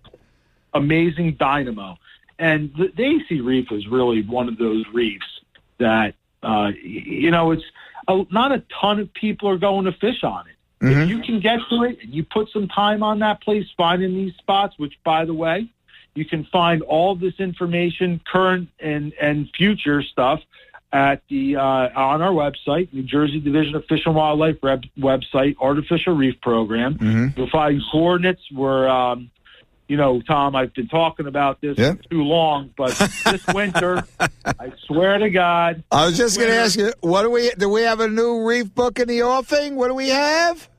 amazing 0.73 1.33
dynamo. 1.33 1.97
And 2.39 2.71
the, 2.77 2.91
the 2.95 3.03
AC 3.03 3.41
Reef 3.41 3.71
is 3.71 3.87
really 3.87 4.21
one 4.21 4.47
of 4.47 4.57
those 4.57 4.85
reefs 4.93 5.25
that, 5.79 6.13
uh, 6.43 6.71
you 6.83 7.31
know, 7.31 7.51
it's 7.51 7.63
a, 8.07 8.23
not 8.29 8.51
a 8.51 8.63
ton 8.79 8.99
of 8.99 9.13
people 9.13 9.49
are 9.49 9.57
going 9.57 9.85
to 9.85 9.91
fish 9.91 10.23
on 10.23 10.45
it. 10.47 10.53
If 10.79 11.09
you 11.09 11.23
can 11.23 11.39
get 11.39 11.59
to 11.71 11.83
it 11.83 11.97
and 12.03 12.13
you 12.13 12.23
put 12.23 12.49
some 12.51 12.67
time 12.67 13.01
on 13.01 13.19
that 13.19 13.41
place 13.41 13.65
finding 13.75 14.13
these 14.13 14.35
spots, 14.35 14.77
which, 14.77 14.93
by 15.03 15.25
the 15.25 15.33
way, 15.33 15.67
you 16.17 16.25
can 16.25 16.43
find 16.45 16.81
all 16.81 17.15
this 17.15 17.35
information, 17.39 18.19
current 18.31 18.69
and, 18.79 19.13
and 19.21 19.49
future 19.55 20.01
stuff, 20.01 20.39
at 20.91 21.21
the 21.29 21.57
uh, 21.57 21.61
on 21.61 22.21
our 22.21 22.31
website, 22.31 22.91
New 22.93 23.03
Jersey 23.03 23.39
Division 23.39 23.75
of 23.75 23.85
Fish 23.85 24.01
and 24.05 24.15
Wildlife 24.15 24.57
web, 24.63 24.83
website, 24.97 25.55
Artificial 25.61 26.15
Reef 26.15 26.39
Program. 26.41 26.95
Mhm. 26.95 27.37
You'll 27.37 27.49
find 27.49 27.81
coordinates 27.91 28.41
where, 28.53 28.87
um, 28.89 29.29
you 29.89 29.97
know, 29.97 30.21
Tom, 30.21 30.55
I've 30.55 30.73
been 30.73 30.87
talking 30.87 31.27
about 31.27 31.59
this 31.61 31.77
Yeah. 31.77 31.95
too 32.09 32.23
long, 32.23 32.71
but 32.77 32.91
this 33.25 33.45
winter, 33.53 34.03
I 34.45 34.71
swear 34.85 35.17
to 35.17 35.29
God, 35.29 35.83
I 35.91 36.05
was 36.05 36.15
just 36.17 36.37
going 36.37 36.49
to 36.51 36.55
ask 36.55 36.79
you, 36.79 36.93
what 37.01 37.23
do 37.23 37.31
we 37.31 37.51
do? 37.57 37.67
We 37.69 37.81
have 37.81 37.99
a 37.99 38.07
new 38.07 38.47
reef 38.47 38.73
book 38.73 38.97
in 38.97 39.07
the 39.09 39.23
offing. 39.23 39.75
What 39.75 39.89
do 39.89 39.93
we 39.93 40.07
have? 40.09 40.69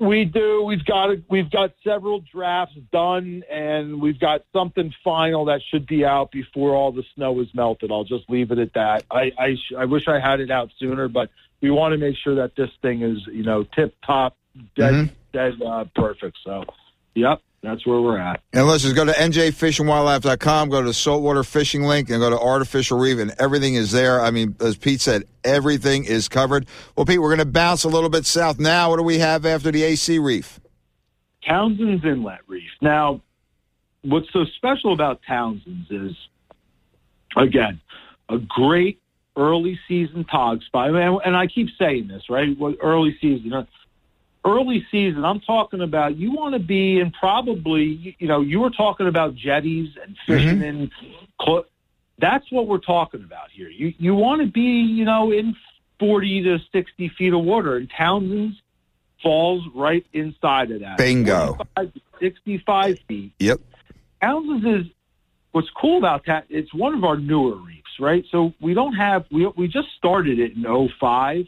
We 0.00 0.24
do. 0.24 0.62
We've 0.62 0.84
got 0.84 1.10
a, 1.10 1.22
we've 1.30 1.50
got 1.50 1.72
several 1.82 2.20
drafts 2.20 2.76
done, 2.92 3.42
and 3.50 4.00
we've 4.00 4.18
got 4.20 4.42
something 4.52 4.92
final 5.02 5.46
that 5.46 5.60
should 5.70 5.86
be 5.86 6.04
out 6.04 6.30
before 6.30 6.74
all 6.74 6.92
the 6.92 7.04
snow 7.14 7.40
is 7.40 7.48
melted. 7.54 7.90
I'll 7.90 8.04
just 8.04 8.28
leave 8.28 8.50
it 8.50 8.58
at 8.58 8.74
that. 8.74 9.04
I 9.10 9.32
I, 9.38 9.54
sh- 9.54 9.74
I 9.78 9.84
wish 9.86 10.06
I 10.06 10.20
had 10.20 10.40
it 10.40 10.50
out 10.50 10.70
sooner, 10.78 11.08
but 11.08 11.30
we 11.62 11.70
want 11.70 11.92
to 11.92 11.98
make 11.98 12.16
sure 12.22 12.34
that 12.36 12.56
this 12.56 12.70
thing 12.82 13.02
is 13.02 13.18
you 13.32 13.42
know 13.42 13.64
tip 13.64 13.94
top, 14.06 14.36
dead 14.76 15.10
dead 15.32 15.54
uh, 15.64 15.84
perfect. 15.94 16.38
So, 16.44 16.64
yep, 17.14 17.40
that's 17.62 17.86
where 17.86 18.00
we're 18.00 18.18
at. 18.18 18.40
And 18.52 18.66
let's 18.66 18.82
just 18.82 18.94
go 18.94 19.04
to 19.04 19.12
njfishandwildlife.com, 19.12 20.68
go 20.68 20.80
to 20.80 20.86
the 20.88 20.94
saltwater 20.94 21.42
fishing 21.42 21.82
link, 21.82 22.10
and 22.10 22.20
go 22.20 22.30
to 22.30 22.38
artificial 22.38 22.98
reef, 22.98 23.18
and 23.18 23.34
everything 23.38 23.74
is 23.74 23.92
there. 23.92 24.20
I 24.20 24.30
mean, 24.30 24.56
as 24.60 24.76
Pete 24.76 25.00
said, 25.00 25.24
everything 25.44 26.04
is 26.04 26.28
covered. 26.28 26.66
Well, 26.96 27.06
Pete, 27.06 27.20
we're 27.20 27.34
going 27.34 27.38
to 27.38 27.44
bounce 27.44 27.84
a 27.84 27.88
little 27.88 28.10
bit 28.10 28.26
south 28.26 28.58
now. 28.58 28.90
What 28.90 28.98
do 28.98 29.02
we 29.02 29.18
have 29.18 29.44
after 29.44 29.72
the 29.72 29.82
AC 29.82 30.18
reef? 30.18 30.60
Townsend's 31.46 32.04
Inlet 32.04 32.40
Reef. 32.46 32.70
Now, 32.80 33.20
what's 34.02 34.32
so 34.32 34.44
special 34.56 34.92
about 34.92 35.20
Townsend's 35.26 35.90
is, 35.90 36.16
again, 37.36 37.80
a 38.28 38.38
great 38.38 39.00
early 39.36 39.78
season 39.86 40.24
tog 40.24 40.62
spot. 40.62 40.94
And, 40.94 41.20
and 41.24 41.36
I 41.36 41.46
keep 41.46 41.68
saying 41.78 42.08
this, 42.08 42.24
right? 42.28 42.48
Early 42.82 43.16
season? 43.20 43.66
Early 44.46 44.86
season, 44.90 45.24
I'm 45.24 45.40
talking 45.40 45.80
about 45.80 46.16
you 46.16 46.32
want 46.32 46.54
to 46.54 46.60
be 46.60 47.00
in 47.00 47.10
probably, 47.10 48.16
you 48.18 48.28
know, 48.28 48.40
you 48.40 48.60
were 48.60 48.70
talking 48.70 49.08
about 49.08 49.34
jetties 49.34 49.90
and 50.00 50.16
mm-hmm. 50.16 50.32
fishing 50.32 50.62
in. 50.62 50.90
Cl- 51.42 51.66
that's 52.18 52.50
what 52.50 52.66
we're 52.66 52.78
talking 52.78 53.22
about 53.24 53.50
here. 53.50 53.68
You 53.68 53.92
you 53.98 54.14
want 54.14 54.40
to 54.40 54.46
be, 54.46 54.62
you 54.62 55.04
know, 55.04 55.32
in 55.32 55.54
40 55.98 56.44
to 56.44 56.58
60 56.72 57.08
feet 57.10 57.34
of 57.34 57.44
water, 57.44 57.76
and 57.76 57.90
Townsend's 57.90 58.56
falls 59.22 59.64
right 59.74 60.06
inside 60.12 60.70
of 60.70 60.80
that. 60.80 60.98
Bingo. 60.98 61.58
65 62.20 62.98
feet. 63.08 63.32
Yep. 63.38 63.60
Townsend's 64.22 64.86
is 64.86 64.92
what's 65.52 65.70
cool 65.70 65.98
about 65.98 66.26
that. 66.26 66.46
It's 66.48 66.72
one 66.72 66.94
of 66.94 67.04
our 67.04 67.16
newer 67.16 67.56
reefs, 67.56 68.00
right? 68.00 68.24
So 68.30 68.54
we 68.60 68.74
don't 68.74 68.94
have 68.94 69.26
we 69.30 69.46
we 69.56 69.68
just 69.68 69.88
started 69.96 70.38
it 70.38 70.52
in 70.52 70.88
05, 71.00 71.46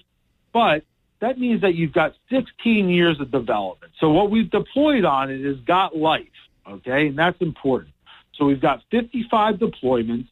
but 0.53 0.85
that 1.21 1.39
means 1.39 1.63
that 1.63 1.75
you've 1.75 1.93
got 1.93 2.15
16 2.31 2.89
years 2.89 3.21
of 3.21 3.31
development. 3.31 3.93
So 3.99 4.11
what 4.11 4.31
we've 4.31 4.51
deployed 4.51 5.05
on 5.05 5.31
it 5.31 5.45
has 5.45 5.59
got 5.61 5.97
life, 5.97 6.27
okay, 6.69 7.09
and 7.09 7.19
that's 7.19 7.41
important. 7.41 7.93
So 8.35 8.45
we've 8.45 8.61
got 8.61 8.83
55 8.91 9.57
deployments. 9.57 10.29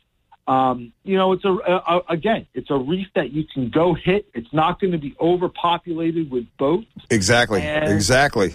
Um, 0.46 0.92
you 1.02 1.16
know, 1.16 1.32
it's 1.32 1.44
a, 1.44 1.50
a 1.50 2.02
again, 2.08 2.46
it's 2.54 2.70
a 2.70 2.76
reef 2.76 3.08
that 3.16 3.32
you 3.32 3.44
can 3.52 3.68
go 3.68 3.94
hit. 3.94 4.28
It's 4.32 4.52
not 4.52 4.80
going 4.80 4.92
to 4.92 4.98
be 4.98 5.16
overpopulated 5.20 6.30
with 6.30 6.46
boats. 6.56 6.86
Exactly. 7.10 7.62
And- 7.62 7.90
exactly. 7.90 8.54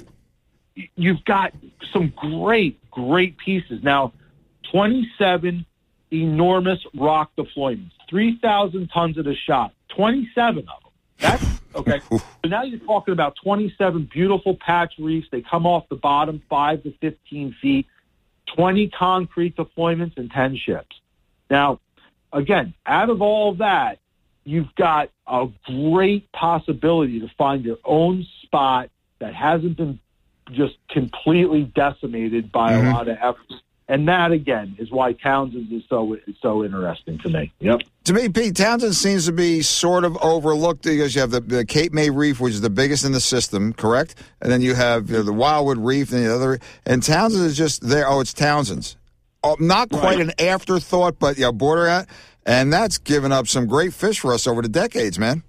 You've 0.95 1.25
got 1.25 1.53
some 1.91 2.13
great, 2.15 2.79
great 2.91 3.37
pieces 3.37 3.83
now. 3.83 4.13
27 4.71 5.65
enormous 6.11 6.79
rock 6.95 7.31
deployments, 7.37 7.91
3,000 8.09 8.87
tons 8.87 9.17
at 9.17 9.27
a 9.27 9.35
shot, 9.35 9.73
27 9.89 10.59
of 10.59 10.65
them. 10.65 10.90
That's 11.21 11.43
okay. 11.75 12.01
so 12.09 12.19
now 12.45 12.63
you're 12.63 12.79
talking 12.79 13.13
about 13.13 13.35
27 13.43 14.09
beautiful 14.11 14.57
patch 14.59 14.93
reefs. 14.99 15.27
They 15.31 15.41
come 15.41 15.65
off 15.65 15.87
the 15.89 15.95
bottom 15.95 16.41
five 16.49 16.83
to 16.83 16.93
15 16.99 17.55
feet, 17.61 17.87
20 18.55 18.89
concrete 18.89 19.55
deployments, 19.55 20.17
and 20.17 20.29
10 20.29 20.57
ships. 20.57 20.95
Now, 21.49 21.79
again, 22.33 22.73
out 22.85 23.09
of 23.09 23.21
all 23.21 23.55
that, 23.55 23.99
you've 24.43 24.73
got 24.75 25.09
a 25.27 25.47
great 25.65 26.31
possibility 26.31 27.19
to 27.19 27.29
find 27.37 27.63
your 27.63 27.77
own 27.85 28.25
spot 28.43 28.89
that 29.19 29.35
hasn't 29.35 29.77
been 29.77 29.99
just 30.51 30.75
completely 30.89 31.63
decimated 31.63 32.51
by 32.51 32.73
Mhm. 32.73 32.91
a 32.91 32.93
lot 32.93 33.07
of 33.07 33.17
efforts. 33.21 33.53
And 33.91 34.07
that 34.07 34.31
again 34.31 34.77
is 34.79 34.89
why 34.89 35.11
Townsend 35.11 35.69
is 35.69 35.83
so 35.89 36.13
is 36.13 36.35
so 36.41 36.63
interesting 36.63 37.19
to 37.19 37.29
me. 37.29 37.51
Yep. 37.59 37.81
To 38.05 38.13
me, 38.13 38.29
Pete 38.29 38.55
Townsend 38.55 38.95
seems 38.95 39.25
to 39.25 39.33
be 39.33 39.61
sort 39.61 40.05
of 40.05 40.17
overlooked 40.21 40.83
because 40.83 41.13
you 41.13 41.19
have 41.19 41.31
the, 41.31 41.41
the 41.41 41.65
Cape 41.65 41.91
May 41.91 42.09
Reef, 42.09 42.39
which 42.39 42.53
is 42.53 42.61
the 42.61 42.69
biggest 42.69 43.03
in 43.03 43.11
the 43.11 43.19
system, 43.19 43.73
correct? 43.73 44.15
And 44.41 44.49
then 44.49 44.61
you 44.61 44.75
have 44.75 45.09
you 45.09 45.17
know, 45.17 45.23
the 45.23 45.33
Wildwood 45.33 45.77
Reef 45.77 46.13
and 46.13 46.23
the 46.23 46.33
other. 46.33 46.59
And 46.85 47.03
Townsend 47.03 47.43
is 47.45 47.57
just 47.57 47.85
there. 47.85 48.07
Oh, 48.07 48.21
it's 48.21 48.31
Townsend's. 48.33 48.95
Oh, 49.43 49.57
not 49.59 49.89
quite 49.89 50.19
Right. 50.19 50.21
an 50.21 50.31
afterthought, 50.39 51.19
but 51.19 51.37
yeah, 51.37 51.51
border 51.51 51.85
at. 51.85 52.07
And 52.45 52.71
that's 52.71 52.97
given 52.97 53.33
up 53.33 53.49
some 53.49 53.67
great 53.67 53.91
fish 53.93 54.21
for 54.21 54.33
us 54.33 54.47
over 54.47 54.61
the 54.61 54.69
decades, 54.69 55.19
man. 55.19 55.43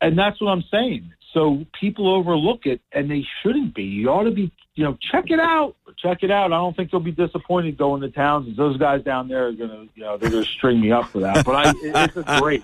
And 0.00 0.16
that's 0.16 0.40
what 0.40 0.50
I'm 0.50 0.62
saying. 0.70 1.12
So 1.32 1.64
people 1.80 2.08
overlook 2.14 2.66
it, 2.66 2.82
and 2.92 3.10
they 3.10 3.24
shouldn't 3.42 3.74
be. 3.74 3.82
You 3.82 4.10
ought 4.10 4.22
to 4.22 4.30
be, 4.30 4.52
you 4.76 4.84
know, 4.84 4.96
check 5.10 5.24
it 5.26 5.40
out. 5.40 5.74
Check 6.04 6.22
it 6.22 6.30
out. 6.30 6.52
I 6.52 6.56
don't 6.56 6.76
think 6.76 6.92
you'll 6.92 7.00
be 7.00 7.12
disappointed 7.12 7.78
going 7.78 8.02
to 8.02 8.10
Townsend. 8.10 8.58
Those 8.58 8.76
guys 8.76 9.02
down 9.02 9.26
there 9.26 9.46
are 9.46 9.52
gonna, 9.52 9.86
you 9.94 10.02
know, 10.02 10.18
they're 10.18 10.28
gonna 10.28 10.44
string 10.44 10.78
me 10.78 10.92
up 10.92 11.08
for 11.08 11.20
that. 11.20 11.46
But 11.46 11.66
I, 11.66 11.72
it's 11.82 12.16
a 12.16 12.40
great, 12.40 12.62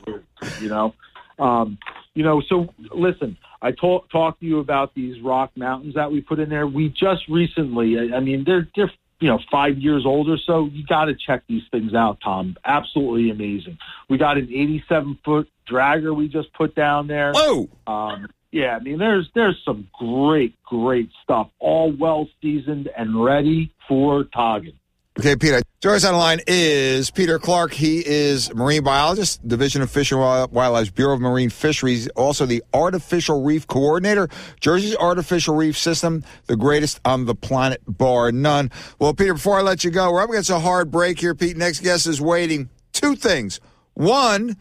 you 0.61 0.69
know, 0.69 0.95
um, 1.39 1.79
you 2.13 2.23
know. 2.23 2.43
So 2.43 2.75
listen, 2.91 3.39
I 3.63 3.73
talk 3.73 4.11
talked 4.11 4.41
to 4.41 4.47
you 4.47 4.59
about 4.59 4.95
these 4.95 5.23
rock 5.23 5.53
mountains 5.57 5.95
that 5.95 6.13
we 6.13 6.21
put 6.21 6.39
in 6.39 6.51
there. 6.51 6.67
We 6.67 6.91
just 6.91 7.29
recently, 7.29 7.99
I, 7.99 8.19
I 8.19 8.21
mean, 8.21 8.45
they're 8.45 8.69
they're 8.77 8.93
you 9.21 9.29
know 9.29 9.39
five 9.51 9.79
years 9.79 10.05
old 10.05 10.29
or 10.29 10.37
so. 10.37 10.67
You 10.67 10.85
got 10.85 11.07
to 11.07 11.15
check 11.15 11.43
these 11.49 11.63
things 11.71 11.95
out, 11.95 12.19
Tom. 12.23 12.59
Absolutely 12.67 13.31
amazing. 13.31 13.79
We 14.11 14.19
got 14.19 14.37
an 14.37 14.51
87 14.51 15.19
foot 15.25 15.49
dragger 15.67 16.15
we 16.15 16.29
just 16.29 16.53
put 16.53 16.75
down 16.75 17.07
there. 17.07 17.33
Whoa! 17.33 17.71
Um, 17.87 18.29
yeah, 18.53 18.77
I 18.77 18.81
mean, 18.81 18.99
there's 18.99 19.29
there's 19.35 19.61
some 19.65 19.89
great, 19.93 20.61
great 20.65 21.11
stuff, 21.23 21.49
all 21.59 21.93
well 21.93 22.29
seasoned 22.43 22.89
and 22.97 23.23
ready 23.23 23.73
for 23.89 24.25
togging. 24.25 24.79
Okay, 25.19 25.37
Peter. 25.37 25.61
Us 25.85 26.05
on 26.05 26.13
the 26.13 26.19
line 26.19 26.41
is 26.47 27.11
Peter 27.11 27.39
Clark. 27.39 27.73
He 27.73 28.03
is 28.07 28.55
marine 28.55 28.83
biologist, 28.85 29.47
Division 29.47 29.83
of 29.83 29.91
Fish 29.91 30.13
and 30.13 30.21
Wild- 30.21 30.53
Wildlife, 30.53 30.95
Bureau 30.95 31.15
of 31.15 31.21
Marine 31.21 31.51
Fisheries, 31.51 32.09
also 32.11 32.47
the 32.47 32.63
artificial 32.73 33.43
reef 33.43 33.67
coordinator. 33.67 34.29
Jersey's 34.61 34.97
artificial 34.97 35.57
reef 35.57 35.77
system, 35.77 36.23
the 36.47 36.57
greatest 36.57 37.01
on 37.05 37.27
the 37.27 37.35
planet, 37.35 37.83
bar 37.87 38.31
none. 38.31 38.71
Well, 38.99 39.13
Peter, 39.13 39.35
before 39.35 39.59
I 39.59 39.63
let 39.63 39.85
you 39.85 39.91
go, 39.91 40.13
we're 40.13 40.23
up 40.23 40.31
against 40.31 40.51
a 40.51 40.59
hard 40.59 40.91
break 40.91 41.19
here. 41.21 41.35
Pete, 41.35 41.57
next 41.57 41.81
guest 41.81 42.07
is 42.07 42.21
waiting. 42.21 42.69
Two 42.93 43.17
things. 43.17 43.61
One, 43.95 44.57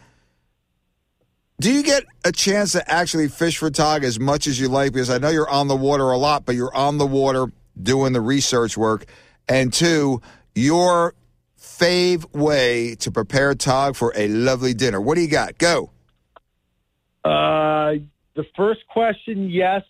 do 1.59 1.71
you 1.71 1.83
get 1.83 2.03
a 2.23 2.31
chance 2.31 2.71
to 2.71 2.91
actually 2.91 3.27
fish 3.27 3.57
for 3.57 3.69
tog 3.69 4.03
as 4.03 4.19
much 4.19 4.47
as 4.47 4.59
you 4.59 4.69
like? 4.69 4.93
Because 4.93 5.09
I 5.09 5.17
know 5.17 5.29
you're 5.29 5.49
on 5.49 5.67
the 5.67 5.75
water 5.75 6.11
a 6.11 6.17
lot, 6.17 6.45
but 6.45 6.55
you're 6.55 6.73
on 6.75 6.97
the 6.97 7.05
water 7.05 7.47
doing 7.81 8.13
the 8.13 8.21
research 8.21 8.77
work. 8.77 9.05
And 9.47 9.73
two, 9.73 10.21
your 10.55 11.15
fave 11.59 12.33
way 12.33 12.95
to 12.95 13.11
prepare 13.11 13.55
tog 13.55 13.95
for 13.95 14.13
a 14.15 14.27
lovely 14.29 14.73
dinner. 14.73 15.01
What 15.01 15.15
do 15.15 15.21
you 15.21 15.29
got? 15.29 15.57
Go. 15.57 15.91
Uh, 17.25 17.95
the 18.35 18.45
first 18.55 18.81
question, 18.87 19.49
yes. 19.49 19.81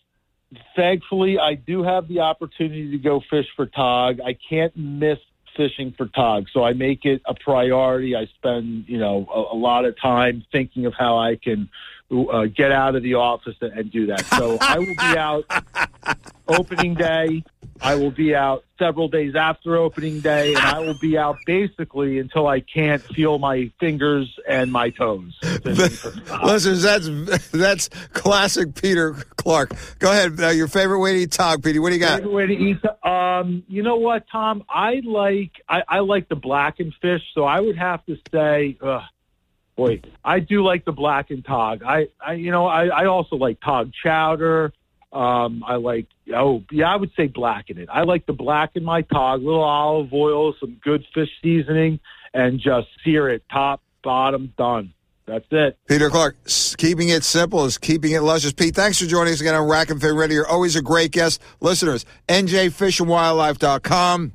Thankfully, 0.75 1.38
I 1.38 1.53
do 1.53 1.84
have 1.84 2.08
the 2.08 2.21
opportunity 2.21 2.89
to 2.91 2.97
go 2.97 3.21
fish 3.29 3.45
for 3.55 3.67
tog. 3.67 4.19
I 4.19 4.36
can't 4.49 4.75
miss 4.75 5.19
fishing 5.60 5.93
for 5.98 6.08
tog, 6.08 6.45
so 6.54 6.63
I 6.63 6.72
make 6.72 7.04
it 7.04 7.22
a 7.26 7.34
priority. 7.34 8.15
I 8.15 8.28
spend, 8.38 8.86
you 8.88 8.98
know, 8.98 9.28
a, 9.30 9.56
a 9.56 9.58
lot 9.58 9.84
of 9.84 10.00
time 10.00 10.45
thinking 10.54 10.86
of 10.86 10.93
how 10.98 11.17
I 11.17 11.36
can 11.36 11.67
uh, 12.10 12.45
get 12.45 12.72
out 12.72 12.95
of 12.95 13.04
the 13.04 13.15
office 13.15 13.58
and, 13.60 13.74
and 13.78 13.91
do 13.91 14.06
that. 14.08 14.24
So 14.38 14.58
I 14.62 14.80
will 14.80 14.86
be 14.86 15.17
out 15.17 15.43
opening 16.48 16.93
day. 16.93 17.43
I 17.82 17.96
will 17.96 18.12
be 18.12 18.36
out 18.36 18.63
several 18.78 19.08
days 19.08 19.36
after 19.36 19.78
opening 19.78 20.20
day, 20.20 20.54
and 20.54 20.58
I 20.58 20.80
will 20.80 20.98
be 21.00 21.18
out 21.18 21.38
basically 21.46 22.20
until 22.20 22.48
I 22.48 22.60
can't 22.62 23.02
feel 23.02 23.39
my 23.39 23.72
fingers 23.80 24.34
and 24.48 24.72
my 24.72 24.89
toes. 24.89 25.38
fishing 25.42 25.89
for 25.89 26.12
tog. 26.22 26.44
Listeners, 26.46 26.82
that's 26.82 27.50
that's 27.52 27.89
classic 28.13 28.76
Peter 28.76 29.13
Clark. 29.38 29.72
Go 30.00 30.12
ahead. 30.12 30.39
Uh, 30.39 30.48
your 30.50 30.68
favorite 30.68 31.00
way 31.00 31.13
to 31.13 31.20
eat 31.20 31.32
tog, 31.32 31.63
Petey. 31.63 31.80
What 31.80 31.89
do 31.89 31.96
you 31.96 32.02
got? 32.02 32.20
Favorite 32.20 32.34
way 32.34 32.48
to 32.48 32.54
eat. 32.54 32.78
Um, 33.04 33.63
you 33.68 33.84
know 33.84 33.98
what, 33.98 34.26
Tom? 34.32 34.63
I 34.70 35.02
like 35.06 35.52
I, 35.68 35.84
I 35.88 36.00
like 36.00 36.30
the 36.30 36.36
blackened 36.36 36.94
fish, 37.02 37.22
so 37.34 37.44
I 37.44 37.60
would 37.60 37.78
have 37.78 38.06
to 38.08 38.18
say, 38.32 38.78
uh, 38.82 39.02
boy, 39.76 40.02
I 40.24 40.39
do 40.39 40.63
like 40.63 40.86
the 40.86 40.92
blackened 40.92 41.46
tog. 41.46 41.84
I, 41.84 42.08
I 42.20 42.34
you 42.34 42.52
know, 42.52 42.68
I, 42.68 42.88
I 42.88 43.06
also 43.06 43.38
like 43.38 43.62
tog 43.62 43.92
chowder. 44.04 44.74
Um, 45.12 45.63
I 45.65 45.76
like 45.76 46.06
oh 46.36 46.63
yeah, 46.72 46.91
I 46.91 46.95
would 46.95 47.12
say 47.15 47.28
blacken 47.28 47.78
it. 47.80 47.89
I 47.91 48.04
like 48.04 48.26
to 48.28 48.34
blacken 48.34 48.84
my 48.84 49.02
tog, 49.02 49.41
little 49.41 49.63
olive 49.63 50.13
oil, 50.13 50.54
some 50.60 50.78
good 50.84 51.04
fish 51.13 51.30
seasoning, 51.41 52.00
and 52.34 52.60
just 52.60 52.88
sear 53.04 53.30
it 53.30 53.43
top, 53.52 53.82
bottom, 54.04 54.54
done. 54.58 54.93
That's 55.26 55.45
it. 55.52 55.78
Peter 55.88 56.10
Clark, 56.10 56.38
keeping 56.78 57.10
it 57.10 57.24
simple 57.24 57.65
is 57.65 57.78
keeping 57.78 58.13
it 58.13 58.22
luscious. 58.22 58.52
Pete, 58.52 58.76
thanks 58.76 59.00
for 59.00 59.06
joining 59.06 59.34
us 59.34 59.41
again 59.41 59.54
on 59.54 59.69
Rack 59.69 59.91
and 59.91 60.02
Fin 60.02 60.15
Radio. 60.15 60.38
You're 60.38 60.48
always 60.48 60.76
a 60.76 60.82
great 60.82 61.12
guest. 61.12 61.39
Listeners, 61.60 62.04
njfishandwildlife.com. 62.28 64.34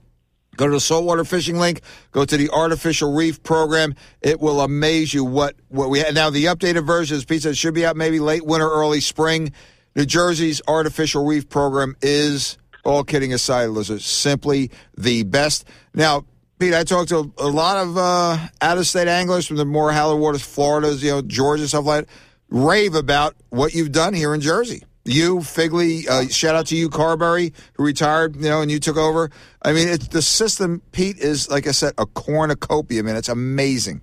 Go 0.56 0.66
to 0.66 0.72
the 0.72 0.80
saltwater 0.80 1.24
fishing 1.24 1.58
link. 1.58 1.80
Go 2.12 2.24
to 2.24 2.36
the 2.36 2.48
artificial 2.50 3.12
reef 3.12 3.42
program. 3.42 3.96
It 4.22 4.40
will 4.40 4.60
amaze 4.60 5.12
you 5.12 5.24
what, 5.24 5.56
what 5.68 5.90
we 5.90 5.98
have. 5.98 6.14
Now, 6.14 6.30
the 6.30 6.44
updated 6.44 6.86
version, 6.86 7.16
as 7.16 7.24
Pete 7.24 7.42
said, 7.42 7.56
should 7.56 7.74
be 7.74 7.84
out 7.84 7.96
maybe 7.96 8.20
late 8.20 8.46
winter, 8.46 8.70
early 8.70 9.00
spring. 9.00 9.52
New 9.96 10.04
Jersey's 10.04 10.60
artificial 10.66 11.24
reef 11.24 11.48
program 11.48 11.96
is, 12.02 12.58
all 12.84 13.04
kidding 13.04 13.32
aside, 13.32 13.66
listeners, 13.66 14.04
simply 14.04 14.70
the 14.96 15.22
best. 15.22 15.66
Now, 15.94 16.24
Pete, 16.58 16.74
I 16.74 16.84
talked 16.84 17.08
to 17.10 17.32
a 17.38 17.48
lot 17.48 17.76
of 17.78 17.96
uh, 17.96 18.38
out-of-state 18.60 19.08
anglers 19.08 19.46
from 19.46 19.56
the 19.56 19.64
more 19.64 19.92
hallowed 19.92 20.20
waters, 20.20 20.42
Florida's, 20.42 21.02
you 21.02 21.10
know, 21.10 21.22
Georgia, 21.22 21.66
stuff 21.68 21.84
like 21.84 22.06
that, 22.06 22.14
rave 22.48 22.94
about 22.94 23.34
what 23.50 23.74
you've 23.74 23.92
done 23.92 24.14
here 24.14 24.34
in 24.34 24.40
Jersey. 24.40 24.82
You, 25.04 25.42
Figley, 25.42 26.08
uh, 26.08 26.28
shout 26.28 26.54
out 26.54 26.66
to 26.68 26.76
you, 26.76 26.88
Carberry, 26.88 27.52
who 27.74 27.84
retired, 27.84 28.36
you 28.36 28.48
know, 28.48 28.62
and 28.62 28.70
you 28.70 28.78
took 28.78 28.96
over. 28.96 29.30
I 29.62 29.72
mean, 29.72 29.86
it's 29.88 30.08
the 30.08 30.22
system, 30.22 30.80
Pete, 30.92 31.18
is, 31.18 31.50
like 31.50 31.66
I 31.66 31.72
said, 31.72 31.92
a 31.98 32.06
cornucopia, 32.06 33.02
man. 33.02 33.16
It's 33.16 33.28
amazing. 33.28 34.00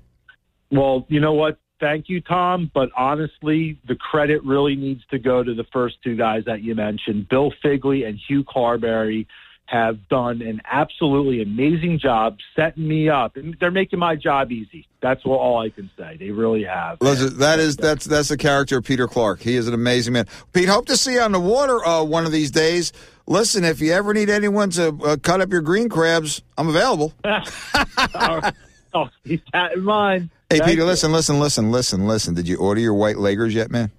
Well, 0.70 1.06
you 1.10 1.20
know 1.20 1.34
what? 1.34 1.58
Thank 1.82 2.10
you, 2.10 2.22
Tom. 2.22 2.70
But 2.74 2.90
honestly, 2.96 3.78
the 3.88 3.96
credit 3.96 4.44
really 4.46 4.76
needs 4.76 5.02
to 5.10 5.18
go 5.18 5.44
to 5.44 5.54
the 5.54 5.66
first 5.74 5.96
two 6.04 6.16
guys 6.16 6.46
that 6.46 6.62
you 6.62 6.76
mentioned, 6.76 7.28
Bill 7.28 7.52
Figley 7.62 8.04
and 8.04 8.18
Hugh 8.28 8.46
Carberry. 8.48 9.28
have 9.66 10.08
done 10.10 10.42
an 10.42 10.62
absolutely 10.70 11.42
amazing 11.42 11.98
job 11.98 12.38
setting 12.58 12.86
me 12.86 13.10
up, 13.10 13.38
and 13.38 13.56
they're 13.60 13.72
making 13.72 14.00
my 14.00 14.16
job 14.16 14.52
easy. 14.52 14.86
That's 15.02 15.26
what, 15.26 15.38
all 15.38 15.60
I 15.60 15.70
can 15.70 15.90
say. 15.98 16.18
They 16.18 16.30
really 16.30 16.66
have. 16.66 16.98
Listen, 17.02 17.38
that 17.40 17.58
is 17.60 17.78
that's 17.78 18.06
that's 18.06 18.28
the 18.28 18.38
character 18.38 18.78
of 18.78 18.84
Peter 18.84 19.08
Clark. 19.08 19.40
He 19.40 19.56
is 19.56 19.68
an 19.68 19.74
amazing 19.74 20.14
man. 20.14 20.28
Pete, 20.54 20.70
hope 20.70 20.86
to 20.88 20.98
see 20.98 21.14
you 21.14 21.22
on 21.22 21.32
the 21.32 21.40
water 21.40 21.84
uh, 21.86 22.04
one 22.04 22.26
of 22.26 22.32
these 22.32 22.52
days. 22.52 22.92
Listen, 23.28 23.64
if 23.64 23.80
you 23.80 23.94
ever 23.94 24.14
need 24.14 24.30
anyone 24.30 24.70
to 24.72 24.96
uh, 25.04 25.18
cut 25.18 25.42
up 25.42 25.52
your 25.52 25.62
green 25.62 25.90
crabs, 25.90 26.44
I'm 26.58 26.68
available. 26.68 27.14
oh, 27.24 29.10
keep 29.26 29.44
that 29.54 29.74
in 29.74 29.84
mind. 29.84 30.30
Hey, 30.52 30.58
Thank 30.58 30.72
Peter, 30.72 30.82
you. 30.82 30.86
listen, 30.86 31.14
listen, 31.14 31.40
listen, 31.40 31.72
listen, 31.72 32.08
listen. 32.08 32.34
Did 32.34 32.46
you 32.46 32.58
order 32.58 32.82
your 32.82 32.94
white 32.94 33.16
leggers 33.16 33.54
yet, 33.54 33.72
man? 33.72 33.90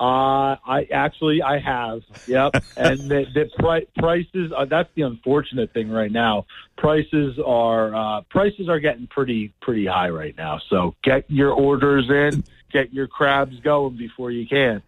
Uh, 0.00 0.56
I 0.66 0.88
actually 0.92 1.40
I 1.40 1.60
have. 1.60 2.00
Yep. 2.26 2.64
and 2.76 2.98
the, 2.98 3.26
the 3.32 3.48
pri- 3.60 3.86
prices 3.96 4.50
uh, 4.56 4.64
that's 4.64 4.88
the 4.96 5.02
unfortunate 5.02 5.72
thing 5.72 5.88
right 5.88 6.10
now. 6.10 6.46
Prices 6.76 7.38
are 7.46 7.94
uh, 7.94 8.22
prices 8.22 8.68
are 8.68 8.80
getting 8.80 9.06
pretty 9.06 9.54
pretty 9.62 9.86
high 9.86 10.08
right 10.08 10.36
now. 10.36 10.60
So 10.68 10.96
get 11.04 11.30
your 11.30 11.52
orders 11.52 12.10
in, 12.10 12.42
get 12.72 12.92
your 12.92 13.06
crabs 13.06 13.60
going 13.60 13.96
before 13.96 14.32
you 14.32 14.48
can. 14.48 14.82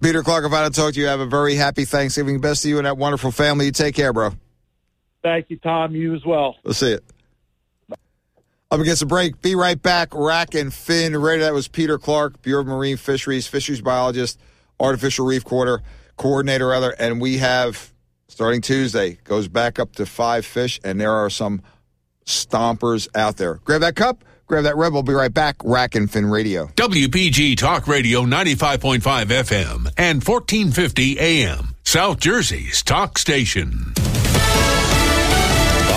Peter 0.00 0.22
Clark, 0.22 0.44
if 0.44 0.52
I 0.52 0.62
don't 0.62 0.72
talk 0.72 0.94
to 0.94 1.00
you, 1.00 1.06
have 1.06 1.18
a 1.18 1.26
very 1.26 1.56
happy 1.56 1.84
Thanksgiving. 1.84 2.40
Best 2.40 2.62
to 2.62 2.68
you 2.68 2.78
and 2.78 2.86
that 2.86 2.96
wonderful 2.96 3.32
family. 3.32 3.66
You 3.66 3.72
take 3.72 3.96
care, 3.96 4.12
bro. 4.12 4.30
Thank 5.24 5.50
you, 5.50 5.56
Tom. 5.56 5.96
You 5.96 6.14
as 6.14 6.24
well. 6.24 6.58
Let's 6.62 6.78
see 6.78 6.92
it. 6.92 7.02
Up 8.72 8.80
against 8.80 9.02
a 9.02 9.06
break. 9.06 9.42
Be 9.42 9.54
right 9.54 9.80
back. 9.80 10.08
Rack 10.14 10.54
and 10.54 10.72
Fin 10.72 11.14
Radio. 11.14 11.44
That 11.44 11.52
was 11.52 11.68
Peter 11.68 11.98
Clark, 11.98 12.40
Bureau 12.40 12.62
of 12.62 12.66
Marine 12.66 12.96
Fisheries, 12.96 13.46
fisheries 13.46 13.82
biologist, 13.82 14.40
artificial 14.80 15.26
reef 15.26 15.44
quarter 15.44 15.82
coordinator, 16.16 16.68
rather. 16.68 16.92
And 16.92 17.20
we 17.20 17.36
have 17.36 17.92
starting 18.28 18.62
Tuesday 18.62 19.18
goes 19.24 19.46
back 19.46 19.78
up 19.78 19.94
to 19.96 20.06
five 20.06 20.46
fish, 20.46 20.80
and 20.82 20.98
there 20.98 21.12
are 21.12 21.28
some 21.28 21.60
stompers 22.24 23.08
out 23.14 23.36
there. 23.36 23.56
Grab 23.56 23.82
that 23.82 23.94
cup. 23.94 24.24
Grab 24.46 24.64
that 24.64 24.78
red. 24.78 24.94
We'll 24.94 25.02
be 25.02 25.12
right 25.12 25.34
back. 25.34 25.56
Rack 25.62 25.94
and 25.94 26.10
Fin 26.10 26.24
Radio. 26.24 26.68
WPG 26.68 27.58
Talk 27.58 27.86
Radio 27.86 28.22
95.5 28.22 29.00
FM 29.00 29.92
and 29.98 30.26
1450 30.26 31.20
AM. 31.20 31.76
South 31.84 32.20
Jersey's 32.20 32.82
talk 32.82 33.18
station. 33.18 33.92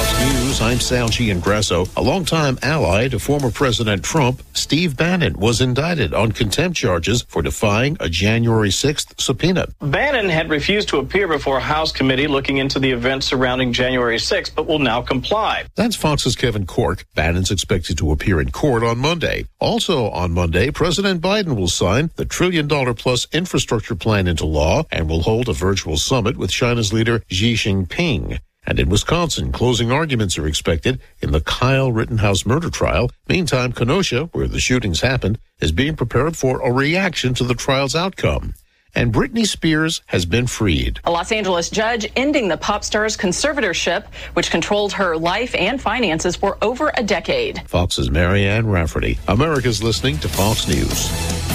Fox 0.05 0.19
News, 0.19 0.61
I'm 0.61 0.79
Sal 0.79 1.09
Giangrasso. 1.09 1.89
A 1.97 2.01
longtime 2.01 2.59
ally 2.61 3.07
to 3.07 3.17
former 3.17 3.49
President 3.49 4.03
Trump, 4.03 4.43
Steve 4.53 4.95
Bannon, 4.95 5.33
was 5.33 5.61
indicted 5.61 6.13
on 6.13 6.31
contempt 6.31 6.77
charges 6.77 7.23
for 7.27 7.41
defying 7.41 7.97
a 7.99 8.07
January 8.07 8.69
6th 8.69 9.19
subpoena. 9.19 9.67
Bannon 9.81 10.29
had 10.29 10.49
refused 10.51 10.89
to 10.89 10.97
appear 10.99 11.27
before 11.27 11.57
a 11.57 11.61
House 11.61 11.91
committee 11.91 12.27
looking 12.27 12.57
into 12.57 12.79
the 12.79 12.91
events 12.91 13.25
surrounding 13.25 13.73
January 13.73 14.17
6th, 14.17 14.53
but 14.53 14.67
will 14.67 14.79
now 14.79 15.01
comply. 15.01 15.65
That's 15.75 15.95
Fox's 15.95 16.35
Kevin 16.35 16.67
Corke. 16.67 17.03
Bannon's 17.15 17.49
expected 17.49 17.97
to 17.97 18.11
appear 18.11 18.39
in 18.39 18.51
court 18.51 18.83
on 18.83 18.99
Monday. 18.99 19.45
Also 19.59 20.09
on 20.11 20.33
Monday, 20.33 20.69
President 20.69 21.19
Biden 21.21 21.55
will 21.55 21.67
sign 21.67 22.11
the 22.15 22.25
trillion 22.25 22.67
dollar 22.67 22.93
plus 22.93 23.27
infrastructure 23.31 23.95
plan 23.95 24.27
into 24.27 24.45
law 24.45 24.83
and 24.91 25.09
will 25.09 25.23
hold 25.23 25.49
a 25.49 25.53
virtual 25.53 25.97
summit 25.97 26.37
with 26.37 26.51
China's 26.51 26.93
leader 26.93 27.23
Xi 27.29 27.55
Jinping. 27.55 28.39
And 28.67 28.79
in 28.79 28.89
Wisconsin, 28.89 29.51
closing 29.51 29.91
arguments 29.91 30.37
are 30.37 30.47
expected 30.47 30.99
in 31.21 31.31
the 31.31 31.41
Kyle 31.41 31.91
Rittenhouse 31.91 32.45
murder 32.45 32.69
trial. 32.69 33.11
Meantime, 33.27 33.71
Kenosha, 33.71 34.29
where 34.33 34.47
the 34.47 34.59
shootings 34.59 35.01
happened, 35.01 35.39
is 35.59 35.71
being 35.71 35.95
prepared 35.95 36.35
for 36.35 36.59
a 36.61 36.71
reaction 36.71 37.33
to 37.35 37.43
the 37.43 37.53
trial's 37.53 37.95
outcome. 37.95 38.53
And 38.97 39.13
Britney 39.13 39.45
Spears 39.45 40.01
has 40.05 40.25
been 40.25 40.47
freed. 40.47 41.01
A 41.03 41.11
Los 41.11 41.31
Angeles 41.31 41.69
judge 41.69 42.09
ending 42.15 42.47
the 42.47 42.55
pop 42.57 42.83
star's 42.83 43.17
conservatorship, 43.17 44.05
which 44.33 44.49
controlled 44.49 44.93
her 44.93 45.17
life 45.17 45.53
and 45.53 45.81
finances 45.81 46.37
for 46.37 46.57
over 46.61 46.93
a 46.95 47.03
decade. 47.03 47.61
Fox's 47.67 48.09
Marianne 48.09 48.67
Rafferty. 48.67 49.19
America's 49.27 49.83
listening 49.83 50.17
to 50.19 50.29
Fox 50.29 50.67
News. 50.67 51.54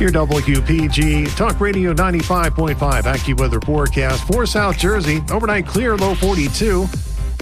Your 0.00 0.10
WPG 0.10 1.34
Talk 1.36 1.58
Radio 1.58 1.92
95.5 1.92 2.76
AccuWeather 2.76 3.64
forecast 3.64 4.24
for 4.28 4.46
South 4.46 4.78
Jersey. 4.78 5.20
Overnight 5.28 5.66
clear, 5.66 5.96
low 5.96 6.14
42. 6.14 6.86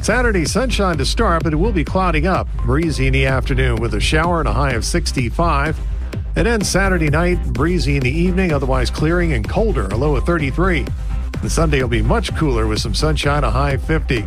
Saturday 0.00 0.46
sunshine 0.46 0.96
to 0.96 1.04
start, 1.04 1.44
but 1.44 1.52
it 1.52 1.56
will 1.56 1.72
be 1.72 1.84
clouding 1.84 2.26
up. 2.26 2.48
Breezy 2.64 3.08
in 3.08 3.12
the 3.12 3.26
afternoon 3.26 3.76
with 3.76 3.92
a 3.92 4.00
shower 4.00 4.38
and 4.38 4.48
a 4.48 4.54
high 4.54 4.72
of 4.72 4.86
65. 4.86 5.78
And 6.34 6.46
then 6.46 6.62
Saturday 6.62 7.10
night, 7.10 7.44
breezy 7.52 7.96
in 7.96 8.02
the 8.02 8.10
evening, 8.10 8.52
otherwise 8.52 8.88
clearing 8.88 9.34
and 9.34 9.46
colder, 9.46 9.88
a 9.88 9.96
low 9.96 10.16
of 10.16 10.24
33. 10.24 10.86
And 11.42 11.52
Sunday 11.52 11.82
will 11.82 11.88
be 11.88 12.00
much 12.00 12.34
cooler 12.36 12.66
with 12.66 12.80
some 12.80 12.94
sunshine, 12.94 13.44
a 13.44 13.50
high 13.50 13.72
of 13.72 13.82
50. 13.82 14.22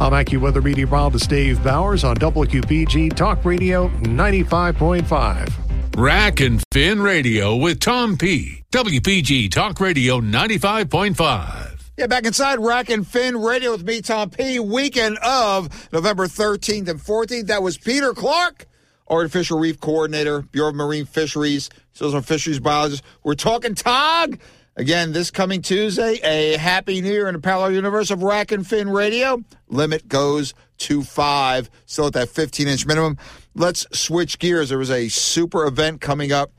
I'm 0.00 0.12
AccuWeather 0.12 0.64
meteorologist 0.64 1.30
Dave 1.30 1.62
Bowers 1.62 2.02
on 2.02 2.16
WQPG 2.16 3.14
Talk 3.14 3.44
Radio 3.44 3.90
95.5. 4.00 5.69
Rack 6.00 6.40
and 6.40 6.62
Fin 6.72 7.02
Radio 7.02 7.54
with 7.54 7.78
Tom 7.78 8.16
P. 8.16 8.64
WPG 8.72 9.50
Talk 9.50 9.78
Radio 9.78 10.18
95.5. 10.18 11.78
Yeah, 11.98 12.06
back 12.06 12.24
inside 12.24 12.58
Rack 12.58 12.88
and 12.88 13.06
Fin 13.06 13.36
Radio 13.36 13.72
with 13.72 13.84
me, 13.84 14.00
Tom 14.00 14.30
P. 14.30 14.58
Weekend 14.58 15.18
of 15.18 15.92
November 15.92 16.26
13th 16.26 16.88
and 16.88 16.98
14th. 16.98 17.48
That 17.48 17.62
was 17.62 17.76
Peter 17.76 18.14
Clark, 18.14 18.64
Artificial 19.10 19.58
Reef 19.58 19.78
Coordinator, 19.78 20.40
Bureau 20.40 20.70
of 20.70 20.74
Marine 20.74 21.04
Fisheries, 21.04 21.68
so 21.92 22.06
a 22.06 22.22
fisheries 22.22 22.60
biologist. 22.60 23.02
We're 23.22 23.34
talking 23.34 23.74
TOG. 23.74 24.40
Again, 24.76 25.12
this 25.12 25.30
coming 25.30 25.60
Tuesday, 25.60 26.18
a 26.22 26.56
happy 26.56 27.02
new 27.02 27.12
year 27.12 27.28
in 27.28 27.34
the 27.34 27.40
parallel 27.42 27.72
universe 27.72 28.10
of 28.10 28.22
Rack 28.22 28.52
and 28.52 28.66
Fin 28.66 28.88
Radio. 28.88 29.44
Limit 29.68 30.08
goes 30.08 30.54
to 30.78 31.02
five, 31.02 31.68
still 31.84 32.06
at 32.06 32.14
that 32.14 32.30
15 32.30 32.68
inch 32.68 32.86
minimum. 32.86 33.18
Let's 33.54 33.86
switch 33.98 34.38
gears. 34.38 34.68
There 34.68 34.78
was 34.78 34.90
a 34.90 35.08
super 35.08 35.66
event 35.66 36.00
coming 36.00 36.32
up 36.32 36.52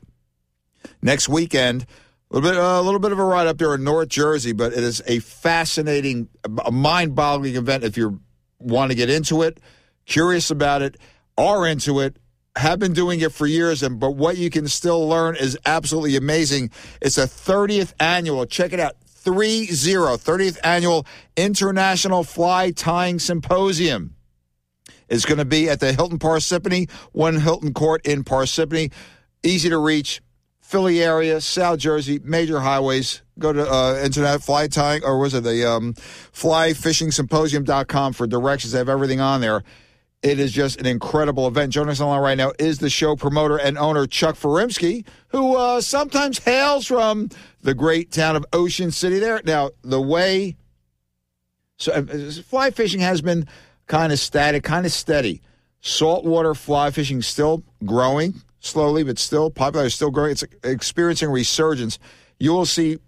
next 1.00 1.28
weekend. 1.28 1.86
A 2.30 2.34
little 2.34 2.50
bit, 2.50 2.58
uh, 2.58 2.80
a 2.80 2.82
little 2.82 3.00
bit 3.00 3.12
of 3.12 3.18
a 3.18 3.24
ride 3.24 3.46
up 3.46 3.58
there 3.58 3.74
in 3.74 3.84
North 3.84 4.08
Jersey, 4.08 4.52
but 4.52 4.72
it 4.72 4.82
is 4.82 5.02
a 5.06 5.18
fascinating, 5.18 6.28
a 6.64 6.70
mind-boggling 6.70 7.56
event. 7.56 7.84
If 7.84 7.96
you 7.96 8.20
want 8.58 8.90
to 8.90 8.96
get 8.96 9.10
into 9.10 9.42
it, 9.42 9.60
curious 10.06 10.50
about 10.50 10.82
it, 10.82 10.96
are 11.36 11.66
into 11.66 12.00
it, 12.00 12.16
have 12.56 12.78
been 12.78 12.92
doing 12.92 13.20
it 13.20 13.32
for 13.32 13.46
years, 13.46 13.82
and 13.82 13.98
but 13.98 14.12
what 14.12 14.36
you 14.36 14.50
can 14.50 14.68
still 14.68 15.06
learn 15.06 15.36
is 15.36 15.58
absolutely 15.64 16.16
amazing. 16.16 16.70
It's 17.00 17.18
a 17.18 17.26
30th 17.26 17.94
annual. 17.98 18.46
Check 18.46 18.72
it 18.72 18.80
out. 18.80 18.96
30 19.06 19.68
30th 19.68 20.58
annual 20.64 21.06
International 21.36 22.24
Fly 22.24 22.72
Tying 22.72 23.20
Symposium 23.20 24.16
is 25.12 25.26
going 25.26 25.38
to 25.38 25.44
be 25.44 25.68
at 25.68 25.78
the 25.78 25.92
Hilton 25.92 26.18
Parsippany, 26.18 26.90
One 27.12 27.38
Hilton 27.38 27.74
Court 27.74 28.04
in 28.06 28.24
Parsippany. 28.24 28.90
Easy 29.42 29.68
to 29.68 29.78
reach. 29.78 30.22
Philly 30.60 31.02
area, 31.02 31.40
South 31.42 31.78
Jersey, 31.78 32.18
major 32.24 32.60
highways. 32.60 33.20
Go 33.38 33.52
to 33.52 33.70
uh, 33.70 34.00
Internet 34.02 34.42
Fly 34.42 34.68
Tying, 34.68 35.04
or 35.04 35.18
was 35.18 35.34
it 35.34 35.44
the 35.44 35.70
um, 35.70 35.92
flyfishingsymposium.com 35.92 38.14
for 38.14 38.26
directions. 38.26 38.72
They 38.72 38.78
have 38.78 38.88
everything 38.88 39.20
on 39.20 39.42
there. 39.42 39.64
It 40.22 40.38
is 40.38 40.50
just 40.50 40.80
an 40.80 40.86
incredible 40.86 41.46
event. 41.46 41.74
Joining 41.74 41.90
us 41.90 42.00
online 42.00 42.22
right 42.22 42.38
now 42.38 42.52
is 42.58 42.78
the 42.78 42.88
show 42.88 43.14
promoter 43.14 43.58
and 43.58 43.76
owner, 43.76 44.06
Chuck 44.06 44.36
Furimsky, 44.36 45.04
who 45.28 45.56
uh, 45.56 45.82
sometimes 45.82 46.38
hails 46.38 46.86
from 46.86 47.28
the 47.60 47.74
great 47.74 48.10
town 48.10 48.34
of 48.34 48.46
Ocean 48.54 48.92
City 48.92 49.18
there. 49.18 49.42
Now, 49.44 49.72
the 49.82 50.00
way 50.00 50.56
so 51.76 51.92
uh, 51.92 52.02
fly 52.44 52.70
fishing 52.70 53.00
has 53.00 53.20
been 53.20 53.46
kind 53.86 54.12
of 54.12 54.18
static, 54.18 54.64
kind 54.64 54.86
of 54.86 54.92
steady. 54.92 55.40
Saltwater 55.80 56.54
fly 56.54 56.90
fishing 56.90 57.22
still 57.22 57.62
growing 57.84 58.34
slowly, 58.60 59.02
but 59.02 59.18
still 59.18 59.50
popular, 59.50 59.90
still 59.90 60.10
growing. 60.10 60.32
It's 60.32 60.44
experiencing 60.62 61.30
resurgence. 61.30 61.98
You 62.38 62.52
will 62.52 62.66
see 62.66 62.98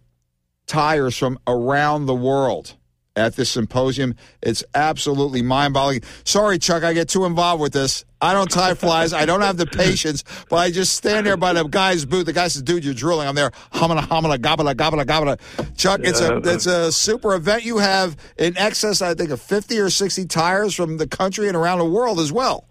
tyers 0.66 1.16
from 1.16 1.38
around 1.46 2.06
the 2.06 2.14
world 2.14 2.74
at 3.16 3.36
this 3.36 3.50
symposium. 3.50 4.14
It's 4.42 4.64
absolutely 4.74 5.42
mind-boggling. 5.42 6.02
Sorry, 6.24 6.58
Chuck, 6.58 6.82
I 6.82 6.92
get 6.92 7.08
too 7.08 7.24
involved 7.24 7.60
with 7.62 7.72
this. 7.72 8.04
I 8.20 8.32
don't 8.32 8.50
tie 8.50 8.74
flies. 8.74 9.12
I 9.12 9.26
don't 9.26 9.42
have 9.42 9.58
the 9.58 9.66
patience, 9.66 10.24
but 10.48 10.56
I 10.56 10.70
just 10.70 10.94
stand 10.94 11.26
there 11.26 11.36
by 11.36 11.52
the 11.52 11.64
guy's 11.64 12.06
booth. 12.06 12.24
The 12.24 12.32
guy 12.32 12.48
says, 12.48 12.62
"Dude, 12.62 12.82
you're 12.82 12.94
drilling." 12.94 13.28
I'm 13.28 13.34
there, 13.34 13.50
humming, 13.72 13.98
humming, 13.98 14.40
gobbler, 14.40 14.72
gobbler, 14.72 15.04
gobbler. 15.04 15.36
Chuck, 15.76 16.00
it's 16.02 16.22
a 16.22 16.38
it's 16.38 16.64
a 16.64 16.90
super 16.90 17.34
event. 17.34 17.64
You 17.64 17.78
have 17.78 18.16
in 18.38 18.56
excess, 18.56 19.02
I 19.02 19.12
think, 19.12 19.28
of 19.28 19.42
50 19.42 19.78
or 19.78 19.90
60 19.90 20.24
tyers 20.24 20.74
from 20.74 20.96
the 20.96 21.06
country 21.06 21.48
and 21.48 21.56
around 21.56 21.80
the 21.80 21.84
world 21.84 22.18
as 22.18 22.32
well. 22.32 22.64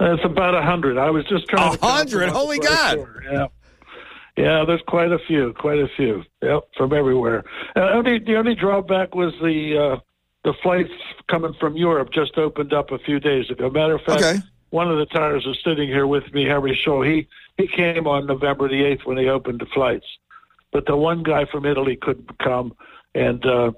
It's 0.00 0.24
about 0.24 0.54
a 0.54 0.62
hundred. 0.62 0.98
I 0.98 1.10
was 1.10 1.24
just 1.24 1.48
trying. 1.48 1.76
A 1.80 1.86
hundred! 1.86 2.28
Holy 2.28 2.58
God! 2.58 2.98
Yeah, 3.32 3.46
yeah. 4.42 4.64
There's 4.66 4.82
quite 4.86 5.12
a 5.12 5.18
few. 5.28 5.52
Quite 5.54 5.78
a 5.80 5.88
few. 5.96 6.24
Yep, 6.42 6.62
from 6.76 6.92
everywhere. 6.92 7.44
Uh, 7.76 7.90
only 7.98 8.18
the 8.18 8.36
only 8.36 8.54
drawback 8.54 9.14
was 9.14 9.32
the 9.42 9.58
uh, 9.78 9.96
the 10.44 10.54
flights 10.62 10.92
coming 11.28 11.54
from 11.60 11.76
Europe 11.76 12.10
just 12.12 12.38
opened 12.38 12.72
up 12.72 12.90
a 12.90 12.98
few 12.98 13.18
days 13.20 13.50
ago. 13.50 13.68
Matter 13.70 13.96
of 13.96 14.02
fact, 14.02 14.22
Okay. 14.22 14.38
one 14.70 14.88
of 14.90 14.98
the 14.98 15.06
tyers 15.06 15.44
is 15.46 15.58
sitting 15.64 15.88
here 15.88 16.06
with 16.06 16.32
me, 16.32 16.44
Harry 16.44 16.74
Shaw. 16.74 17.02
He 17.02 17.26
he 17.56 17.66
came 17.66 18.06
on 18.06 18.26
November 18.26 18.68
the 18.68 18.84
eighth 18.84 19.04
when 19.04 19.16
they 19.16 19.28
opened 19.28 19.60
the 19.60 19.66
flights. 19.66 20.06
but 20.72 20.84
the 20.86 20.96
one 20.96 21.22
guy 21.22 21.44
from 21.46 21.64
Italy 21.64 21.96
couldn't 21.96 22.38
come, 22.38 22.74
and 23.14 23.44
uh, 23.46 23.72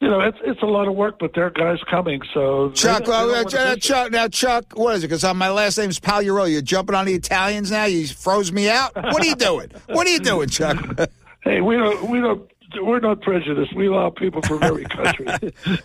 you 0.00 0.08
know 0.08 0.20
it's 0.20 0.38
it's 0.44 0.62
a 0.62 0.66
lot 0.66 0.88
of 0.88 0.94
work, 0.94 1.16
but 1.18 1.32
there 1.34 1.46
are 1.46 1.50
guys 1.50 1.78
coming. 1.90 2.20
So 2.32 2.70
Chuck, 2.72 3.04
they 3.04 3.10
they 3.10 3.58
uh, 3.58 3.72
uh. 3.72 3.76
Chuck, 3.76 4.12
now 4.12 4.28
Chuck, 4.28 4.72
what 4.74 4.94
is 4.94 5.04
it? 5.04 5.08
Because 5.08 5.24
my 5.34 5.50
last 5.50 5.78
name's 5.78 5.98
Pagliarolo. 5.98 6.50
You're 6.50 6.62
jumping 6.62 6.94
on 6.94 7.06
the 7.06 7.14
Italians 7.14 7.70
now. 7.70 7.84
You 7.84 8.06
froze 8.06 8.52
me 8.52 8.68
out. 8.68 8.94
What 8.94 9.22
are 9.22 9.26
you 9.26 9.34
doing? 9.34 9.70
What 9.88 10.06
are 10.06 10.10
you 10.10 10.20
doing, 10.20 10.48
Chuck? 10.48 10.78
Hey, 11.42 11.60
we 11.60 11.76
don't 11.76 12.10
we 12.10 12.20
don't 12.20 12.50
we're 12.82 12.98
not 12.98 13.22
prejudiced. 13.22 13.74
We 13.74 13.86
allow 13.86 14.10
people 14.10 14.42
from 14.42 14.62
every 14.62 14.84
country. 14.96 15.26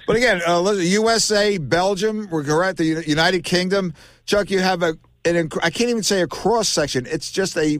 But 0.08 0.16
again, 0.16 0.42
uh, 0.48 0.60
listen, 0.60 0.86
USA, 0.88 1.58
Belgium, 1.60 2.28
we're 2.32 2.44
correct. 2.44 2.80
The 2.80 3.04
United 3.06 3.44
Kingdom, 3.44 3.94
Chuck, 4.26 4.50
you 4.50 4.60
have 4.60 4.82
a 4.82 4.98
an 5.26 5.50
I 5.62 5.70
can't 5.70 5.90
even 5.90 6.04
say 6.04 6.22
a 6.22 6.28
cross 6.28 6.68
section. 6.68 7.06
It's 7.06 7.32
just 7.32 7.56
a 7.56 7.80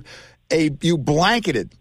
a 0.52 0.70
you 0.82 0.98
blanketed 0.98 1.74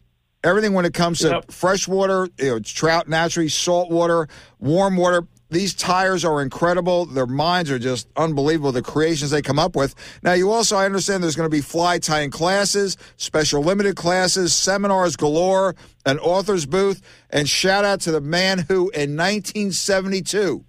everything 0.45 0.73
when 0.73 0.85
it 0.85 0.95
comes 0.95 1.19
to 1.21 1.29
Yep. 1.29 1.51
freshwater, 1.53 2.29
you 2.39 2.47
know, 2.51 2.59
trout 2.61 3.09
naturally, 3.09 3.49
salt 3.49 3.91
water, 3.91 4.29
warm 4.59 4.97
water. 4.97 5.27
These 5.51 5.75
tyers 5.75 6.25
are 6.25 6.41
incredible. 6.41 7.05
Their 7.05 7.27
minds 7.27 7.71
are 7.71 7.79
just 7.79 8.09
unbelievable. 8.17 8.73
The 8.73 8.81
creations 8.81 9.31
they 9.33 9.43
come 9.43 9.59
up 9.59 9.77
with. 9.77 9.95
Now, 10.23 10.33
you 10.33 10.51
also, 10.51 10.77
I 10.77 10.87
understand 10.87 11.23
there's 11.23 11.37
going 11.37 11.49
to 11.51 11.55
be 11.55 11.61
fly 11.61 11.99
tying 11.99 12.31
classes, 12.31 12.97
special 13.19 13.63
limited 13.63 13.95
classes, 13.95 14.55
seminars 14.55 15.15
galore, 15.15 15.77
an 16.07 16.19
author's 16.21 16.65
booth, 16.65 17.03
and 17.29 17.47
shout 17.47 17.85
out 17.85 18.01
to 18.01 18.11
the 18.13 18.21
man 18.23 18.61
who 18.67 18.89
in 18.91 19.15
1972, 19.15 20.65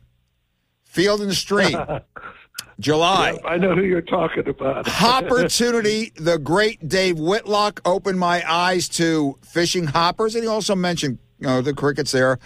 Field 0.84 1.22
and 1.22 1.34
Stream, 1.34 1.78
July. 2.80 3.38
I 3.46 3.58
know 3.58 3.76
who 3.76 3.84
you're 3.84 4.02
talking 4.02 4.48
about. 4.48 4.88
Opportunity, 5.02 6.12
the 6.16 6.38
great 6.38 6.88
Dave 6.88 7.20
Whitlock 7.20 7.82
opened 7.86 8.20
my 8.20 8.44
eyes 8.52 8.90
to 8.90 9.38
fishing 9.44 9.88
hoppers, 9.88 10.36
and 10.36 10.44
he 10.44 10.48
also 10.48 10.76
mentioned 10.76 11.20
you 11.40 11.48
know 11.48 11.62
the 11.62 11.74
crickets 11.74 12.12
there. 12.12 12.40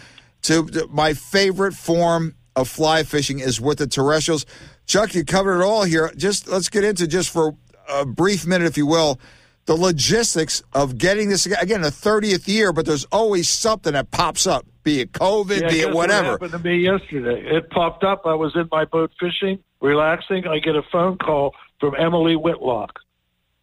To, 0.44 0.66
to- 0.68 0.88
my 0.88 1.14
favorite 1.14 1.74
form 1.74 2.36
of 2.56 2.68
fly 2.68 3.04
fishing 3.04 3.40
is 3.40 3.62
with 3.62 3.78
the 3.78 3.88
terrestrials. 3.88 4.46
Chuck, 4.86 5.14
you 5.14 5.24
covered 5.26 5.62
it 5.62 5.64
all 5.64 5.84
here. 5.84 6.12
Just 6.16 6.48
let's 6.48 6.70
get 6.70 6.84
into 6.84 7.08
just 7.08 7.30
for 7.30 7.56
a 7.90 8.06
brief 8.06 8.46
minute, 8.46 8.66
if 8.66 8.78
you 8.78 8.86
will, 8.86 9.20
the 9.68 9.76
logistics 9.76 10.64
of 10.74 10.98
getting 10.98 11.30
this 11.30 11.46
again 11.46 11.82
the 11.82 11.92
thirtieth 11.92 12.48
year. 12.48 12.74
But 12.74 12.86
there's 12.88 13.06
always 13.06 13.48
something 13.48 13.94
that 13.94 14.10
pops 14.12 14.48
up, 14.48 14.66
be 14.84 15.02
it 15.02 15.12
COVID, 15.12 15.62
Yeah, 15.62 15.70
be 15.70 15.80
it 15.82 15.94
whatever. 15.94 16.32
What 16.32 16.42
happened 16.52 16.64
to 16.64 16.70
me 16.70 16.78
yesterday? 16.80 17.46
It 17.56 17.70
popped 17.70 18.04
up. 18.04 18.26
I 18.26 18.34
was 18.34 18.56
in 18.56 18.68
my 18.72 18.86
boat 18.86 19.12
fishing, 19.20 19.60
relaxing. 19.80 20.48
I 20.48 20.58
get 20.60 20.76
a 20.76 20.84
phone 20.92 21.18
call 21.18 21.54
from 21.80 21.94
Emily 21.98 22.36
Whitlock. 22.36 23.00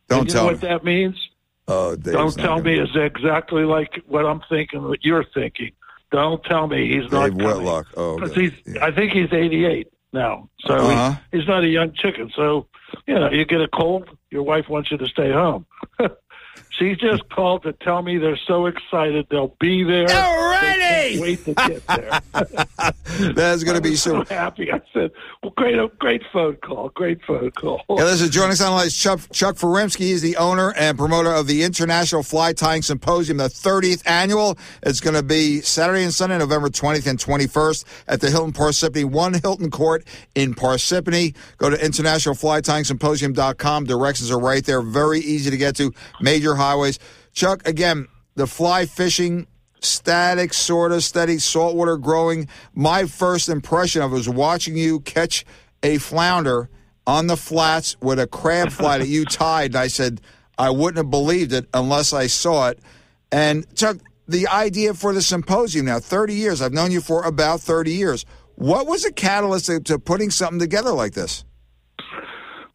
Don't 0.09 0.21
And 0.21 0.29
you 0.29 0.33
tell 0.35 0.43
know 0.45 0.49
me. 0.51 0.55
what 0.55 0.61
that 0.63 0.85
means? 0.85 1.29
Oh, 1.67 1.97
Dave's 1.97 2.13
Don't 2.13 2.35
tell 2.39 2.61
me 2.61 2.79
it's 2.79 2.93
exactly 2.95 3.65
like 3.65 4.03
what 4.07 4.27
I'm 4.27 4.43
thinking, 4.49 4.83
what 4.83 5.03
you're 5.03 5.25
thinking. 5.25 5.73
Don't 6.13 6.45
tell 6.45 6.69
me 6.69 6.87
he's 6.95 7.11
not 7.11 7.31
Dave 7.31 7.39
coming. 7.39 7.47
Whitlock. 7.65 7.87
Oh, 7.97 8.19
he's, 8.29 8.53
I 8.81 8.91
think 8.93 9.13
he's 9.13 9.33
88 9.33 9.89
now, 10.15 10.49
so 10.67 10.89
Uh-huh. 10.89 11.17
he's, 11.33 11.41
he's 11.41 11.49
not 11.49 11.63
a 11.65 11.69
young 11.69 11.93
chicken. 11.93 12.31
So, 12.35 12.67
you 13.07 13.15
know, 13.15 13.31
you 13.31 13.45
get 13.45 13.61
a 13.61 13.69
cold, 13.69 14.09
your 14.31 14.45
wife 14.45 14.69
wants 14.71 14.91
you 14.91 14.97
to 14.97 15.07
stay 15.09 15.31
home. 15.31 15.67
she 16.79 16.95
just 16.95 17.29
called 17.31 17.63
to 17.65 17.73
tell 17.73 18.03
me 18.03 18.19
they're 18.19 18.37
so 18.37 18.67
excited 18.67 19.27
they'll 19.31 19.55
be 19.61 19.85
there. 19.85 20.07
Alrighty! 20.07 21.21
Wait 21.21 21.45
to 21.45 21.55
get 21.55 21.87
there. 21.87 22.21
That's 23.35 23.65
going 23.65 23.77
to 23.77 23.83
be 23.83 23.97
so. 23.97 24.25
so 24.25 24.35
happy. 24.35 24.73
I 24.73 24.81
said, 24.93 25.11
"Well, 25.43 25.53
great, 25.57 25.79
uh, 25.79 25.89
great 25.99 26.23
phone 26.33 26.57
call, 26.57 26.89
great 26.91 27.23
phone 27.25 27.51
call." 27.53 27.83
Yeah, 27.89 28.05
this 28.05 28.21
is 28.21 28.31
joining 28.31 28.53
us 28.53 28.61
on 28.61 28.73
the 28.73 28.77
line 28.77 28.89
Chuck, 28.89 29.21
Chuck 29.33 29.57
Furimsky. 29.57 30.01
He's 30.01 30.23
the 30.23 30.37
owner 30.37 30.73
and 30.77 30.99
promoter 30.99 31.33
of 31.33 31.47
the 31.47 31.63
International 31.63 32.23
Fly 32.23 32.53
Tying 32.53 32.83
Symposium, 32.83 33.39
the 33.39 33.49
30th 33.49 34.03
annual. 34.07 34.59
It's 34.83 35.01
going 35.01 35.15
to 35.15 35.23
be 35.23 35.61
Saturday 35.61 36.03
and 36.03 36.13
Sunday, 36.13 36.39
November 36.39 36.69
20th 36.69 37.07
and 37.07 37.19
21st 37.19 37.85
at 38.09 38.21
the 38.21 38.31
Hilton 38.31 38.53
Parsippany, 38.53 39.05
One 39.05 39.35
Hilton 39.35 39.71
Court 39.71 40.05
in 40.35 40.55
Parsippany. 40.55 41.35
Go 41.59 41.71
to 41.71 41.77
internationalflytyingsymposium.com. 41.77 43.85
Directions 43.85 44.31
are 44.31 44.39
right 44.39 44.65
there. 44.65 44.83
Very 44.83 45.21
easy 45.21 45.51
to 45.51 45.57
get 45.57 45.77
to. 45.77 45.93
Major 46.21 46.55
highways. 46.65 46.99
Chuck, 47.33 47.67
again, 47.67 48.09
the 48.35 48.47
fly 48.47 48.87
fishing 48.87 49.47
static, 49.81 50.55
sort 50.55 50.93
of 50.93 51.05
steady, 51.05 51.39
saltwater 51.39 51.97
growing. 51.97 52.49
My 52.75 53.05
first 53.05 53.49
impression 53.49 54.03
of 54.03 54.13
it 54.13 54.17
was 54.17 54.29
watching 54.29 54.77
you 54.77 55.01
catch 55.01 55.45
a 55.83 55.99
flounder 55.99 56.71
on 57.07 57.27
the 57.27 57.37
flats 57.37 57.97
with 58.01 58.19
a 58.19 58.27
crab 58.27 58.71
fly 58.71 58.99
that 58.99 59.09
you 59.09 59.25
tied. 59.31 59.73
And 59.73 59.77
I 59.77 59.89
said, 59.89 60.21
I 60.59 60.71
wouldn't 60.71 60.97
have 60.97 61.11
believed 61.11 61.53
it 61.53 61.69
unless 61.75 62.13
I 62.13 62.27
saw 62.27 62.69
it. 62.69 62.81
And 63.31 63.67
Chuck, 63.75 63.99
the 64.27 64.49
idea 64.49 64.95
for 64.95 65.13
the 65.13 65.23
symposium 65.23 65.87
now, 65.87 65.99
30 65.99 66.35
years, 66.35 66.63
I've 66.63 66.73
known 66.73 66.91
you 66.91 67.01
for 67.01 67.25
about 67.25 67.61
30 67.61 67.93
years. 67.93 68.25
What 68.55 68.87
was 68.87 69.03
the 69.03 69.13
catalyst 69.13 69.67
to, 69.67 69.81
to 69.81 69.99
putting 69.99 70.31
something 70.31 70.61
together 70.61 70.93
like 70.93 71.13
this? 71.13 71.45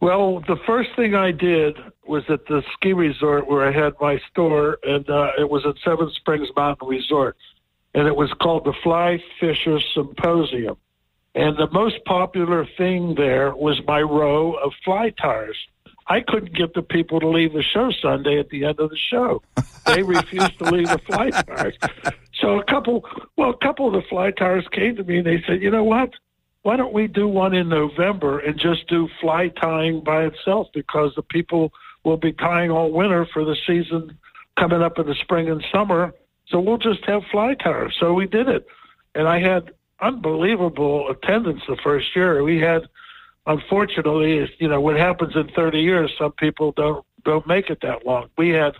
Well, 0.02 0.42
the 0.42 0.58
first 0.66 0.90
thing 0.96 1.16
I 1.16 1.32
did 1.32 1.78
was 2.10 2.24
at 2.28 2.48
the 2.48 2.64
ski 2.74 2.92
resort 2.92 3.48
where 3.48 3.66
I 3.66 3.72
had 3.72 3.94
my 4.02 4.20
store, 4.32 4.80
and 4.84 5.08
uh, 5.10 5.32
it 5.40 5.50
was 5.50 5.64
at 5.66 5.76
Seven 5.86 6.10
Springs 6.16 6.50
Mountain 6.56 6.88
Resort, 6.88 7.38
and 7.94 8.08
it 8.08 8.16
was 8.16 8.34
called 8.42 8.66
the 8.66 8.74
Fly 8.84 9.24
Fisher 9.40 9.80
Symposium. 9.94 10.76
And 11.36 11.56
the 11.56 11.70
most 11.72 12.04
popular 12.06 12.68
thing 12.78 13.14
there 13.16 13.56
was 13.56 13.80
my 13.86 14.02
row 14.02 14.54
of 14.54 14.74
fly 14.84 15.12
tyers. 15.12 15.56
I 16.08 16.22
couldn't 16.22 16.56
get 16.56 16.74
the 16.74 16.82
people 16.82 17.20
to 17.20 17.30
leave 17.30 17.54
the 17.54 17.62
show 17.62 17.92
Sunday 17.92 18.40
at 18.40 18.50
the 18.50 18.66
end 18.66 18.80
of 18.80 18.90
the 18.90 18.98
show. 18.98 19.44
They 19.86 20.02
refused 20.02 20.58
to 20.58 20.66
leave 20.66 20.90
the 20.90 20.98
fly 21.06 21.30
tyers. 21.48 21.76
So 22.42 22.60
a 22.60 22.64
couple, 22.64 23.06
well, 23.38 23.52
a 23.52 23.58
couple 23.58 23.88
of 23.88 23.94
the 23.94 24.02
fly 24.10 24.32
tyers 24.32 24.68
came 24.72 24.96
to 24.96 25.04
me 25.04 25.18
and 25.18 25.28
they 25.28 25.44
said, 25.48 25.62
you 25.62 25.70
know 25.70 25.84
what? 25.84 26.10
Why 26.64 26.76
don't 26.76 26.94
we 26.94 27.08
do 27.08 27.28
one 27.28 27.54
in 27.54 27.70
November 27.70 28.40
and 28.40 28.60
just 28.60 28.88
do 28.88 29.08
fly 29.22 29.50
tying 29.50 30.04
by 30.04 30.26
itself 30.26 30.68
because 30.74 31.14
the 31.16 31.22
people 31.22 31.72
will 32.04 32.18
be 32.18 32.32
tying 32.34 32.72
all 32.72 32.92
winter 32.92 33.26
for 33.26 33.44
the 33.46 33.56
season 33.68 34.18
coming 34.58 34.82
up 34.82 34.98
in 35.00 35.06
the 35.08 35.16
spring 35.16 35.50
and 35.50 35.64
summer. 35.72 36.14
So 36.48 36.60
we'll 36.60 36.78
just 36.78 37.06
have 37.06 37.24
fly 37.32 37.54
tyers. 37.56 37.96
So 38.00 38.14
we 38.14 38.26
did 38.28 38.48
it. 38.50 38.66
And 39.16 39.28
I 39.28 39.40
had 39.40 39.72
unbelievable 40.02 41.10
attendance 41.10 41.62
the 41.68 41.78
first 41.84 42.16
year. 42.16 42.44
We 42.44 42.60
had 42.60 42.84
unfortunately, 43.48 44.50
you 44.60 44.68
know, 44.68 44.80
what 44.82 44.96
happens 44.98 45.36
in 45.36 45.50
30 45.56 45.80
years, 45.80 46.12
some 46.18 46.32
people 46.34 46.72
don't 46.74 47.06
don't 47.26 47.46
make 47.48 47.70
it 47.70 47.80
that 47.82 48.06
long. 48.06 48.30
We 48.38 48.50
had 48.50 48.76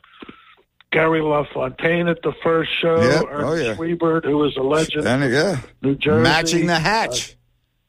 Gary 0.92 1.22
LaFontaine 1.22 2.08
at 2.08 2.22
the 2.22 2.32
first 2.42 2.72
show, 2.80 2.96
Yeah. 3.02 3.22
Ernest 3.30 3.44
Oh, 3.46 3.54
yeah. 3.54 3.76
Schwiebert, 3.76 4.24
who 4.24 4.38
was 4.38 4.56
a 4.58 4.62
legend, 4.62 5.08
And 5.08 5.32
yeah, 5.32 5.60
New 5.82 5.96
Jersey. 5.96 6.24
matching 6.24 6.66
the 6.68 6.80
hatch. 6.80 7.34
Uh, 7.34 7.36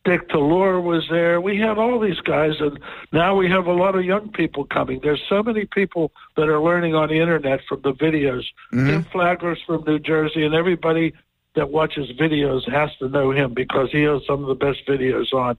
Dick 0.04 0.28
Talleur 0.30 0.80
was 0.82 1.06
there. 1.10 1.40
We 1.40 1.58
had 1.58 1.76
all 1.76 2.00
these 2.00 2.20
guys, 2.20 2.54
and 2.60 2.78
now 3.12 3.34
we 3.36 3.50
have 3.50 3.66
a 3.66 3.72
lot 3.72 3.94
of 3.96 4.04
young 4.04 4.30
people 4.32 4.64
coming. 4.64 5.00
There's 5.02 5.22
so 5.28 5.42
many 5.42 5.66
people 5.66 6.10
that 6.36 6.48
are 6.48 6.60
learning 6.60 6.94
on 6.94 7.08
the 7.10 7.18
internet 7.20 7.60
from 7.68 7.82
the 7.82 7.92
videos. 7.92 8.44
Mm-hmm. 8.72 8.86
Tim 8.88 9.04
Flagler's 9.04 9.60
from 9.66 9.84
New 9.86 9.98
Jersey, 9.98 10.44
and 10.44 10.54
everybody 10.54 11.12
that 11.54 11.70
watches 11.70 12.10
videos 12.18 12.66
has 12.70 12.90
to 12.98 13.08
know 13.08 13.30
him 13.30 13.52
because 13.52 13.90
he 13.92 14.02
has 14.02 14.22
some 14.26 14.42
of 14.42 14.48
the 14.48 14.54
best 14.54 14.86
videos 14.86 15.32
on. 15.34 15.58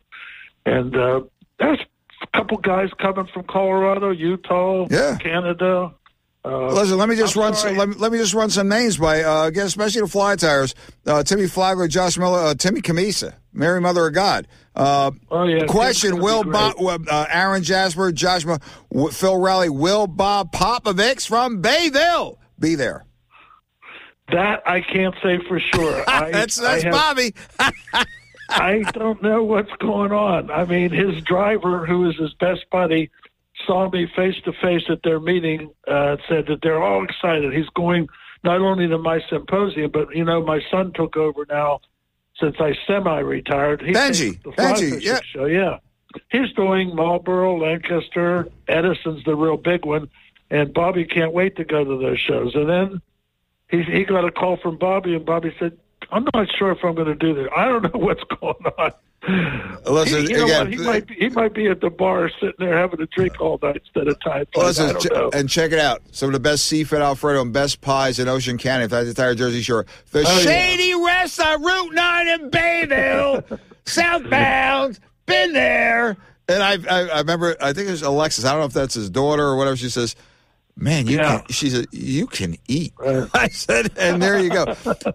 And 0.66 0.96
uh, 0.96 1.22
there's 1.60 1.80
a 2.24 2.38
couple 2.38 2.58
guys 2.58 2.90
coming 2.98 3.28
from 3.28 3.44
Colorado, 3.44 4.10
Utah, 4.10 4.88
Yeah. 4.90 5.18
Canada. 5.20 5.94
Uh, 6.44 6.68
Listen, 6.74 6.98
let 6.98 7.08
me 7.08 7.16
just 7.16 7.36
I'm 7.36 7.42
run. 7.44 7.54
Some, 7.54 7.78
let, 7.78 7.90
me, 7.90 7.96
let 8.00 8.12
me 8.12 8.18
just 8.18 8.34
run 8.34 8.50
some 8.50 8.68
names 8.68 8.98
by 8.98 9.22
uh, 9.24 9.44
again, 9.46 9.68
especially 9.68 10.02
the 10.02 10.08
fly 10.08 10.36
tyers. 10.36 10.74
Uh, 11.06 11.22
Timmy 11.22 11.46
Flagler, 11.48 11.88
Josh 11.88 12.18
Miller, 12.18 12.40
uh, 12.40 12.54
Timmy 12.56 12.82
Cammisa, 12.82 13.36
Mary 13.54 13.80
Mother 13.80 14.08
of 14.08 14.14
God. 14.16 14.48
Uh, 14.76 15.12
Oh, 15.30 15.44
yeah, 15.44 15.66
question: 15.68 16.20
Will 16.20 16.44
Bob, 16.44 16.76
uh, 16.80 17.26
Aaron 17.30 17.62
Jasper, 17.62 18.12
Josh, 18.12 18.44
Ma- 18.46 18.58
w- 18.92 19.12
Phil 19.12 19.38
Rowley, 19.40 19.70
Will 19.70 20.08
Bob 20.08 20.52
Popovics 20.52 21.28
from 21.28 21.62
Bayville 21.62 22.40
be 22.60 22.74
there? 22.76 23.06
that 24.32 24.64
I 24.66 24.80
can't 24.80 25.14
say 25.22 25.40
for 25.48 25.60
sure. 25.60 26.04
I, 26.10 26.32
that's 26.32 26.60
I 26.60 26.80
have- 26.80 26.92
Bobby. 26.92 27.34
I 28.50 28.80
don't 28.94 29.22
know 29.22 29.44
what's 29.44 29.72
going 29.80 30.12
on. 30.12 30.50
I 30.52 30.66
mean, 30.66 30.90
his 30.92 31.22
driver, 31.24 31.86
who 31.86 32.10
is 32.10 32.18
his 32.18 32.34
best 32.34 32.66
buddy, 32.72 33.10
saw 33.66 33.90
me 33.90 34.08
face 34.16 34.36
to 34.46 34.54
face 34.54 34.84
at 34.90 35.04
their 35.04 35.20
meeting. 35.20 35.72
Uh, 35.88 36.18
said 36.28 36.48
that 36.48 36.60
they're 36.62 36.82
all 36.82 37.04
excited. 37.04 37.54
He's 37.54 37.70
going 37.76 38.08
not 38.44 38.60
only 38.62 38.88
to 38.88 38.98
my 38.98 39.22
symposium, 39.30 39.92
but 39.92 40.16
you 40.16 40.24
know, 40.24 40.44
my 40.44 40.62
son 40.70 40.92
took 40.94 41.18
over 41.18 41.46
now 41.50 41.80
since 42.40 42.56
I 42.60 42.74
semi-retired. 42.88 43.82
He 43.82 43.94
Benji, 43.94 44.32
takes 44.32 44.44
the 44.44 44.52
fly 44.54 44.74
Benji, 44.74 45.02
yeah. 45.02 45.20
show. 45.24 45.46
Yeah, 45.46 45.78
he's 46.32 46.52
doing 46.54 46.96
Marlboro, 46.96 47.58
Lancaster, 47.58 48.48
Edison's 48.68 49.24
the 49.26 49.36
real 49.36 49.58
big 49.58 49.86
one, 49.86 50.10
and 50.50 50.74
Bobby 50.74 51.06
can't 51.06 51.34
wait 51.34 51.56
to 51.58 51.64
go 51.64 51.84
to 51.84 51.98
those 51.98 52.20
shows. 52.20 52.56
And 52.56 52.70
then 52.70 53.02
he 53.70 53.84
he 53.84 54.04
got 54.04 54.26
a 54.26 54.32
call 54.32 54.58
from 54.58 54.78
Bobby, 54.78 55.16
and 55.16 55.26
Bobby 55.26 55.54
said, 55.60 55.78
"I'm 56.12 56.26
not 56.34 56.48
sure 56.58 56.72
if 56.72 56.80
I'm 56.84 56.96
going 56.96 57.08
to 57.08 57.16
do 57.16 57.34
this. 57.34 57.48
I 57.56 57.66
don't 57.66 57.84
know 57.94 58.00
what's 58.00 58.24
going 58.40 58.56
on." 58.78 58.92
Listen, 59.86 60.24
He, 60.26 60.32
you 60.32 60.38
know 60.38 60.46
again, 60.46 60.60
what? 60.66 60.74
He 60.74 60.78
might 60.80 61.08
be, 61.08 61.14
he 61.16 61.30
might 61.30 61.54
be 61.54 61.68
at 61.68 61.80
the 61.80 61.92
bar 61.92 62.30
sitting 62.40 62.56
there 62.58 62.76
having 62.76 63.00
a 63.02 63.06
drink 63.06 63.40
all 63.40 63.60
night 63.62 63.76
instead 63.86 64.08
of 64.08 64.20
time. 64.20 64.46
Listen, 64.56 65.00
ch- 65.00 65.08
and 65.34 65.48
check 65.48 65.72
it 65.72 65.78
out. 65.80 66.02
Some 66.12 66.30
of 66.30 66.34
the 66.34 66.40
best 66.40 66.66
seafood 66.66 67.02
Alfredo 67.02 67.42
and 67.42 67.54
best 67.54 67.82
pies 67.82 68.18
in 68.18 68.28
Ocean 68.28 68.58
County. 68.58 68.86
If 68.86 68.90
that's 68.90 69.04
the 69.06 69.10
entire 69.10 69.36
Jersey 69.36 69.62
Shore. 69.62 69.86
The 70.12 70.20
Oh, 70.20 70.38
yeah. 70.38 70.40
Shady 70.40 70.96
Rest 70.96 71.40
on 71.40 71.64
uh, 71.64 71.68
Route 71.68 71.94
9 71.94 72.28
in 72.30 72.50
Bayville, 72.50 73.44
southbound. 73.86 75.00
Been 75.28 75.54
there. 75.54 76.18
And 76.48 76.64
I, 76.64 76.78
I, 76.90 77.08
I 77.10 77.18
remember, 77.20 77.56
I 77.62 77.74
think 77.74 77.88
it 77.88 77.92
was 77.92 78.02
Alexis. 78.02 78.44
I 78.44 78.52
don't 78.52 78.62
know 78.62 78.66
if 78.66 78.74
that's 78.74 78.96
his 78.96 79.10
daughter 79.12 79.44
or 79.46 79.56
whatever. 79.56 79.78
She 79.78 79.90
says, 79.90 80.16
Man, 80.82 81.08
you 81.08 81.18
Yeah. 81.18 81.40
can. 81.40 81.48
She 81.50 81.70
said, 81.70 81.86
"You 81.92 82.28
can 82.28 82.58
eat." 82.68 82.94
I 83.34 83.48
said, 83.50 83.92
and 83.98 84.22
there 84.22 84.40
you 84.40 84.50
go. 84.50 84.66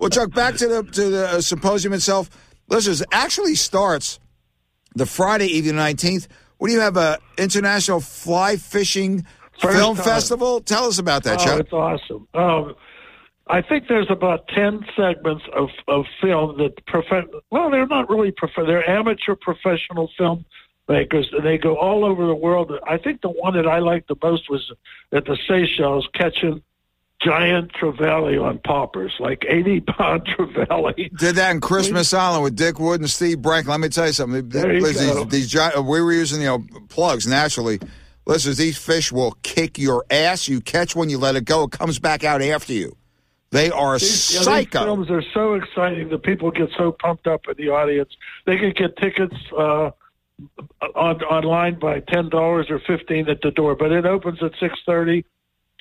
well, 0.00 0.10
Chuck, 0.10 0.32
back 0.32 0.54
to 0.56 0.68
the 0.68 0.82
to 0.84 1.10
the 1.10 1.28
uh, 1.28 1.40
symposium 1.40 1.92
itself. 1.92 2.30
Listen, 2.68 2.92
it 2.94 3.02
actually 3.12 3.54
starts 3.56 4.18
the 4.94 5.06
Friday 5.06 5.46
evening, 5.46 5.76
nineteenth. 5.76 6.28
What 6.58 6.68
do 6.68 6.72
you 6.74 6.80
have? 6.80 6.96
A 6.96 7.18
international 7.36 8.00
fly 8.00 8.56
fishing 8.56 9.26
First 9.60 9.76
film 9.76 9.96
time. 9.96 10.04
festival. 10.04 10.60
Tell 10.60 10.84
us 10.84 10.98
about 10.98 11.24
that, 11.24 11.40
oh, 11.40 11.44
Chuck. 11.44 11.60
it's 11.60 11.72
awesome. 11.72 12.28
Um, 12.34 12.74
I 13.48 13.62
think 13.62 13.88
there's 13.88 14.10
about 14.10 14.48
ten 14.48 14.84
segments 14.96 15.44
of, 15.54 15.68
of 15.88 16.04
film 16.20 16.58
that 16.58 16.84
prof- 16.86 17.28
well, 17.50 17.70
they're 17.70 17.86
not 17.86 18.08
really 18.08 18.30
prof- 18.32 18.50
they're 18.56 18.88
amateur 18.88 19.34
professional 19.34 20.10
film 20.16 20.44
makers, 20.88 21.28
and 21.32 21.44
they 21.44 21.58
go 21.58 21.76
all 21.76 22.04
over 22.04 22.26
the 22.26 22.34
world. 22.34 22.72
I 22.86 22.96
think 22.96 23.22
the 23.22 23.30
one 23.30 23.54
that 23.54 23.66
I 23.66 23.78
liked 23.78 24.08
the 24.08 24.16
most 24.22 24.48
was 24.50 24.72
at 25.12 25.24
the 25.24 25.36
Seychelles 25.48 26.08
catching 26.12 26.62
giant 27.20 27.72
trevally 27.72 28.42
on 28.42 28.58
poppers, 28.58 29.14
like 29.18 29.44
eighty 29.48 29.80
pound 29.98 30.26
trevally. 30.26 31.16
Did 31.16 31.36
that 31.36 31.50
in 31.50 31.60
Christmas 31.60 32.12
Island 32.12 32.44
with 32.44 32.56
Dick 32.56 32.78
Wood 32.78 33.00
and 33.00 33.10
Steve 33.10 33.42
Brank. 33.42 33.66
Let 33.66 33.80
me 33.80 33.88
tell 33.88 34.06
you 34.06 34.12
something. 34.12 34.48
There 34.48 34.72
you 34.72 34.80
Listen, 34.80 35.06
go. 35.06 35.24
These, 35.24 35.32
these 35.32 35.48
giant, 35.48 35.84
we 35.84 36.00
were 36.00 36.12
using 36.12 36.40
you 36.40 36.46
know 36.46 36.64
plugs 36.88 37.26
naturally. 37.26 37.80
Listen, 38.26 38.54
these 38.54 38.76
fish 38.76 39.12
will 39.12 39.36
kick 39.42 39.78
your 39.78 40.04
ass. 40.10 40.48
You 40.48 40.60
catch 40.60 40.96
one, 40.96 41.08
you 41.08 41.18
let 41.18 41.36
it 41.36 41.44
go. 41.44 41.64
It 41.64 41.70
comes 41.70 42.00
back 42.00 42.24
out 42.24 42.42
after 42.42 42.72
you. 42.72 42.96
They 43.50 43.70
are 43.70 43.96
These, 43.98 44.34
yeah, 44.34 44.58
these 44.58 44.68
films 44.68 45.08
are 45.08 45.22
so 45.32 45.54
exciting. 45.54 46.08
The 46.08 46.18
people 46.18 46.50
get 46.50 46.68
so 46.76 46.90
pumped 46.90 47.28
up 47.28 47.42
in 47.48 47.54
the 47.56 47.70
audience. 47.70 48.10
They 48.44 48.58
can 48.58 48.72
get 48.72 48.96
tickets 48.96 49.36
uh, 49.56 49.92
on 50.94 51.22
online 51.22 51.78
by 51.78 52.00
ten 52.00 52.28
dollars 52.28 52.66
or 52.70 52.80
fifteen 52.80 53.28
at 53.28 53.40
the 53.42 53.50
door, 53.50 53.74
but 53.74 53.92
it 53.92 54.04
opens 54.04 54.42
at 54.42 54.52
six 54.60 54.78
thirty. 54.84 55.24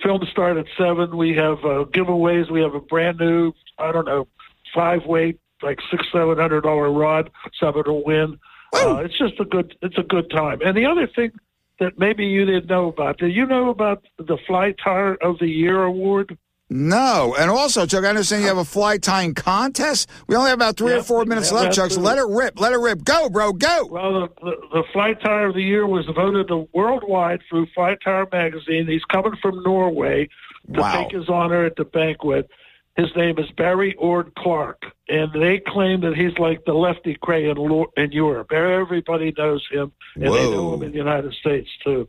Films 0.04 0.28
start 0.30 0.58
at 0.58 0.66
seven. 0.78 1.16
We 1.16 1.36
have 1.36 1.60
uh, 1.60 1.86
giveaways. 1.86 2.52
We 2.52 2.62
have 2.62 2.76
a 2.76 2.82
brand 2.82 3.20
new, 3.20 3.54
I 3.78 3.92
don't 3.92 4.06
know, 4.06 4.28
five 4.74 5.06
weight, 5.06 5.40
like 5.62 5.80
six 5.90 6.06
seven 6.12 6.38
hundred 6.38 6.62
dollar 6.62 6.92
rod. 6.92 7.32
Someone 7.60 7.86
will 7.86 8.04
win. 8.04 8.40
Uh, 8.74 8.98
it's 8.98 9.18
just 9.18 9.40
a 9.40 9.46
good. 9.46 9.76
It's 9.82 9.98
a 9.98 10.04
good 10.04 10.30
time. 10.30 10.60
And 10.66 10.76
the 10.76 10.86
other 10.86 11.08
thing 11.08 11.32
that 11.80 11.98
maybe 12.00 12.26
you 12.26 12.46
didn't 12.46 12.68
know 12.68 12.88
about. 12.88 13.18
Did 13.18 13.36
you 13.36 13.46
know 13.46 13.70
about 13.70 14.06
the 14.18 14.38
Fly 14.48 14.74
Tyer 14.74 15.18
of 15.22 15.40
the 15.40 15.48
Year 15.48 15.84
award? 15.84 16.38
No, 16.68 17.36
and 17.38 17.52
also, 17.52 17.86
Chuck, 17.86 18.04
I 18.04 18.08
understand 18.10 18.42
you 18.42 18.48
have 18.48 18.58
a 18.58 18.66
fly 18.66 18.98
tying 18.98 19.36
contest. 19.36 20.10
We 20.28 20.36
only 20.36 20.50
have 20.50 20.58
about 20.58 20.78
three 20.78 20.94
or 20.94 21.04
four 21.04 21.24
minutes 21.26 21.52
yeah, 21.52 21.60
left, 21.60 21.76
Chuck. 21.76 21.92
So 21.92 22.02
let 22.02 22.18
it 22.18 22.26
rip. 22.28 22.60
Let 22.60 22.74
it 22.74 22.80
rip. 22.80 23.04
Go, 23.04 23.30
bro. 23.30 23.54
Go. 23.54 23.86
Well, 23.86 24.22
the, 24.22 24.30
the, 24.42 24.56
the 24.74 24.84
Fly 24.92 25.14
Tyer 25.14 25.50
of 25.50 25.54
the 25.54 25.62
Year 25.62 25.86
was 25.86 26.08
voted 26.08 26.48
the 26.48 26.68
worldwide 26.74 27.42
through 27.48 27.68
Fly 27.76 27.98
Tyer 28.04 28.26
magazine. 28.32 28.88
He's 28.88 29.06
coming 29.06 29.34
from 29.42 29.62
Norway 29.62 30.28
to 30.74 30.82
Wow. 30.82 31.04
take 31.04 31.12
his 31.12 31.30
honor 31.30 31.66
at 31.66 31.76
the 31.76 31.86
banquet. 31.86 32.50
His 32.98 33.16
name 33.16 33.38
is 33.38 33.52
Barry 33.52 33.94
Ord 33.96 34.34
Clarke, 34.36 34.86
and 35.08 35.32
they 35.34 35.60
claim 35.60 36.02
that 36.02 36.16
he's 36.16 36.38
like 36.40 36.66
the 36.66 36.74
Lefty 36.74 37.16
Kreh 37.22 37.52
in, 37.52 38.04
in 38.04 38.12
Europe. 38.12 38.52
Everybody 38.52 39.34
knows 39.38 39.64
him, 39.70 39.92
and 40.16 40.24
they 40.24 40.50
know 40.50 40.74
him 40.74 40.82
in 40.82 40.92
the 40.94 40.98
United 40.98 41.34
States 41.34 41.70
too. 41.84 42.08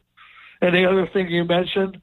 And 0.62 0.74
the 0.74 0.86
other 0.86 1.06
thing 1.06 1.28
you 1.28 1.44
mentioned, 1.44 2.00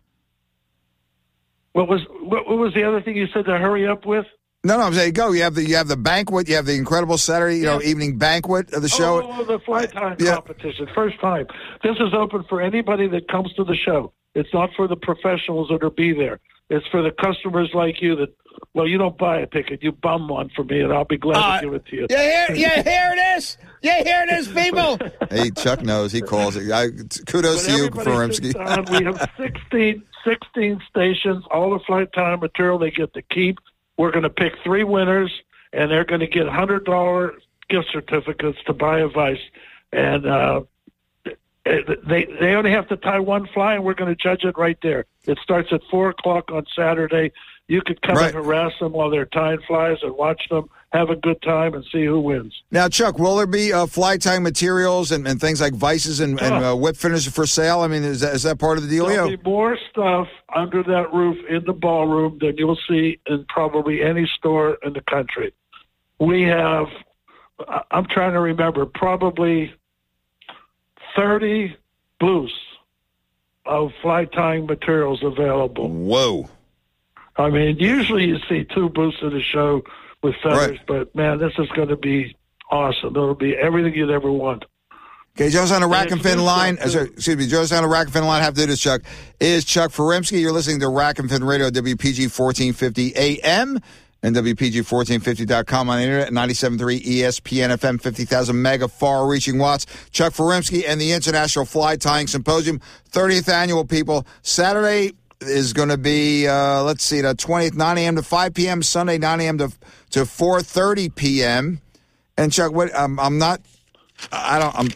what 1.74 1.88
was 1.88 2.02
what, 2.22 2.48
what 2.48 2.58
was 2.58 2.74
the 2.74 2.84
other 2.84 3.02
thing 3.02 3.18
you 3.18 3.28
said 3.34 3.46
to 3.46 3.58
hurry 3.58 3.88
up 3.88 4.06
with? 4.06 4.26
No, 4.64 4.78
no, 4.78 4.84
I'm 4.84 4.94
saying 4.94 5.14
go. 5.14 5.32
You 5.32 5.44
have 5.44 5.56
the 5.56 5.66
you 5.66 5.76
have 5.76 5.90
the 5.90 5.98
banquet. 5.98 6.48
You 6.48 6.56
have 6.56 6.66
the 6.66 6.76
incredible 6.76 7.18
Saturday, 7.18 7.58
you 7.58 7.66
know, 7.66 7.82
evening 7.82 8.18
banquet 8.18 8.74
of 8.74 8.82
the 8.82 8.92
oh, 8.94 8.98
show. 8.98 9.22
Oh, 9.24 9.36
oh, 9.40 9.44
the 9.44 9.60
fly 9.60 9.86
time 9.88 10.16
Yeah. 10.20 10.36
competition. 10.36 10.88
First 10.96 11.20
time. 11.20 11.48
This 11.84 11.98
is 11.98 12.14
open 12.14 12.46
for 12.48 12.62
anybody 12.62 13.08
that 13.10 13.28
comes 13.28 13.54
to 13.56 13.66
the 13.66 13.76
show. 13.76 14.14
It's 14.36 14.54
not 14.54 14.70
for 14.76 14.88
the 14.88 14.96
professionals 14.96 15.68
that 15.70 15.84
are 15.84 15.90
be 15.90 16.14
there. 16.14 16.40
It's 16.70 16.88
for 16.88 17.02
the 17.02 17.12
customers 17.12 17.70
like 17.74 18.02
you 18.02 18.16
that, 18.16 18.36
well, 18.74 18.88
you 18.88 18.98
don't 18.98 19.18
buy 19.18 19.40
a 19.40 19.48
ticket. 19.48 19.84
You 19.84 19.92
bum 19.92 20.28
one 20.28 20.50
for 20.56 20.64
me, 20.64 20.82
and 20.82 20.92
I'll 20.94 21.06
be 21.06 21.18
glad 21.18 21.38
Uh, 21.38 21.60
to 21.62 21.66
give 21.66 21.74
it 21.76 21.86
to 21.88 21.96
you. 21.96 22.08
You 22.10 22.18
hear, 22.18 22.52
you 22.52 22.70
hear 22.84 23.16
this? 23.16 23.58
You 23.82 23.92
hear 23.92 24.26
this, 24.28 24.48
people? 24.52 24.98
hey, 25.30 25.50
Chuck 25.52 25.84
knows. 25.84 26.12
He 26.12 26.22
calls 26.22 26.56
it. 26.56 26.72
I, 26.72 26.88
kudos 27.28 27.66
But 27.66 27.72
to 27.72 27.78
you, 27.78 27.86
everybody 27.88 28.34
sits 28.34 28.90
We 28.90 29.04
have 29.06 29.30
16, 29.38 30.04
16 30.24 30.82
stations, 30.90 31.44
all 31.52 31.72
the 31.72 31.80
flight 31.86 32.14
time 32.14 32.40
material 32.40 32.80
they 32.80 32.92
get 32.92 33.14
to 33.14 33.22
keep. 33.22 33.60
We're 33.98 34.12
going 34.12 34.24
to 34.24 34.30
pick 34.30 34.54
three 34.64 34.84
winners, 34.84 35.32
and 35.74 35.92
they're 35.92 36.06
going 36.06 36.22
to 36.22 36.28
get 36.28 36.48
$100 36.48 37.32
gift 37.70 37.90
certificates 37.92 38.58
to 38.66 38.74
buy 38.74 39.00
a 39.00 39.08
vise. 39.08 39.38
And 39.92 40.26
uh, 40.26 40.62
they 41.66 42.26
they 42.40 42.54
only 42.54 42.72
have 42.72 42.88
to 42.90 42.98
tie 42.98 43.20
one 43.20 43.48
fly, 43.54 43.76
and 43.76 43.84
we're 43.84 43.94
going 43.94 44.14
to 44.14 44.22
judge 44.22 44.44
it 44.44 44.58
right 44.58 44.78
there. 44.82 45.06
It 45.26 45.40
starts 45.42 45.70
at 45.72 45.82
4 45.90 46.10
o'clock 46.10 46.52
on 46.52 46.66
Saturday. 46.76 47.32
You 47.70 47.82
could 47.82 48.02
come 48.02 48.18
Right. 48.18 48.26
and 48.26 48.36
harass 48.36 48.74
them 48.80 48.92
while 48.92 49.10
they're 49.10 49.26
tying 49.26 49.60
flies 49.66 49.98
and 50.02 50.12
watch 50.18 50.50
them, 50.50 50.70
have 50.92 51.10
a 51.10 51.16
good 51.16 51.42
time, 51.42 51.74
and 51.74 51.86
see 51.90 52.04
who 52.04 52.20
wins. 52.20 52.54
Now, 52.72 52.90
Chuck, 52.90 53.18
will 53.18 53.38
there 53.38 53.48
be 53.48 53.72
uh, 53.72 53.86
fly 53.86 54.18
tying 54.18 54.44
materials 54.44 55.14
and, 55.14 55.26
and 55.26 55.40
things 55.40 55.62
like 55.62 55.74
vises 55.74 56.20
and, 56.20 56.42
and 56.42 56.54
uh, 56.56 56.76
whip 56.76 56.98
finishes 56.98 57.34
for 57.34 57.46
sale? 57.46 57.80
I 57.80 57.88
mean, 57.88 58.04
is 58.04 58.20
that, 58.20 58.36
is 58.36 58.44
that 58.44 58.60
part 58.60 58.78
of 58.78 58.84
the 58.84 58.90
deal? 58.90 59.06
There'll 59.08 59.30
be 59.30 59.42
more 59.46 59.78
stuff 59.90 60.28
under 60.54 60.84
that 60.84 61.14
roof 61.14 61.38
in 61.50 61.64
the 61.64 61.72
ballroom 61.72 62.38
than 62.42 62.58
you'll 62.58 62.78
see 62.88 63.20
in 63.28 63.46
probably 63.48 64.04
any 64.04 64.28
store 64.38 64.78
in 64.84 64.92
the 64.92 65.02
country. 65.02 65.54
We 66.20 66.44
have, 66.44 66.88
I'm 67.92 68.08
trying 68.08 68.34
to 68.34 68.42
remember, 68.42 68.86
probably 68.86 69.74
30 71.16 71.76
booths 72.20 72.54
of 73.66 73.92
fly 74.02 74.26
tying 74.26 74.66
materials 74.66 75.24
available. 75.24 75.90
Whoa. 75.90 76.50
I 77.38 77.50
mean, 77.50 77.78
usually 77.80 78.26
you 78.26 78.38
see 78.48 78.66
two 78.66 78.90
booths 78.90 79.18
at 79.24 79.34
a 79.34 79.42
show 79.42 79.84
with 80.22 80.36
feathers, 80.44 80.80
but 80.88 81.14
man, 81.16 81.40
this 81.40 81.54
is 81.58 81.68
going 81.70 81.88
to 81.90 81.96
be 81.96 82.36
awesome. 82.70 83.16
It'll 83.16 83.36
be 83.36 83.56
everything 83.56 83.94
you'd 83.94 84.10
ever 84.12 84.32
want. 84.32 84.66
Okay, 85.36 85.50
Joe's 85.50 85.72
on 85.72 85.82
the 85.82 85.88
rack 85.88 86.12
and 86.12 86.20
it's 86.20 86.30
fin 86.30 86.44
line. 86.44 86.78
uh, 86.80 86.88
sorry, 86.88 87.10
excuse 87.10 87.36
me, 87.36 87.48
Joe's 87.48 87.72
on 87.72 87.82
the 87.82 87.90
rack 87.90 88.06
and 88.06 88.14
fin 88.14 88.26
line. 88.26 88.44
Have 88.44 88.54
to 88.54 88.62
do 88.62 88.68
this, 88.68 88.80
Chuck. 88.80 89.02
Is 89.40 89.66
Chuck 89.66 89.92
Furimsky. 89.92 90.40
You're 90.40 90.52
listening 90.52 90.80
to 90.82 90.90
Rack 90.90 91.18
and 91.18 91.28
Fin 91.28 91.44
Radio, 91.44 91.72
WPG 91.72 92.30
1450 92.38 93.16
AM 93.16 93.80
and 94.24 94.36
WPG1450.com 94.36 95.90
on 95.90 95.98
the 95.98 96.04
internet, 96.04 96.30
97.3 96.32 97.04
ESPN 97.04 97.78
FM, 97.78 98.02
50,000 98.02 98.60
mega 98.60 98.88
far 98.88 99.28
reaching 99.28 99.60
watts. 99.60 99.86
Chuck 100.12 100.34
Furimsky 100.34 100.86
and 100.88 101.00
the 101.00 101.12
International 101.12 101.66
Fly 101.66 101.98
Tying 101.98 102.28
Symposium, 102.28 102.80
30th 103.12 103.50
annual 103.50 103.86
people. 103.86 104.26
Saturday 104.42 105.14
is 105.42 105.74
going 105.74 105.90
to 105.90 105.98
be, 105.98 106.48
uh, 106.48 106.82
let's 106.84 107.04
see, 107.04 107.20
the 107.20 107.36
20th, 107.36 107.76
9 107.76 107.98
a.m. 107.98 108.16
to 108.16 108.24
5 108.24 108.54
p.m., 108.54 108.82
Sunday, 108.82 109.18
9 109.18 109.42
a.m. 109.42 109.58
to, 109.58 109.70
to 110.12 110.22
4.30 110.22 111.14
p.m. 111.14 111.82
And 112.38 112.52
Chuck, 112.52 112.72
what, 112.72 112.96
um, 112.96 113.20
I'm 113.20 113.38
not, 113.38 113.62
I 114.32 114.58
don't, 114.58 114.74
I'm, 114.74 114.88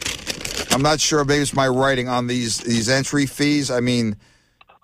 I'm 0.70 0.82
not 0.82 1.00
sure. 1.00 1.24
Maybe 1.24 1.42
it's 1.42 1.54
my 1.54 1.68
writing 1.68 2.08
on 2.08 2.26
these 2.26 2.58
these 2.58 2.88
entry 2.88 3.26
fees. 3.26 3.70
I 3.70 3.80
mean, 3.80 4.16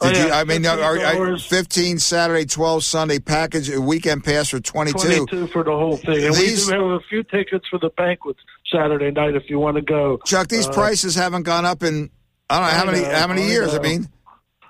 Oh, 0.01 0.13
did 0.13 0.27
you? 0.27 0.33
I 0.33 0.45
mean, 0.45 0.67
are, 0.67 0.79
are, 0.81 0.97
$15. 0.97 1.49
fifteen 1.49 1.99
Saturday, 1.99 2.45
twelve 2.45 2.85
Sunday 2.85 3.19
package, 3.19 3.71
weekend 3.71 4.25
pass 4.25 4.49
for 4.51 4.61
twenty 4.61 4.93
two. 4.93 5.27
22 5.27 5.47
for 5.49 5.63
the 5.65 5.71
whole 5.71 5.97
thing. 5.97 6.25
And 6.25 6.35
These- 6.35 6.67
we 6.67 6.73
do 6.73 6.79
have 6.81 6.91
a 6.91 7.01
few 7.09 7.23
tickets 7.23 7.67
for 7.69 7.79
the 7.79 7.91
banquet 7.97 8.37
Saturday 8.71 9.11
night 9.11 9.35
if 9.35 9.49
you 9.49 9.59
want 9.59 9.77
to 9.77 9.83
go. 9.83 10.19
Chuck, 10.27 10.49
these 10.49 10.67
Uh, 10.67 10.73
prices 10.73 11.15
haven't 11.15 11.45
gone 11.45 11.65
up 11.65 11.83
in 11.83 12.11
I 12.51 12.59
don't 12.59 12.67
know 12.69 12.73
how 12.75 12.83
I 12.83 12.87
many 12.87 13.05
how 13.05 13.27
many 13.29 13.43
I 13.43 13.47
years. 13.47 13.75
I 13.75 13.79
mean. 13.79 14.09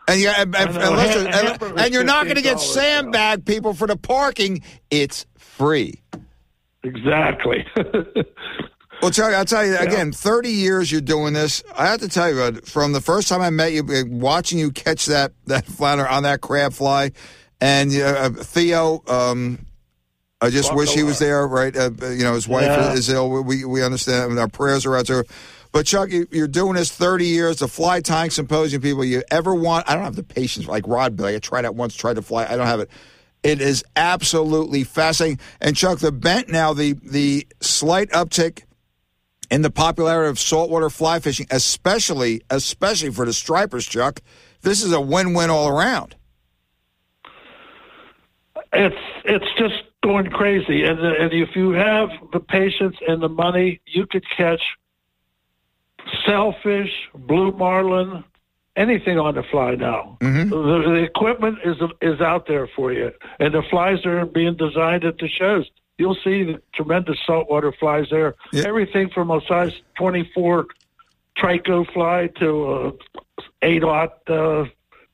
And, 0.06 0.20
you, 0.20 0.28
and, 0.28 0.54
and, 0.54 0.76
and, 0.76 1.78
and, 1.80 1.94
you're 1.94 2.04
not 2.04 2.24
going 2.24 2.36
to 2.36 2.42
get 2.42 2.58
$15 2.58 2.60
sandbag 2.60 3.46
people 3.46 3.72
for 3.72 3.86
the 3.86 3.96
parking. 3.96 4.62
It's 4.90 5.24
free. 5.38 5.94
Exactly. 6.82 7.64
Well, 9.04 9.10
Chuck, 9.12 9.34
I'll 9.34 9.44
tell 9.44 9.66
you 9.66 9.76
again. 9.76 10.12
Thirty 10.12 10.48
years 10.48 10.90
you're 10.90 11.02
doing 11.02 11.34
this. 11.34 11.62
I 11.76 11.88
have 11.88 12.00
to 12.00 12.08
tell 12.08 12.34
you, 12.34 12.52
from 12.62 12.92
the 12.92 13.02
first 13.02 13.28
time 13.28 13.42
I 13.42 13.50
met 13.50 13.74
you, 13.74 13.82
uh, 13.86 14.04
watching 14.08 14.58
you 14.58 14.70
catch 14.70 15.04
that 15.06 15.32
that 15.44 15.66
flounder 15.66 16.08
on 16.08 16.22
that 16.22 16.40
crab 16.40 16.72
fly, 16.72 17.12
and 17.60 17.94
uh, 17.94 18.30
Theo. 18.30 19.02
Um, 19.06 19.66
I 20.40 20.48
just 20.48 20.74
wish 20.74 20.94
he 20.94 21.02
was 21.02 21.18
there, 21.18 21.46
right? 21.46 21.76
Uh, 21.76 21.90
you 22.08 22.24
know, 22.24 22.32
his 22.32 22.48
wife 22.48 22.64
Yeah. 22.64 22.94
is 22.94 23.10
ill. 23.10 23.28
We 23.42 23.66
we 23.66 23.82
understand. 23.82 24.30
and 24.30 24.40
our 24.40 24.48
prayers 24.48 24.86
are 24.86 24.96
out 24.96 25.06
there. 25.06 25.26
But 25.70 25.84
Chuck, 25.84 26.10
you, 26.10 26.26
you're 26.30 26.48
doing 26.48 26.74
this 26.76 26.90
30 26.90 27.26
years. 27.26 27.58
The 27.58 27.68
fly 27.68 28.00
tying 28.00 28.30
symposium 28.30 28.80
people 28.80 29.04
you 29.04 29.22
ever 29.30 29.54
want. 29.54 29.86
I 29.86 29.96
don't 29.96 30.04
have 30.04 30.16
the 30.16 30.22
patience 30.22 30.66
like 30.66 30.86
Rod 30.86 31.14
Billy. 31.14 31.34
I 31.36 31.40
tried 31.40 31.66
it 31.66 31.74
once, 31.74 31.94
tried 31.94 32.16
to 32.16 32.22
fly. 32.22 32.46
I 32.46 32.56
don't 32.56 32.66
have 32.66 32.80
it. 32.80 32.88
It 33.42 33.60
is 33.60 33.84
absolutely 33.96 34.82
fascinating. 34.82 35.40
And 35.60 35.76
Chuck, 35.76 35.98
the 35.98 36.10
bent 36.10 36.48
now, 36.48 36.72
the 36.72 36.94
the 36.94 37.46
slight 37.60 38.08
uptick 38.08 38.62
in 39.54 39.62
the 39.62 39.70
popularity 39.70 40.28
of 40.28 40.36
saltwater 40.36 40.90
fly 40.90 41.20
fishing, 41.20 41.46
especially 41.52 42.42
especially 42.50 43.10
for 43.10 43.24
the 43.24 43.32
stripers, 43.32 43.86
Chuck. 43.86 44.20
This 44.62 44.82
is 44.82 44.90
a 44.90 45.00
win-win 45.00 45.48
all 45.48 45.68
around. 45.68 46.16
It's 48.72 48.96
it's 49.24 49.46
just 49.56 49.84
going 50.02 50.28
crazy, 50.30 50.82
and 50.82 50.98
and 50.98 51.32
if 51.32 51.54
you 51.54 51.70
have 51.70 52.08
the 52.32 52.40
patience 52.40 52.96
and 53.06 53.22
the 53.22 53.28
money, 53.28 53.80
you 53.86 54.06
could 54.06 54.28
catch 54.28 54.62
sailfish, 56.26 56.90
blue 57.14 57.52
marlin, 57.52 58.24
anything 58.74 59.20
on 59.20 59.36
the 59.36 59.44
fly 59.44 59.76
now. 59.76 60.18
Mm-hmm. 60.20 60.50
The, 60.50 60.90
the 60.90 61.02
equipment 61.04 61.58
is 61.64 61.76
is 62.02 62.20
out 62.20 62.48
there 62.48 62.66
for 62.66 62.92
you, 62.92 63.12
and 63.38 63.54
the 63.54 63.62
flies 63.62 64.04
are 64.04 64.26
being 64.26 64.56
designed 64.56 65.04
at 65.04 65.18
the 65.18 65.28
shows. 65.28 65.70
You'll 65.98 66.16
see 66.16 66.42
the 66.42 66.60
tremendous 66.74 67.18
saltwater 67.24 67.72
flies 67.72 68.06
there. 68.10 68.34
Yeah. 68.52 68.64
Everything 68.66 69.10
from 69.10 69.30
a 69.30 69.40
size 69.46 69.72
24 69.96 70.66
trico 71.38 71.90
fly 71.92 72.28
to 72.38 72.74
a 72.74 72.92
eight 73.62 73.84
aught 73.84 74.18
uh, 74.28 74.64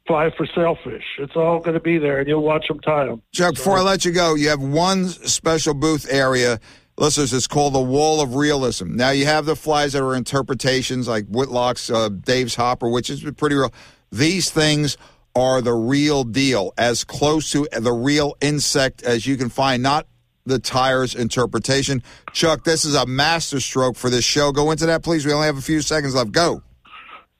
fly 0.06 0.30
for 0.36 0.46
sailfish. 0.46 1.04
It's 1.18 1.36
all 1.36 1.60
going 1.60 1.74
to 1.74 1.80
be 1.80 1.98
there, 1.98 2.18
and 2.18 2.28
you'll 2.28 2.42
watch 2.42 2.66
them 2.68 2.80
tie 2.80 3.06
them. 3.06 3.22
Chuck, 3.32 3.54
before 3.54 3.78
I 3.78 3.82
let 3.82 4.04
you 4.04 4.12
go, 4.12 4.34
you 4.34 4.48
have 4.48 4.62
one 4.62 5.08
special 5.08 5.74
booth 5.74 6.06
area. 6.10 6.58
Listeners, 6.96 7.32
it's 7.32 7.46
called 7.46 7.74
the 7.74 7.80
Wall 7.80 8.20
of 8.20 8.34
Realism. 8.34 8.94
Now, 8.94 9.10
you 9.10 9.24
have 9.26 9.46
the 9.46 9.56
flies 9.56 9.92
that 9.92 10.02
are 10.02 10.14
interpretations 10.14 11.08
like 11.08 11.26
Whitlock's 11.26 11.90
uh, 11.90 12.08
Dave's 12.08 12.54
Hopper, 12.54 12.88
which 12.88 13.08
is 13.08 13.22
pretty 13.36 13.54
real. 13.54 13.72
These 14.10 14.50
things 14.50 14.96
are 15.34 15.62
the 15.62 15.72
real 15.72 16.24
deal, 16.24 16.72
as 16.76 17.04
close 17.04 17.52
to 17.52 17.68
the 17.72 17.92
real 17.92 18.36
insect 18.40 19.02
as 19.02 19.26
you 19.26 19.36
can 19.36 19.48
find, 19.48 19.82
not 19.82 20.06
the 20.50 20.58
tyers 20.58 21.14
interpretation. 21.14 22.02
Chuck, 22.32 22.64
this 22.64 22.84
is 22.84 22.94
a 22.94 23.06
masterstroke 23.06 23.96
for 23.96 24.10
this 24.10 24.24
show. 24.24 24.52
Go 24.52 24.70
into 24.70 24.86
that, 24.86 25.02
please. 25.02 25.24
We 25.24 25.32
only 25.32 25.46
have 25.46 25.58
a 25.58 25.62
few 25.62 25.80
seconds 25.80 26.14
left. 26.14 26.32
Go. 26.32 26.62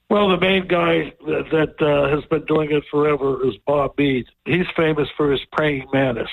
Well, 0.09 0.29
the 0.29 0.41
main 0.41 0.67
guy 0.67 1.13
that, 1.25 1.45
that 1.53 1.87
uh, 1.87 2.09
has 2.15 2.25
been 2.25 2.45
doing 2.47 2.73
it 2.73 2.83
forever 2.91 3.47
is 3.47 3.55
Bob 3.65 3.97
Mead. 3.97 4.27
He's 4.45 4.67
famous 4.77 5.09
for 5.17 5.31
his 5.31 5.41
praying 5.53 5.87
mantis. 5.93 6.31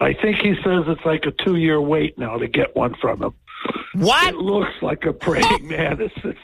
I 0.00 0.12
think 0.12 0.36
he 0.36 0.54
says 0.62 0.84
it's 0.86 1.04
like 1.04 1.24
a 1.26 1.32
two 1.32 1.56
year 1.56 1.80
wait 1.80 2.18
now 2.18 2.36
to 2.36 2.46
get 2.46 2.76
one 2.76 2.94
from 3.00 3.22
him. 3.22 3.34
What? 3.94 4.34
It 4.34 4.36
looks 4.36 4.74
like 4.80 5.04
a 5.06 5.12
praying 5.12 5.66
mantis. 5.68 6.12
It's, 6.22 6.38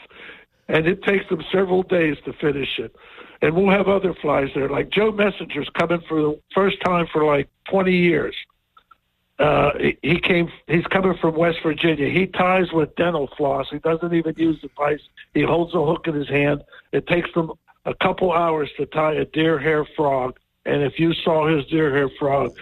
and 0.68 0.86
it 0.86 1.02
takes 1.04 1.28
them 1.28 1.42
several 1.52 1.82
days 1.82 2.16
to 2.24 2.32
finish 2.32 2.78
it. 2.78 2.94
And 3.42 3.54
we'll 3.54 3.70
have 3.70 3.88
other 3.88 4.14
flies 4.14 4.48
there. 4.54 4.68
Like 4.68 4.90
Joe 4.90 5.12
Messinger's 5.12 5.70
coming 5.78 6.02
for 6.08 6.20
the 6.20 6.40
first 6.54 6.76
time 6.84 7.06
for 7.12 7.24
like 7.24 7.48
20 7.70 7.92
years. 7.92 8.34
Uh, 9.40 9.72
he, 10.02 10.20
came. 10.20 10.52
He's 10.66 10.84
coming 10.84 11.16
from 11.18 11.34
West 11.34 11.60
Virginia. 11.62 12.10
He 12.10 12.26
ties 12.26 12.70
with 12.72 12.94
dental 12.96 13.26
floss. 13.38 13.68
He 13.70 13.78
doesn't 13.78 14.12
even 14.12 14.34
use 14.36 14.60
the 14.60 14.68
vise. 14.76 15.00
He 15.32 15.40
holds 15.42 15.74
a 15.74 15.82
hook 15.82 16.06
in 16.06 16.14
his 16.14 16.28
hand. 16.28 16.62
It 16.92 17.06
takes 17.06 17.32
them 17.32 17.52
a 17.86 17.94
couple 17.94 18.32
hours 18.32 18.68
to 18.76 18.84
tie 18.84 19.14
a 19.14 19.24
deer 19.24 19.58
hair 19.58 19.86
frog. 19.96 20.38
And 20.66 20.82
if 20.82 21.00
you 21.00 21.14
saw 21.14 21.48
his 21.48 21.64
deer 21.66 21.90
hair 21.90 22.10
frog, 22.18 22.54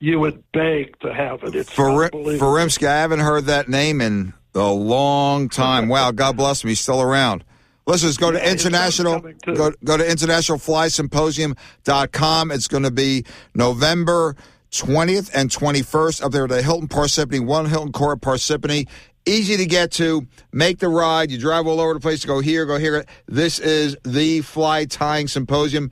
you 0.00 0.18
would 0.18 0.42
beg 0.52 0.98
to 1.00 1.14
have 1.14 1.44
it. 1.44 1.54
It's 1.54 1.70
For. 1.70 2.10
Furimsky, 2.10 2.88
I 2.88 3.00
haven't 3.00 3.20
heard 3.20 3.44
that 3.44 3.68
name 3.68 4.00
in 4.00 4.34
a 4.56 4.72
long 4.72 5.48
time. 5.48 5.86
Wow, 5.88 6.10
God 6.10 6.36
bless 6.36 6.64
him. 6.64 6.68
He's 6.68 6.80
still 6.80 7.00
around. 7.00 7.44
Listeners, 7.86 8.16
go 8.16 8.32
to 8.32 8.38
Yeah, 8.38 8.50
international 8.50 9.20
go, 9.20 9.70
go 9.84 9.96
to 9.96 10.04
internationalflysymposium.com. 10.04 12.50
It's 12.50 12.66
going 12.66 12.82
to 12.84 12.90
be 12.90 13.24
November 13.54 14.34
20th 14.74 15.30
and 15.32 15.50
21st 15.50 16.22
up 16.24 16.32
there 16.32 16.44
at 16.44 16.50
the 16.50 16.60
Hilton 16.62 16.88
Parsippany, 16.88 17.44
one 17.44 17.66
Hilton 17.66 17.92
Court 17.92 18.20
Parsippany. 18.20 18.88
Easy 19.24 19.56
to 19.56 19.64
get 19.66 19.92
to. 19.92 20.26
Make 20.52 20.80
the 20.80 20.88
ride. 20.88 21.30
You 21.30 21.38
drive 21.38 21.66
all 21.66 21.80
over 21.80 21.94
the 21.94 22.00
place 22.00 22.20
to 22.22 22.26
go 22.26 22.40
here, 22.40 22.66
go 22.66 22.76
here. 22.78 23.04
This 23.26 23.58
is 23.58 23.96
the 24.04 24.40
fly 24.42 24.84
tying 24.84 25.28
symposium. 25.28 25.90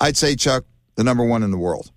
I'd 0.00 0.16
say, 0.16 0.34
Chuck, 0.36 0.64
the 0.94 1.04
number 1.04 1.24
one 1.24 1.42
in 1.42 1.50
the 1.50 1.58
world. 1.58 1.90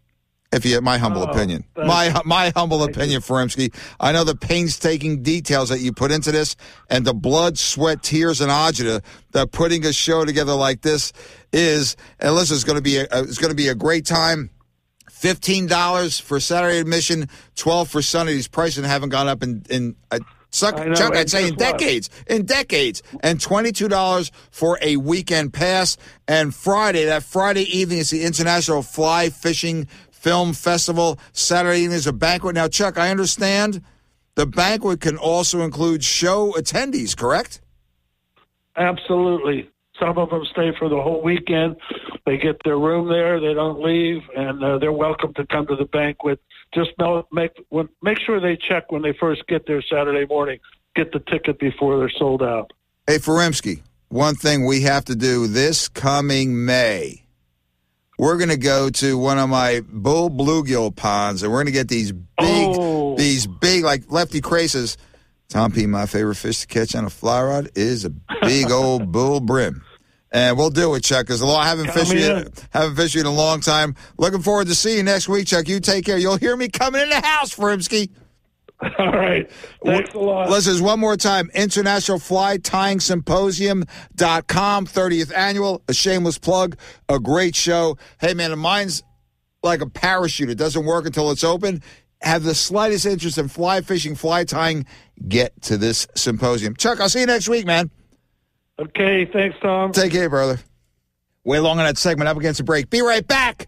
If 0.51 0.65
you, 0.65 0.79
my 0.81 0.97
humble 0.97 1.23
Oh, 1.23 1.25
opinion, 1.25 1.65
my 1.75 2.21
my 2.25 2.51
humble 2.55 2.83
opinion, 2.83 3.21
Furimsky. 3.21 3.73
I 3.99 4.13
know 4.13 4.23
the 4.23 4.35
painstaking 4.35 5.21
details 5.21 5.69
that 5.69 5.81
you 5.81 5.91
put 5.91 6.09
into 6.11 6.31
this, 6.31 6.55
and 6.89 7.05
the 7.05 7.13
blood, 7.13 7.57
sweat, 7.57 8.01
tears, 8.01 8.39
and 8.39 8.49
agita 8.49 9.03
that 9.33 9.51
putting 9.51 9.85
a 9.85 9.91
show 9.91 10.23
together 10.23 10.53
like 10.53 10.81
this 10.81 11.11
is. 11.51 11.97
And 12.19 12.33
listen, 12.33 12.55
it's 12.55 12.63
going 12.63 12.77
to 12.77 12.81
be 12.81 12.97
a, 12.97 13.03
uh, 13.03 13.23
it's 13.23 13.37
going 13.37 13.51
to 13.51 13.55
be 13.57 13.67
a 13.67 13.75
great 13.75 14.05
time. 14.05 14.49
Fifteen 15.09 15.67
dollars 15.67 16.19
for 16.19 16.39
Saturday 16.39 16.79
admission, 16.79 17.27
twelve 17.55 17.89
for 17.89 18.01
Sunday. 18.01 18.33
These 18.33 18.47
prices 18.47 18.85
haven't 18.85 19.09
gone 19.09 19.27
up 19.27 19.43
in 19.43 19.63
in. 19.69 19.95
Uh, 20.11 20.19
Suck, 20.49 20.77
know, 20.77 20.93
Chuck, 20.93 21.13
I'd 21.13 21.29
say 21.29 21.49
in 21.49 21.55
guess 21.55 21.71
what? 21.71 21.79
decades, 21.79 22.09
in 22.27 22.45
decades, 22.45 23.03
and 23.19 23.39
twenty-two 23.39 23.89
dollars 23.89 24.31
for 24.49 24.79
a 24.81 24.95
weekend 24.95 25.53
pass. 25.53 25.97
And 26.25 26.55
Friday, 26.55 27.03
that 27.03 27.23
Friday 27.23 27.63
evening 27.63 27.99
is 27.99 28.11
the 28.11 28.23
International 28.23 28.81
Fly 28.81 29.29
Fishing 29.29 29.87
Film 30.09 30.53
Festival. 30.53 31.19
Saturday 31.33 31.81
evening 31.81 31.97
is 31.97 32.07
a 32.07 32.13
banquet. 32.13 32.55
Now, 32.55 32.69
Chuck, 32.69 32.97
I 32.97 33.11
understand 33.11 33.81
the 34.35 34.45
banquet 34.45 35.01
can 35.01 35.17
also 35.17 35.61
include 35.61 36.03
show 36.03 36.53
attendees, 36.53 37.15
correct? 37.15 37.59
Absolutely. 38.77 39.69
Some 39.99 40.17
of 40.17 40.29
them 40.29 40.43
stay 40.51 40.71
for 40.77 40.89
the 40.89 41.01
whole 41.01 41.21
weekend. 41.23 41.77
They 42.25 42.37
get 42.37 42.61
their 42.63 42.77
room 42.77 43.07
there. 43.09 43.39
They 43.39 43.53
don't 43.53 43.81
leave, 43.81 44.21
and 44.35 44.63
uh, 44.63 44.77
they're 44.77 44.91
welcome 44.91 45.33
to 45.35 45.45
come 45.47 45.65
to 45.67 45.75
the 45.75 45.85
banquet. 45.85 46.39
Just 46.73 46.91
know, 46.99 47.25
make 47.31 47.51
make 48.01 48.19
sure 48.19 48.39
they 48.39 48.57
check 48.57 48.91
when 48.91 49.01
they 49.01 49.13
first 49.13 49.47
get 49.47 49.65
there 49.65 49.81
Saturday 49.81 50.25
morning. 50.27 50.59
Get 50.95 51.11
the 51.11 51.19
ticket 51.19 51.59
before 51.59 51.97
they're 51.99 52.09
sold 52.09 52.43
out. 52.43 52.73
Hey, 53.07 53.17
Furimsky, 53.17 53.81
one 54.09 54.35
thing 54.35 54.65
we 54.65 54.81
have 54.81 55.05
to 55.05 55.15
do 55.15 55.47
this 55.47 55.87
coming 55.87 56.65
May. 56.65 57.23
We're 58.19 58.37
going 58.37 58.49
to 58.49 58.57
go 58.57 58.89
to 58.89 59.17
one 59.17 59.37
of 59.37 59.47
my 59.47 59.81
bull 59.87 60.29
bluegill 60.29 60.95
ponds, 60.95 61.43
and 61.43 61.51
we're 61.51 61.59
going 61.59 61.67
to 61.67 61.71
get 61.71 61.87
these 61.87 62.11
big, 62.11 62.25
Oh. 62.39 63.15
these 63.15 63.45
big, 63.47 63.83
like 63.83 64.11
Lefty 64.11 64.41
Kreh's. 64.41 64.97
Tom 65.49 65.71
P, 65.71 65.85
my 65.85 66.05
favorite 66.07 66.35
fish 66.35 66.59
to 66.61 66.67
catch 66.67 66.93
on 66.93 67.05
a 67.05 67.09
fly 67.09 67.41
rod 67.41 67.69
is 67.75 68.03
a 68.03 68.09
big 68.41 68.69
old 68.69 69.11
bull 69.13 69.39
bream. 69.39 69.81
And 70.31 70.57
we'll 70.57 70.69
do 70.69 70.93
it, 70.95 71.03
Chuck, 71.03 71.25
because 71.25 71.41
I 71.41 71.65
haven't 71.65 71.85
Count 71.85 71.99
fished 71.99 72.13
you, 72.13 72.31
in. 72.33 72.49
haven't 72.71 72.95
fished 72.97 73.15
you 73.15 73.21
in 73.21 73.27
a 73.27 73.33
long 73.33 73.61
time. 73.61 73.95
Looking 74.17 74.41
forward 74.41 74.67
to 74.67 74.75
seeing 74.75 74.97
you 74.97 75.03
next 75.03 75.29
week, 75.29 75.47
Chuck. 75.47 75.67
You 75.69 75.79
take 75.79 76.05
care. 76.05 76.17
You'll 76.17 76.37
hear 76.37 76.55
me 76.57 76.67
coming 76.67 77.01
in 77.01 77.09
the 77.09 77.21
house, 77.21 77.55
Furimsky. 77.55 78.09
All 78.99 79.11
right. 79.11 79.49
Thanks 79.83 80.13
a 80.13 80.19
lot. 80.19 80.49
Listeners, 80.49 80.81
one 80.81 80.99
more 80.99 81.17
time 81.17 81.49
International 81.55 82.19
Fly 82.19 82.57
Tying 82.57 82.99
Symposium.com, 82.99 83.87
30th 84.85 85.33
annual, 85.35 85.81
a 85.87 85.93
shameless 85.93 86.37
plug, 86.37 86.77
a 87.09 87.19
great 87.19 87.55
show. 87.55 87.97
Hey, 88.19 88.33
man, 88.33 88.57
mine's 88.59 89.03
like 89.63 89.81
a 89.81 89.89
parachute. 89.89 90.49
It 90.49 90.55
doesn't 90.59 90.85
work 90.85 91.05
until 91.05 91.31
it's 91.31 91.43
open. 91.43 91.81
Have 92.21 92.43
the 92.43 92.55
slightest 92.55 93.05
interest 93.05 93.37
in 93.37 93.47
fly 93.47 93.81
fishing, 93.81 94.15
fly 94.15 94.43
tying, 94.43 94.85
get 95.27 95.59
to 95.63 95.77
this 95.77 96.07
symposium. 96.15 96.75
Chuck, 96.75 96.99
I'll 96.99 97.09
see 97.09 97.21
you 97.21 97.25
next 97.27 97.47
week, 97.47 97.65
man. 97.65 97.89
Okay. 98.79 99.25
Thanks, 99.25 99.57
Tom. 99.61 99.91
Take 99.91 100.11
care, 100.11 100.29
brother. 100.29 100.59
Way 101.43 101.59
long 101.59 101.79
on 101.79 101.85
that 101.85 101.97
segment, 101.97 102.27
up 102.27 102.37
against 102.37 102.57
the 102.57 102.63
break. 102.63 102.89
Be 102.89 103.01
right 103.01 103.25
back. 103.25 103.67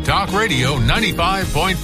Talk 0.03 0.33
Radio 0.33 0.77
95.5. 0.77 1.75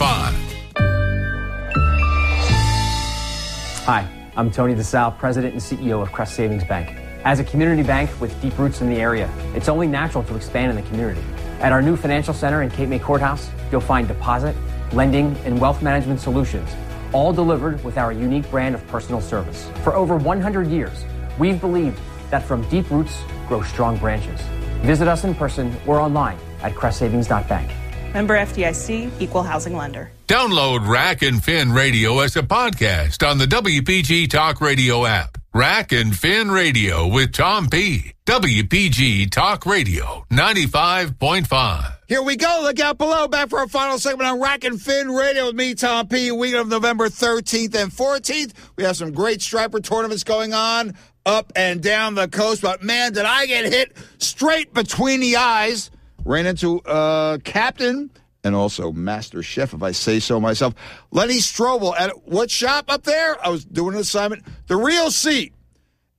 Hi, 3.85 4.09
I'm 4.35 4.49
Tony 4.49 4.73
DeSalle, 4.73 5.15
President 5.19 5.53
and 5.53 5.61
CEO 5.61 6.01
of 6.01 6.11
Crest 6.11 6.33
Savings 6.33 6.63
Bank. 6.63 6.97
As 7.25 7.39
a 7.39 7.43
community 7.43 7.83
bank 7.83 8.09
with 8.19 8.41
deep 8.41 8.57
roots 8.57 8.81
in 8.81 8.89
the 8.89 8.95
area, 8.95 9.31
it's 9.53 9.69
only 9.69 9.85
natural 9.85 10.23
to 10.23 10.35
expand 10.35 10.71
in 10.71 10.83
the 10.83 10.89
community. 10.89 11.21
At 11.59 11.71
our 11.71 11.79
new 11.79 11.95
financial 11.95 12.33
center 12.33 12.63
in 12.63 12.71
Cape 12.71 12.89
May 12.89 12.97
Courthouse, 12.97 13.51
you'll 13.71 13.81
find 13.81 14.07
deposit, 14.07 14.55
lending, 14.93 15.37
and 15.45 15.61
wealth 15.61 15.83
management 15.83 16.19
solutions, 16.19 16.75
all 17.13 17.31
delivered 17.31 17.83
with 17.83 17.99
our 17.99 18.11
unique 18.11 18.49
brand 18.49 18.73
of 18.73 18.85
personal 18.87 19.21
service. 19.21 19.69
For 19.83 19.93
over 19.93 20.17
100 20.17 20.65
years, 20.69 21.05
we've 21.37 21.61
believed 21.61 21.99
that 22.31 22.41
from 22.41 22.67
deep 22.69 22.89
roots 22.89 23.21
grow 23.47 23.61
strong 23.61 23.95
branches. 23.97 24.41
Visit 24.81 25.07
us 25.07 25.23
in 25.23 25.35
person 25.35 25.75
or 25.85 25.99
online 25.99 26.39
at 26.63 26.73
crestsavings.bank. 26.73 27.86
Member 28.17 28.35
FDIC, 28.35 29.11
Equal 29.19 29.43
Housing 29.43 29.75
Lender. 29.77 30.09
Download 30.27 30.87
Rack 30.87 31.21
and 31.21 31.43
Fin 31.43 31.71
Radio 31.71 32.17
as 32.17 32.35
a 32.35 32.41
podcast 32.41 33.21
on 33.21 33.37
the 33.37 33.45
WPG 33.45 34.27
Talk 34.27 34.59
Radio 34.59 35.05
app. 35.05 35.37
Rack 35.53 35.91
and 35.91 36.17
Fin 36.17 36.49
Radio 36.49 37.05
with 37.05 37.31
Tom 37.31 37.67
P. 37.67 38.13
WPG 38.25 39.29
Talk 39.29 39.67
Radio 39.67 40.25
95.5. 40.31 41.97
Here 42.07 42.23
we 42.23 42.37
go. 42.37 42.61
Look 42.63 42.79
out 42.79 42.97
below. 42.97 43.27
Back 43.27 43.49
for 43.49 43.59
our 43.59 43.67
final 43.67 43.99
segment 43.99 44.27
on 44.27 44.41
Rack 44.41 44.63
and 44.63 44.81
Fin 44.81 45.11
Radio 45.11 45.45
with 45.45 45.55
me, 45.55 45.75
Tom 45.75 46.07
P. 46.07 46.31
Week 46.31 46.55
of 46.55 46.67
November 46.67 47.09
13th 47.09 47.75
and 47.75 47.91
14th. 47.91 48.51
We 48.77 48.83
have 48.83 48.97
some 48.97 49.11
great 49.11 49.43
striper 49.43 49.79
tournaments 49.79 50.23
going 50.23 50.55
on 50.55 50.95
up 51.23 51.53
and 51.55 51.83
down 51.83 52.15
the 52.15 52.27
coast. 52.27 52.63
But 52.63 52.81
man, 52.81 53.13
did 53.13 53.25
I 53.25 53.45
get 53.45 53.71
hit 53.71 53.95
straight 54.17 54.73
between 54.73 55.19
the 55.19 55.35
eyes. 55.35 55.91
Ran 56.27 56.45
into 56.45 56.81
uh, 56.81 57.37
Captain 57.45 58.11
and 58.43 58.53
also 58.53 58.91
Master 58.91 59.41
Chef, 59.41 59.73
if 59.73 59.81
I 59.81 59.93
say 59.93 60.19
so 60.19 60.41
myself. 60.41 60.73
Lenny 61.09 61.37
Strobel 61.37 61.97
at 61.97 62.27
what 62.27 62.51
shop 62.51 62.85
up 62.89 63.03
there? 63.03 63.37
I 63.45 63.49
was 63.49 63.63
doing 63.63 63.95
an 63.95 64.01
assignment. 64.01 64.43
The 64.67 64.75
Reel 64.75 65.09
Seat. 65.09 65.53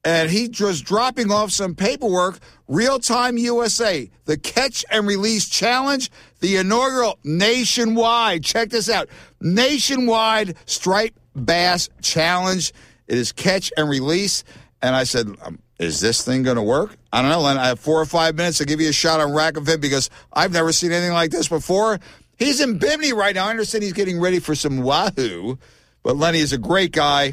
And 0.05 0.31
he 0.31 0.49
was 0.61 0.81
dropping 0.81 1.31
off 1.31 1.51
some 1.51 1.75
paperwork. 1.75 2.39
Reel 2.69 2.99
Time 2.99 3.37
USA, 3.37 4.11
the 4.25 4.39
Catch 4.39 4.83
and 4.91 5.07
Release 5.07 5.47
Challenge, 5.47 6.11
the 6.41 6.57
inaugural 6.57 7.19
nationwide. 7.23 8.45
Check 8.45 8.71
this 8.71 8.89
out 8.89 9.11
nationwide 9.43 10.57
Striped 10.65 11.19
Bass 11.35 11.91
Challenge. 12.01 12.73
It 13.09 13.19
is 13.19 13.33
catch 13.33 13.71
and 13.77 13.91
release. 13.91 14.43
And 14.81 14.97
I 14.97 15.05
said, 15.05 15.29
um, 15.43 15.59
is 15.79 16.01
this 16.01 16.24
thing 16.24 16.43
going 16.43 16.57
to 16.57 16.62
work? 16.62 16.97
I 17.12 17.22
don't 17.22 17.31
know, 17.31 17.41
Len. 17.41 17.57
I 17.57 17.68
have 17.68 17.81
four 17.81 18.01
or 18.01 18.07
five 18.07 18.35
minutes 18.35 18.59
to 18.59 18.64
give 18.64 18.81
you 18.81 18.89
a 18.89 18.93
shot 18.93 19.20
on 19.20 19.33
Rack 19.33 19.57
and 19.57 19.66
Fin 19.66 19.81
because 19.81 20.11
I've 20.33 20.53
never 20.53 20.72
seen 20.72 20.93
anything 20.93 21.12
like 21.12 21.31
this 21.31 21.49
before. 21.49 22.01
He's 22.37 22.61
in 22.61 22.79
Bimini 22.79 23.12
right 23.12 23.35
now. 23.35 23.47
I 23.47 23.51
understand 23.51 23.85
he's 23.85 23.93
getting 23.93 24.20
ready 24.20 24.39
for 24.41 24.55
some 24.55 24.83
wahoo, 24.83 25.59
but 26.03 26.16
Lenny 26.16 26.39
is 26.39 26.53
a 26.53 26.59
great 26.59 26.93
guy. 26.93 27.33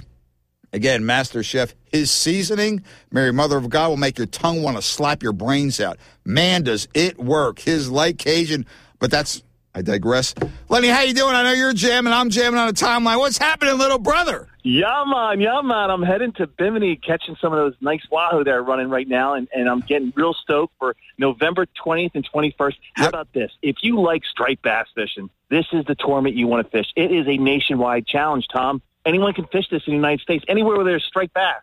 Again, 0.74 1.06
Master 1.06 1.42
Chef, 1.42 1.74
his 1.86 2.12
seasoning, 2.12 2.84
Mary 3.12 3.32
Mother 3.32 3.58
of 3.58 3.70
God, 3.70 3.90
will 3.90 3.98
make 3.98 4.18
your 4.18 4.28
tongue 4.28 4.62
want 4.62 4.76
to 4.76 4.82
slap 4.82 5.24
your 5.24 5.32
brains 5.32 5.80
out. 5.80 5.98
Man, 6.26 6.64
does 6.64 6.88
it 6.94 7.18
work. 7.18 7.60
His 7.60 7.90
light 7.90 8.18
Cajun, 8.18 8.66
but 9.00 9.10
that's, 9.10 9.42
I 9.74 9.82
digress. 9.84 10.36
Lenny, 10.68 10.90
how 10.90 11.02
you 11.02 11.14
doing? 11.14 11.34
I 11.34 11.44
know 11.44 11.54
you're 11.54 11.74
jamming. 11.74 12.12
I'm 12.12 12.30
jamming 12.30 12.60
on 12.60 12.68
a 12.68 12.74
timeline. 12.74 13.20
What's 13.20 13.38
happening, 13.38 13.78
little 13.78 14.00
brother? 14.00 14.50
Yeah, 14.68 15.04
man, 15.06 15.42
yeah, 15.42 15.62
man. 15.62 15.92
I'm 15.92 16.02
heading 16.02 16.32
to 16.34 16.48
Bimini, 16.48 16.96
catching 16.96 17.36
some 17.40 17.54
of 17.54 17.60
those 17.60 17.76
nice 17.82 18.02
wahoo 18.10 18.44
they're 18.44 18.64
running 18.64 18.90
right 18.90 19.08
now, 19.08 19.36
and, 19.36 19.48
and 19.56 19.70
I'm 19.70 19.82
getting 19.82 20.12
real 20.16 20.34
stoked 20.34 20.74
for 20.80 20.96
November 21.20 21.68
20th 21.86 22.16
and 22.16 22.28
21st. 22.28 22.74
How 22.96 23.04
yep. 23.04 23.10
about 23.10 23.32
this? 23.32 23.52
If 23.62 23.84
you 23.84 24.02
like 24.02 24.24
striped 24.26 24.64
bass 24.64 24.88
fishing, 24.96 25.30
this 25.50 25.68
is 25.72 25.86
the 25.86 25.94
tournament 25.94 26.36
you 26.36 26.48
want 26.48 26.66
to 26.66 26.72
fish. 26.76 26.92
It 26.96 27.12
is 27.12 27.28
a 27.28 27.38
nationwide 27.38 28.08
challenge, 28.08 28.48
Tom. 28.52 28.82
Anyone 29.06 29.36
can 29.36 29.46
fish 29.46 29.70
this 29.70 29.84
in 29.86 29.92
the 29.92 29.98
United 29.98 30.22
States, 30.22 30.44
anywhere 30.48 30.78
where 30.78 30.86
there's 30.86 31.06
striped 31.06 31.36
bass. 31.36 31.62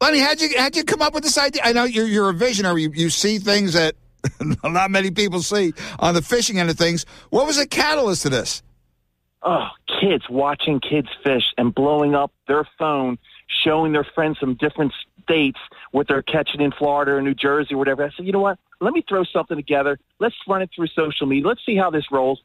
Lenny, 0.00 0.20
how'd 0.20 0.40
you 0.40 0.50
how'd 0.56 0.76
you 0.76 0.84
come 0.84 1.02
up 1.02 1.12
with 1.12 1.24
this 1.24 1.36
idea? 1.36 1.62
I 1.64 1.72
know 1.72 1.82
you're 1.82 2.06
you're 2.06 2.30
a 2.30 2.34
visionary. 2.34 2.82
You, 2.82 2.92
you 2.94 3.10
see 3.10 3.38
things 3.38 3.72
that 3.72 3.96
not 4.62 4.92
many 4.92 5.10
people 5.10 5.42
see 5.42 5.72
on 5.98 6.14
the 6.14 6.22
fishing 6.22 6.60
end 6.60 6.70
of 6.70 6.78
things. 6.78 7.04
What 7.30 7.48
was 7.48 7.56
the 7.56 7.66
catalyst 7.66 8.22
to 8.22 8.28
this? 8.28 8.62
Oh, 9.42 9.68
kids 10.00 10.28
watching 10.28 10.80
kids 10.80 11.08
fish 11.22 11.54
and 11.56 11.74
blowing 11.74 12.14
up 12.14 12.32
their 12.46 12.66
phone, 12.78 13.18
showing 13.46 13.92
their 13.92 14.04
friends 14.04 14.38
from 14.38 14.54
different 14.54 14.92
states 15.22 15.58
what 15.92 16.08
they're 16.08 16.22
catching 16.22 16.60
in 16.60 16.72
Florida 16.72 17.12
or 17.12 17.22
New 17.22 17.34
Jersey 17.34 17.74
or 17.74 17.78
whatever. 17.78 18.04
I 18.04 18.10
said, 18.10 18.26
you 18.26 18.32
know 18.32 18.40
what? 18.40 18.58
Let 18.80 18.92
me 18.92 19.04
throw 19.08 19.24
something 19.24 19.56
together. 19.56 19.98
Let's 20.18 20.36
run 20.46 20.62
it 20.62 20.70
through 20.74 20.88
social 20.88 21.26
media. 21.26 21.46
Let's 21.46 21.64
see 21.64 21.76
how 21.76 21.90
this 21.90 22.10
rolls. 22.10 22.42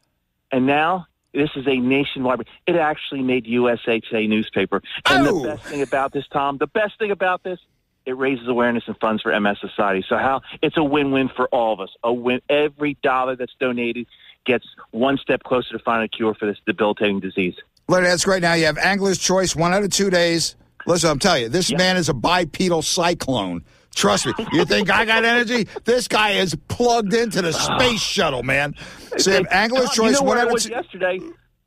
And 0.52 0.66
now 0.66 1.08
this 1.34 1.50
is 1.56 1.68
a 1.68 1.78
nationwide. 1.78 2.48
It 2.68 2.76
actually 2.76 3.22
made 3.22 3.48
USA 3.48 4.00
Today 4.00 4.28
newspaper. 4.28 4.82
And 5.10 5.28
oh. 5.28 5.42
the 5.42 5.50
best 5.50 5.64
thing 5.64 5.82
about 5.82 6.12
this, 6.12 6.28
Tom, 6.28 6.58
the 6.58 6.68
best 6.68 6.98
thing 7.00 7.12
about 7.12 7.44
this, 7.44 7.60
it 8.06 8.18
raises 8.18 8.48
awareness 8.48 8.84
and 8.88 8.98
funds 8.98 9.22
for 9.22 9.38
MS 9.40 9.58
Society. 9.60 10.04
So 10.08 10.18
how 10.18 10.42
it's 10.62 10.78
a 10.78 10.84
win-win 10.84 11.30
for 11.30 11.48
all 11.50 11.74
of 11.74 11.80
us. 11.80 11.90
A 12.04 12.12
win. 12.12 12.42
Every 12.50 12.98
dollar 13.04 13.36
that's 13.36 13.54
donated 13.60 14.08
gets 14.46 14.66
one 14.92 15.18
step 15.18 15.44
closer 15.44 15.78
to 15.78 15.80
finding 15.80 16.06
a 16.06 16.10
cure 16.10 16.34
for 16.34 16.46
this 16.46 16.58
debilitating 16.66 17.20
disease. 17.20 17.56
Larry, 17.88 18.06
that's 18.06 18.26
great. 18.26 18.42
Now 18.42 18.54
you 18.54 18.66
have 18.66 18.78
Angler's 18.78 19.18
Choice, 19.18 19.56
one 19.56 19.74
out 19.74 19.84
of 19.84 19.90
two 19.90 20.10
days. 20.10 20.56
Listen, 20.88 21.10
I'm 21.10 21.20
telling 21.20 21.44
you, 21.44 21.50
this 21.50 21.70
yep. 21.70 21.78
man 21.78 21.98
is 21.98 22.10
a 22.10 22.14
bipedal 22.14 22.82
cyclone. 22.82 23.64
Trust 23.94 24.26
me. 24.26 24.34
You 24.54 24.66
think 24.66 24.90
I 24.90 25.06
got 25.06 25.26
energy? 25.26 25.68
This 25.84 26.08
guy 26.08 26.32
is 26.32 26.56
plugged 26.70 27.14
into 27.14 27.42
the 27.42 27.52
space 27.54 28.02
shuttle, 28.02 28.44
man. 28.44 28.76
So 29.18 29.32
you 29.32 29.38
have 29.38 29.48
Angler's 29.52 29.92
Choice, 29.92 30.16
you 30.16 30.22
know 30.22 30.28
one 30.28 30.38
out 30.38 30.48
of 30.48 30.54
was 30.54 30.66
two. 30.66 30.72
Yesterday, 30.72 31.20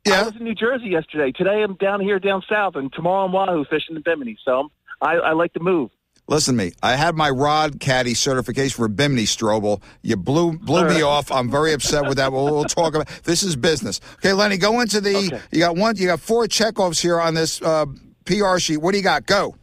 yeah? 0.05 0.21
I 0.21 0.23
was 0.23 0.35
in 0.35 0.43
New 0.43 0.55
Jersey 0.55 0.87
yesterday. 0.87 1.31
Today 1.31 1.61
I'm 1.63 1.75
down 1.75 2.01
here 2.01 2.19
down 2.19 2.43
south, 2.49 2.75
and 2.75 2.91
tomorrow 2.91 3.25
I'm 3.25 3.31
Wahoo 3.31 3.65
fishing 3.65 3.95
in 3.95 4.01
Bimini. 4.01 4.37
So 4.43 4.69
I, 5.01 5.15
I 5.15 5.33
like 5.33 5.53
to 5.53 5.59
move. 5.59 5.91
Listen 6.27 6.57
to 6.57 6.63
me. 6.63 6.73
I 6.81 6.95
had 6.95 7.15
my 7.15 7.29
rod 7.29 7.79
caddy 7.79 8.15
certification 8.15 8.75
for 8.75 8.87
Bimini 8.87 9.25
Strobel. 9.25 9.81
You 10.01 10.15
blew 10.15 10.57
blew 10.57 10.87
me 10.87 11.03
off. 11.03 11.31
I'm 11.31 11.51
very 11.51 11.71
upset 11.71 12.07
with 12.07 12.17
that. 12.17 12.31
We'll, 12.31 12.45
we'll, 12.45 12.63
talk 12.63 12.95
about 12.95 13.07
this 13.23 13.43
is 13.43 13.55
business. 13.55 14.01
Okay, 14.15 14.33
Lenny, 14.33 14.57
go 14.57 14.79
into 14.79 15.01
the. 15.01 15.15
Okay. 15.15 15.39
You 15.51 15.59
got 15.59 15.75
one. 15.75 15.95
You 15.97 16.07
got 16.07 16.19
four 16.19 16.45
checkoffs 16.45 16.99
here 16.99 17.19
on 17.19 17.35
this 17.35 17.61
uh, 17.61 17.85
PR 18.25 18.57
sheet. 18.57 18.77
What 18.77 18.93
do 18.93 18.97
you 18.97 19.03
got? 19.03 19.27
Go. 19.27 19.55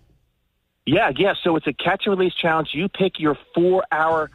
Yeah, 0.87 1.11
yeah. 1.17 1.35
So 1.43 1.57
it's 1.57 1.67
a 1.67 1.73
catch 1.73 2.07
and 2.07 2.17
release 2.17 2.35
challenge. 2.35 2.71
You 2.75 2.89
pick 2.89 3.19
your 3.19 3.37
four 3.55 3.83
hour 3.91 4.31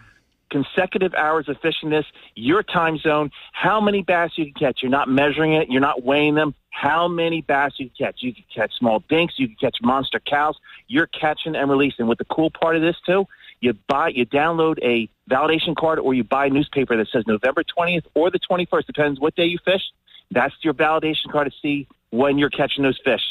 consecutive 0.49 1.13
hours 1.13 1.47
of 1.49 1.57
fishing 1.61 1.89
this, 1.89 2.05
your 2.35 2.63
time 2.63 2.97
zone, 2.97 3.31
how 3.51 3.81
many 3.81 4.01
bass 4.01 4.31
you 4.35 4.45
can 4.45 4.53
catch. 4.53 4.81
You're 4.81 4.91
not 4.91 5.09
measuring 5.09 5.53
it. 5.53 5.69
You're 5.69 5.81
not 5.81 6.03
weighing 6.03 6.35
them. 6.35 6.55
How 6.79 7.07
many 7.07 7.41
bass 7.41 7.73
you 7.77 7.89
can 7.89 8.05
catch. 8.05 8.21
You 8.21 8.35
can 8.35 8.43
catch 8.53 8.77
small 8.77 8.99
dinks. 9.09 9.33
You 9.39 9.47
can 9.47 9.55
catch 9.55 9.77
monster 9.81 10.19
cows. 10.19 10.57
You're 10.87 11.07
catching 11.07 11.55
and 11.55 11.71
releasing. 11.71 12.05
With 12.05 12.19
the 12.19 12.25
cool 12.25 12.51
part 12.51 12.75
of 12.75 12.83
this 12.83 12.95
too, 13.03 13.25
you 13.61 13.73
buy, 13.73 14.09
you 14.09 14.27
download 14.27 14.77
a 14.83 15.09
validation 15.27 15.75
card 15.75 15.97
or 15.97 16.13
you 16.13 16.23
buy 16.23 16.45
a 16.45 16.49
newspaper 16.51 16.95
that 16.95 17.07
says 17.07 17.23
November 17.25 17.63
20th 17.63 18.05
or 18.13 18.29
the 18.29 18.37
21st, 18.37 18.85
depends 18.85 19.19
what 19.19 19.35
day 19.35 19.45
you 19.45 19.57
fish. 19.65 19.81
That's 20.29 20.53
your 20.61 20.75
validation 20.75 21.31
card 21.31 21.51
to 21.51 21.57
see 21.63 21.87
when 22.11 22.37
you're 22.37 22.51
catching 22.51 22.83
those 22.83 22.99
fish 23.03 23.23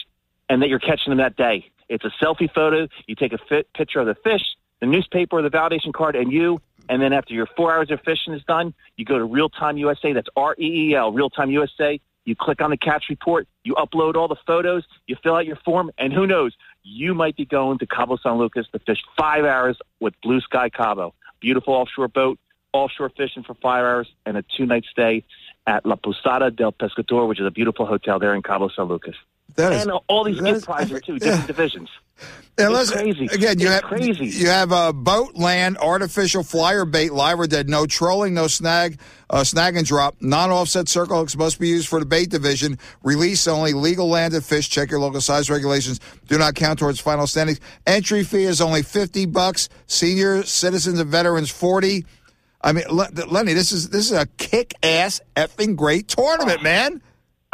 and 0.49 0.61
that 0.63 0.69
you're 0.69 0.81
catching 0.81 1.13
them 1.13 1.19
that 1.19 1.37
day. 1.37 1.71
It's 1.89 2.05
a 2.05 2.11
selfie 2.21 2.53
photo. 2.53 2.89
You 3.07 3.15
take 3.15 3.33
a 3.33 3.39
fit 3.39 3.73
picture 3.75 4.01
of 4.01 4.07
the 4.07 4.17
fish, 4.17 4.43
the 4.81 4.87
newspaper 4.87 5.41
the 5.41 5.51
validation 5.51 5.95
card, 5.95 6.17
and 6.17 6.33
you, 6.33 6.61
and 6.89 7.01
then 7.01 7.13
after 7.13 7.33
your 7.33 7.47
four 7.47 7.73
hours 7.73 7.93
of 7.93 8.01
fishing 8.01 8.35
is 8.35 8.43
done, 8.43 8.75
you 8.97 9.05
go 9.05 9.19
to 9.19 9.25
Reel 9.25 9.51
Time 9.51 9.77
USA. 9.77 10.13
That's 10.13 10.29
R-E-E-L, 10.35 11.13
Reel 11.13 11.31
Time 11.31 11.53
USA. 11.53 12.01
You 12.27 12.35
click 12.37 12.61
on 12.61 12.71
the 12.71 12.77
catch 12.77 13.05
report. 13.09 13.49
You 13.65 13.75
upload 13.75 14.17
all 14.17 14.29
the 14.29 14.37
photos. 14.47 14.85
You 15.07 15.17
fill 15.23 15.37
out 15.37 15.47
your 15.47 15.57
form. 15.65 15.91
And 15.97 16.13
who 16.13 16.27
knows, 16.27 16.55
you 16.83 17.15
might 17.15 17.37
be 17.37 17.47
going 17.47 17.79
to 17.79 17.87
Cabo 17.87 18.19
San 18.19 18.37
Lucas 18.37 18.67
to 18.73 18.79
fish 18.81 19.03
five 19.17 19.45
hours 19.45 19.79
with 20.01 20.13
Blue 20.23 20.41
Sky 20.41 20.69
Cabo. 20.69 21.15
Beautiful 21.41 21.73
offshore 21.73 22.09
boat, 22.09 22.39
offshore 22.73 23.11
fishing 23.11 23.45
for 23.45 23.55
five 23.55 23.85
hours, 23.85 24.09
and 24.27 24.37
a 24.37 24.43
two-night 24.43 24.85
stay 24.91 25.25
at 25.67 25.87
La 25.87 25.97
Posada 25.97 26.51
del 26.51 26.73
Pescador, 26.73 27.29
which 27.29 27.41
is 27.41 27.47
a 27.47 27.51
beautiful 27.51 27.87
hotel 27.87 28.19
there 28.19 28.35
in 28.35 28.43
Cabo 28.43 28.69
San 28.69 28.87
Lucas. 28.87 29.15
That 29.55 29.73
is, 29.73 29.83
and 29.83 29.93
all 30.09 30.25
these 30.25 30.41
gift 30.41 30.67
prizes 30.67 31.01
too, 31.03 31.19
different 31.19 31.41
yeah. 31.41 31.47
divisions. 31.47 31.89
And 32.59 32.75
it's 32.75 32.91
crazy. 32.91 33.27
Again, 33.27 33.59
you 33.59 33.67
it's 33.67 33.75
have 33.75 33.83
crazy. 33.83 34.27
you 34.27 34.49
have 34.49 34.73
a 34.73 34.91
boat, 34.91 35.35
land, 35.35 35.77
artificial 35.77 36.43
flyer 36.43 36.87
bait, 36.87 37.13
live 37.13 37.39
or 37.39 37.47
dead, 37.47 37.69
no 37.69 37.85
trolling, 37.85 38.33
no 38.33 38.47
snag, 38.47 38.99
uh, 39.29 39.45
snag 39.45 39.77
and 39.77 39.85
drop, 39.85 40.17
non-offset 40.21 40.89
circle 40.89 41.19
hooks 41.19 41.37
must 41.37 41.61
be 41.61 41.69
used 41.69 41.87
for 41.87 42.01
the 42.01 42.07
bait 42.07 42.31
division. 42.31 42.79
Release 43.03 43.47
only, 43.47 43.75
legal 43.75 44.09
landed 44.09 44.43
fish. 44.43 44.71
Check 44.71 44.91
your 44.91 45.01
local 45.01 45.21
size 45.21 45.51
regulations. 45.51 46.01
Do 46.29 46.39
not 46.39 46.55
count 46.55 46.79
towards 46.79 46.99
final 46.99 47.27
standings. 47.27 47.61
Entry 47.87 48.25
fee 48.25 48.45
is 48.45 48.63
only 48.63 48.83
fifty 48.83 49.27
bucks. 49.27 49.69
Senior 49.87 50.43
citizens 50.45 50.99
and 50.99 51.11
veterans 51.11 51.51
forty. 51.51 52.07
I 52.63 52.73
mean, 52.73 52.85
Lenny, 52.89 53.53
this 53.53 53.71
is 53.71 53.91
this 53.91 54.11
is 54.11 54.17
a 54.17 54.27
kick-ass 54.39 55.21
effing 55.37 55.77
great 55.77 56.09
tournament, 56.09 56.61
oh. 56.61 56.65
man. 56.65 57.03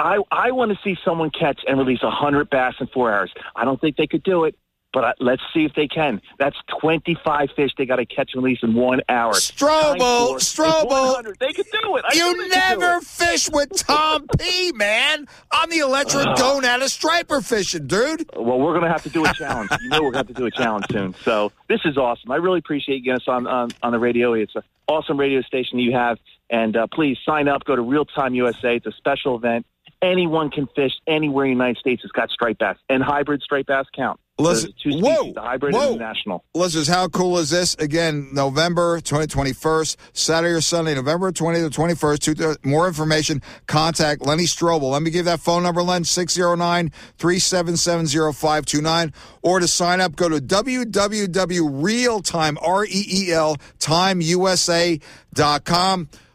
I 0.02 0.18
I 0.32 0.50
want 0.50 0.72
to 0.72 0.78
see 0.82 0.98
someone 1.04 1.30
catch 1.30 1.60
and 1.66 1.78
release 1.78 2.02
a 2.02 2.10
hundred 2.10 2.50
bass 2.50 2.74
in 2.80 2.88
four 2.88 3.12
hours. 3.12 3.32
I 3.54 3.64
don't 3.64 3.80
think 3.80 3.96
they 3.96 4.08
could 4.08 4.24
do 4.24 4.44
it, 4.44 4.56
but 4.92 5.04
I, 5.04 5.12
let's 5.20 5.42
see 5.54 5.64
if 5.64 5.74
they 5.74 5.86
can. 5.86 6.20
That's 6.40 6.56
twenty 6.80 7.16
five 7.24 7.50
fish 7.54 7.70
they 7.78 7.86
got 7.86 7.96
to 7.96 8.06
catch 8.06 8.32
and 8.34 8.42
release 8.42 8.58
in 8.64 8.74
one 8.74 9.02
hour. 9.08 9.32
Strobel, 9.34 10.34
Strobel, 10.40 11.38
they 11.38 11.52
could 11.52 11.66
do 11.82 11.96
it. 11.96 12.04
I 12.04 12.14
you 12.16 12.48
never 12.48 13.00
fish 13.00 13.48
with 13.52 13.70
Tom 13.76 14.26
P, 14.40 14.72
man. 14.74 15.28
I'm 15.52 15.70
the 15.70 15.78
electric 15.78 16.26
uh, 16.26 16.34
going 16.34 16.64
out 16.64 16.82
of 16.82 16.90
striper 16.90 17.40
fishing, 17.40 17.86
dude. 17.86 18.28
Well, 18.34 18.58
we're 18.58 18.74
gonna 18.74 18.90
have 18.90 19.04
to 19.04 19.10
do 19.10 19.24
a 19.24 19.32
challenge. 19.32 19.70
you 19.82 19.88
know, 19.88 20.02
we're 20.02 20.10
gonna 20.10 20.26
have 20.26 20.34
to 20.34 20.34
do 20.34 20.46
a 20.46 20.50
challenge 20.50 20.86
soon. 20.90 21.14
So 21.22 21.52
this 21.68 21.80
is 21.84 21.96
awesome. 21.96 22.32
I 22.32 22.36
really 22.36 22.58
appreciate 22.58 22.96
you 22.96 23.04
getting 23.04 23.20
us 23.20 23.28
on 23.28 23.46
on, 23.46 23.70
on 23.84 23.92
the 23.92 24.00
radio. 24.00 24.32
It's 24.32 24.56
an 24.56 24.62
awesome 24.88 25.18
radio 25.18 25.42
station 25.42 25.78
you 25.78 25.92
have. 25.92 26.18
And 26.50 26.76
uh, 26.76 26.86
please 26.88 27.16
sign 27.24 27.48
up. 27.48 27.64
Go 27.64 27.76
to 27.76 27.80
Reel 27.80 28.04
Time 28.04 28.34
USA. 28.34 28.76
It's 28.76 28.84
a 28.84 28.92
special 28.92 29.36
event 29.36 29.64
anyone 30.02 30.50
can 30.50 30.66
fish 30.74 30.92
anywhere 31.06 31.46
in 31.46 31.52
the 31.52 31.54
United 31.54 31.78
States 31.78 32.02
has 32.02 32.10
got 32.10 32.28
striped 32.30 32.60
bass, 32.60 32.76
and 32.88 33.02
hybrid 33.02 33.42
striped 33.42 33.68
bass 33.68 33.86
count. 33.94 34.18
The 34.38 34.72
two 34.82 34.92
species, 34.92 35.02
whoa, 35.02 35.32
the 35.32 35.40
hybrid 35.40 35.74
whoa. 35.74 35.92
and 35.92 36.00
the 36.00 36.04
national. 36.04 36.44
Listeners, 36.54 36.88
how 36.88 37.08
cool 37.08 37.38
is 37.38 37.50
this? 37.50 37.74
Again, 37.74 38.30
November 38.32 38.98
2021st, 39.00 39.96
Saturday 40.14 40.54
or 40.54 40.60
Sunday, 40.60 40.94
November 40.94 41.30
20th 41.30 41.70
to 41.70 41.80
21st. 41.80 42.18
Two, 42.18 42.56
more 42.68 42.88
information, 42.88 43.40
contact 43.66 44.26
Lenny 44.26 44.44
Strobel. 44.44 44.90
Let 44.90 45.02
me 45.02 45.10
give 45.10 45.26
that 45.26 45.40
phone 45.40 45.62
number, 45.62 45.82
Len, 45.82 46.04
609 46.04 46.90
377 47.18 48.32
0529. 48.32 49.12
Or 49.42 49.60
to 49.60 49.68
sign 49.68 50.00
up, 50.00 50.16
go 50.16 50.28
to 50.28 50.36
www.realtime, 50.36 52.56
R 52.60 52.84
E 52.84 53.06
E 53.12 53.32
L, 53.32 53.56
timeusa.com. 53.78 54.98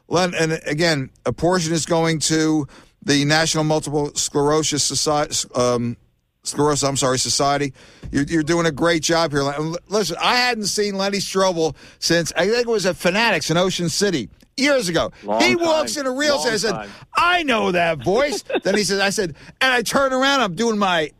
Len, 0.09 0.33
and 0.35 0.61
again, 0.65 1.09
a 1.25 1.33
portion 1.33 1.73
is 1.73 1.85
going 1.85 2.19
to 2.19 2.65
the 3.07 3.25
National 3.25 3.63
Multiple 3.63 4.11
Sclerosis 4.15 4.83
Society. 4.83 5.47
Um, 5.55 5.97
Sclerosis, 6.43 6.87
I'm 6.87 6.95
sorry, 6.97 7.19
Society. 7.19 7.73
You're, 8.11 8.23
you're 8.23 8.43
doing 8.43 8.65
a 8.65 8.71
great 8.71 9.01
job 9.03 9.31
here. 9.31 9.43
Listen, 9.89 10.15
I 10.21 10.35
hadn't 10.37 10.65
seen 10.67 10.95
Lenny 10.95 11.17
Strobel 11.17 11.75
since 11.99 12.31
I 12.37 12.47
think 12.47 12.67
it 12.67 12.67
was 12.67 12.85
at 12.85 12.95
Fanatics 12.95 13.49
in 13.51 13.57
Ocean 13.57 13.89
City 13.89 14.29
years 14.55 14.87
ago. 14.87 15.11
Long 15.23 15.41
he 15.41 15.55
time. 15.55 15.65
walks 15.65 15.97
in 15.97 16.05
a 16.05 16.11
real 16.11 16.41
and 16.41 16.51
I 16.51 16.57
said, 16.57 16.71
time. 16.71 16.89
I 17.15 17.43
know 17.43 17.71
that 17.71 18.01
voice. 18.03 18.43
then 18.63 18.77
he 18.77 18.83
said, 18.85 19.01
I 19.01 19.09
said, 19.09 19.35
and 19.59 19.71
I 19.73 19.81
turn 19.81 20.13
around, 20.13 20.41
I'm 20.41 20.55
doing 20.55 20.77
my. 20.77 21.11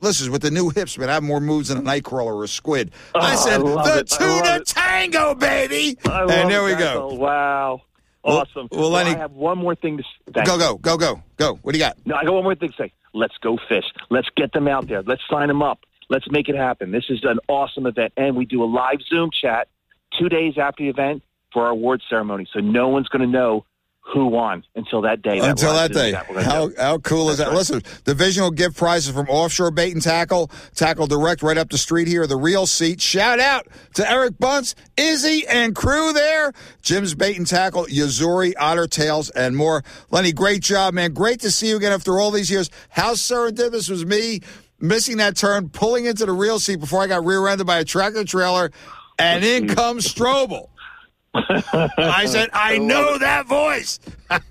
Listen, 0.00 0.32
with 0.32 0.42
the 0.42 0.50
new 0.50 0.68
hips, 0.70 0.98
man, 0.98 1.08
I 1.10 1.14
have 1.14 1.22
more 1.22 1.38
moves 1.40 1.68
than 1.68 1.78
a 1.78 1.82
nightcrawler 1.82 2.34
or 2.34 2.42
a 2.42 2.48
squid. 2.48 2.90
I 3.14 3.34
Oh, 3.34 3.36
said, 3.36 3.60
I 3.60 3.94
the 3.94 3.98
it. 4.00 4.08
Tuna 4.08 4.64
tango, 4.64 5.34
baby. 5.36 5.96
And 6.04 6.50
there 6.50 6.64
we 6.64 6.74
go. 6.74 7.14
Wow. 7.14 7.82
Well- 8.24 8.38
Awesome. 8.38 8.68
well, 8.70 8.90
Lenny- 8.90 9.10
I 9.10 9.18
have 9.18 9.32
one 9.32 9.58
more 9.58 9.74
thing 9.74 9.96
to 9.98 10.04
s- 10.04 10.32
thank 10.32 10.46
Go, 10.46 10.56
go, 10.58 10.76
go, 10.76 10.96
go, 10.96 11.22
go. 11.36 11.54
What 11.62 11.72
do 11.72 11.78
you 11.78 11.84
got? 11.84 11.96
No, 12.04 12.14
I 12.14 12.24
got 12.24 12.34
one 12.34 12.44
more 12.44 12.54
thing 12.54 12.70
to 12.70 12.76
say. 12.76 12.92
Let's 13.14 13.36
go 13.38 13.58
fish. 13.68 13.84
Let's 14.10 14.28
get 14.36 14.52
them 14.52 14.68
out 14.68 14.86
there. 14.88 15.02
Let's 15.02 15.22
sign 15.28 15.48
them 15.48 15.62
up. 15.62 15.80
Let's 16.08 16.30
make 16.30 16.48
it 16.48 16.54
happen. 16.56 16.92
This 16.92 17.04
is 17.08 17.24
an 17.24 17.40
awesome 17.48 17.86
event, 17.86 18.12
and 18.16 18.36
we 18.36 18.44
do 18.44 18.62
a 18.62 18.66
live 18.66 19.00
Zoom 19.08 19.30
chat 19.32 19.68
two 20.18 20.28
days 20.28 20.56
after 20.58 20.84
the 20.84 20.88
event 20.90 21.22
for 21.52 21.64
our 21.64 21.70
award 21.70 22.02
ceremony. 22.08 22.46
So 22.52 22.60
no 22.60 22.88
one's 22.88 23.08
going 23.08 23.22
to 23.22 23.28
know 23.28 23.64
who 24.04 24.26
won 24.26 24.64
until 24.74 25.00
that 25.02 25.22
day. 25.22 25.38
Until 25.38 25.72
that 25.74 25.92
day. 25.92 26.10
chat 26.10 26.26
How 26.44 26.70
how 26.76 26.98
cool 26.98 27.30
is 27.30 27.38
that? 27.38 27.52
Listen, 27.52 27.82
divisional 28.04 28.50
gift 28.50 28.76
prizes 28.76 29.14
from 29.14 29.28
Offshore 29.28 29.70
Bait 29.70 29.92
and 29.92 30.02
Tackle, 30.02 30.50
Tackle 30.74 31.06
Direct 31.06 31.42
right 31.42 31.56
up 31.56 31.70
the 31.70 31.78
street 31.78 32.08
here, 32.08 32.26
the 32.26 32.36
Reel 32.36 32.66
Seat. 32.66 33.00
Shout 33.00 33.38
out 33.38 33.68
to 33.94 34.10
Eric 34.10 34.38
Bunce, 34.38 34.74
Izzy, 34.96 35.46
and 35.46 35.74
crew 35.74 36.12
there. 36.12 36.52
Jim's 36.82 37.14
Bait 37.14 37.38
and 37.38 37.46
Tackle, 37.46 37.88
Yo-Zuri, 37.88 38.52
Otter 38.58 38.88
Tails, 38.88 39.30
and 39.30 39.56
more. 39.56 39.84
Lenny, 40.10 40.32
great 40.32 40.62
job, 40.62 40.94
man. 40.94 41.12
Great 41.12 41.40
to 41.40 41.50
see 41.50 41.68
you 41.68 41.76
again 41.76 41.92
after 41.92 42.18
all 42.18 42.30
these 42.30 42.50
years. 42.50 42.70
How 42.90 43.12
serendipitous 43.12 43.88
was 43.88 44.04
me 44.04 44.40
missing 44.80 45.18
that 45.18 45.36
turn, 45.36 45.68
pulling 45.68 46.06
into 46.06 46.26
the 46.26 46.32
Reel 46.32 46.58
Seat 46.58 46.80
before 46.80 47.02
I 47.02 47.06
got 47.06 47.24
rear-ended 47.24 47.66
by 47.66 47.78
a 47.78 47.84
tractor 47.84 48.24
trailer, 48.24 48.72
and 49.18 49.44
in 49.44 49.68
comes 49.68 50.12
Strobel. 50.12 50.68
I 51.34 52.26
said, 52.28 52.50
I 52.52 52.78
know 52.78 53.18
that 53.18 53.46
voice. 53.46 54.00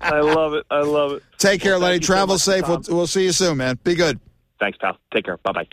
I 0.00 0.20
love 0.20 0.54
it. 0.54 0.66
I 0.70 0.80
love 0.82 1.12
it. 1.12 1.22
Take 1.38 1.60
care, 1.60 1.72
Well, 1.72 1.82
Lenny. 1.82 1.96
you 1.96 2.02
so 2.02 2.06
Travel 2.06 2.34
much, 2.34 2.42
safe. 2.42 2.68
We'll, 2.68 2.82
we'll 2.88 3.06
see 3.06 3.24
you 3.24 3.32
soon, 3.32 3.58
man. 3.58 3.78
Be 3.84 3.94
good. 3.94 4.18
Thanks, 4.58 4.78
pal. 4.78 4.96
Take 5.12 5.24
care. 5.24 5.36
Bye 5.38 5.52
bye. 5.52 5.68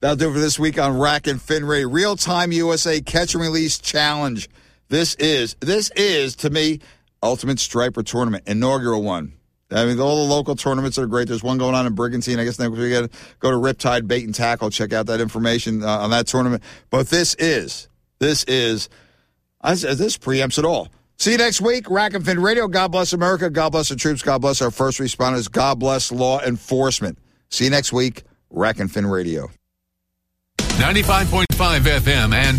That'll 0.00 0.16
do 0.16 0.30
it 0.30 0.34
for 0.34 0.38
this 0.38 0.58
week 0.58 0.78
on 0.78 0.98
Rack 0.98 1.26
and 1.26 1.40
Fin 1.42 1.64
Ray. 1.64 1.84
Reel 1.84 2.16
Time 2.16 2.52
USA 2.52 3.00
Catch 3.00 3.34
and 3.34 3.42
Release 3.42 3.78
Challenge. 3.78 4.48
This 4.88 5.14
is, 5.16 5.56
this 5.60 5.90
is, 5.96 6.36
to 6.36 6.50
me, 6.50 6.80
Ultimate 7.22 7.58
Striper 7.58 8.02
Tournament, 8.02 8.44
inaugural 8.46 9.02
one. 9.02 9.32
I 9.70 9.84
mean, 9.84 10.00
all 10.00 10.26
the 10.26 10.32
local 10.34 10.56
tournaments 10.56 10.98
are 10.98 11.06
great. 11.06 11.28
There's 11.28 11.42
one 11.42 11.58
going 11.58 11.74
on 11.74 11.84
in 11.86 11.94
Brigantine. 11.94 12.38
I 12.38 12.44
guess 12.44 12.58
next 12.58 12.70
week, 12.70 12.80
we 12.80 12.90
gotta 12.90 13.10
go 13.40 13.50
to 13.50 13.56
Riptide 13.56 14.06
Bait 14.06 14.24
and 14.24 14.34
Tackle. 14.34 14.70
Check 14.70 14.94
out 14.94 15.06
that 15.06 15.20
information 15.20 15.82
uh, 15.82 15.88
on 15.98 16.10
that 16.10 16.26
tournament. 16.26 16.62
But 16.88 17.08
this 17.08 17.34
is, 17.34 17.88
this 18.18 18.44
is, 18.44 18.88
This 19.62 20.16
preempts 20.16 20.58
it 20.58 20.64
all. 20.64 20.88
See 21.18 21.32
you 21.32 21.38
next 21.38 21.60
week. 21.60 21.90
Rack 21.90 22.14
and 22.14 22.24
Fin 22.24 22.40
Radio. 22.40 22.68
God 22.68 22.92
bless 22.92 23.12
America. 23.12 23.50
God 23.50 23.70
bless 23.70 23.88
the 23.88 23.96
troops. 23.96 24.22
God 24.22 24.40
bless 24.40 24.62
our 24.62 24.70
first 24.70 25.00
responders. 25.00 25.50
God 25.50 25.80
bless 25.80 26.12
law 26.12 26.40
enforcement. 26.40 27.18
See 27.50 27.64
you 27.64 27.70
next 27.70 27.92
week. 27.92 28.22
Rack 28.50 28.78
and 28.78 28.90
Fin 28.90 29.04
Radio. 29.04 29.50
95.5 30.58 31.46
FM 31.80 32.32
and 32.32 32.56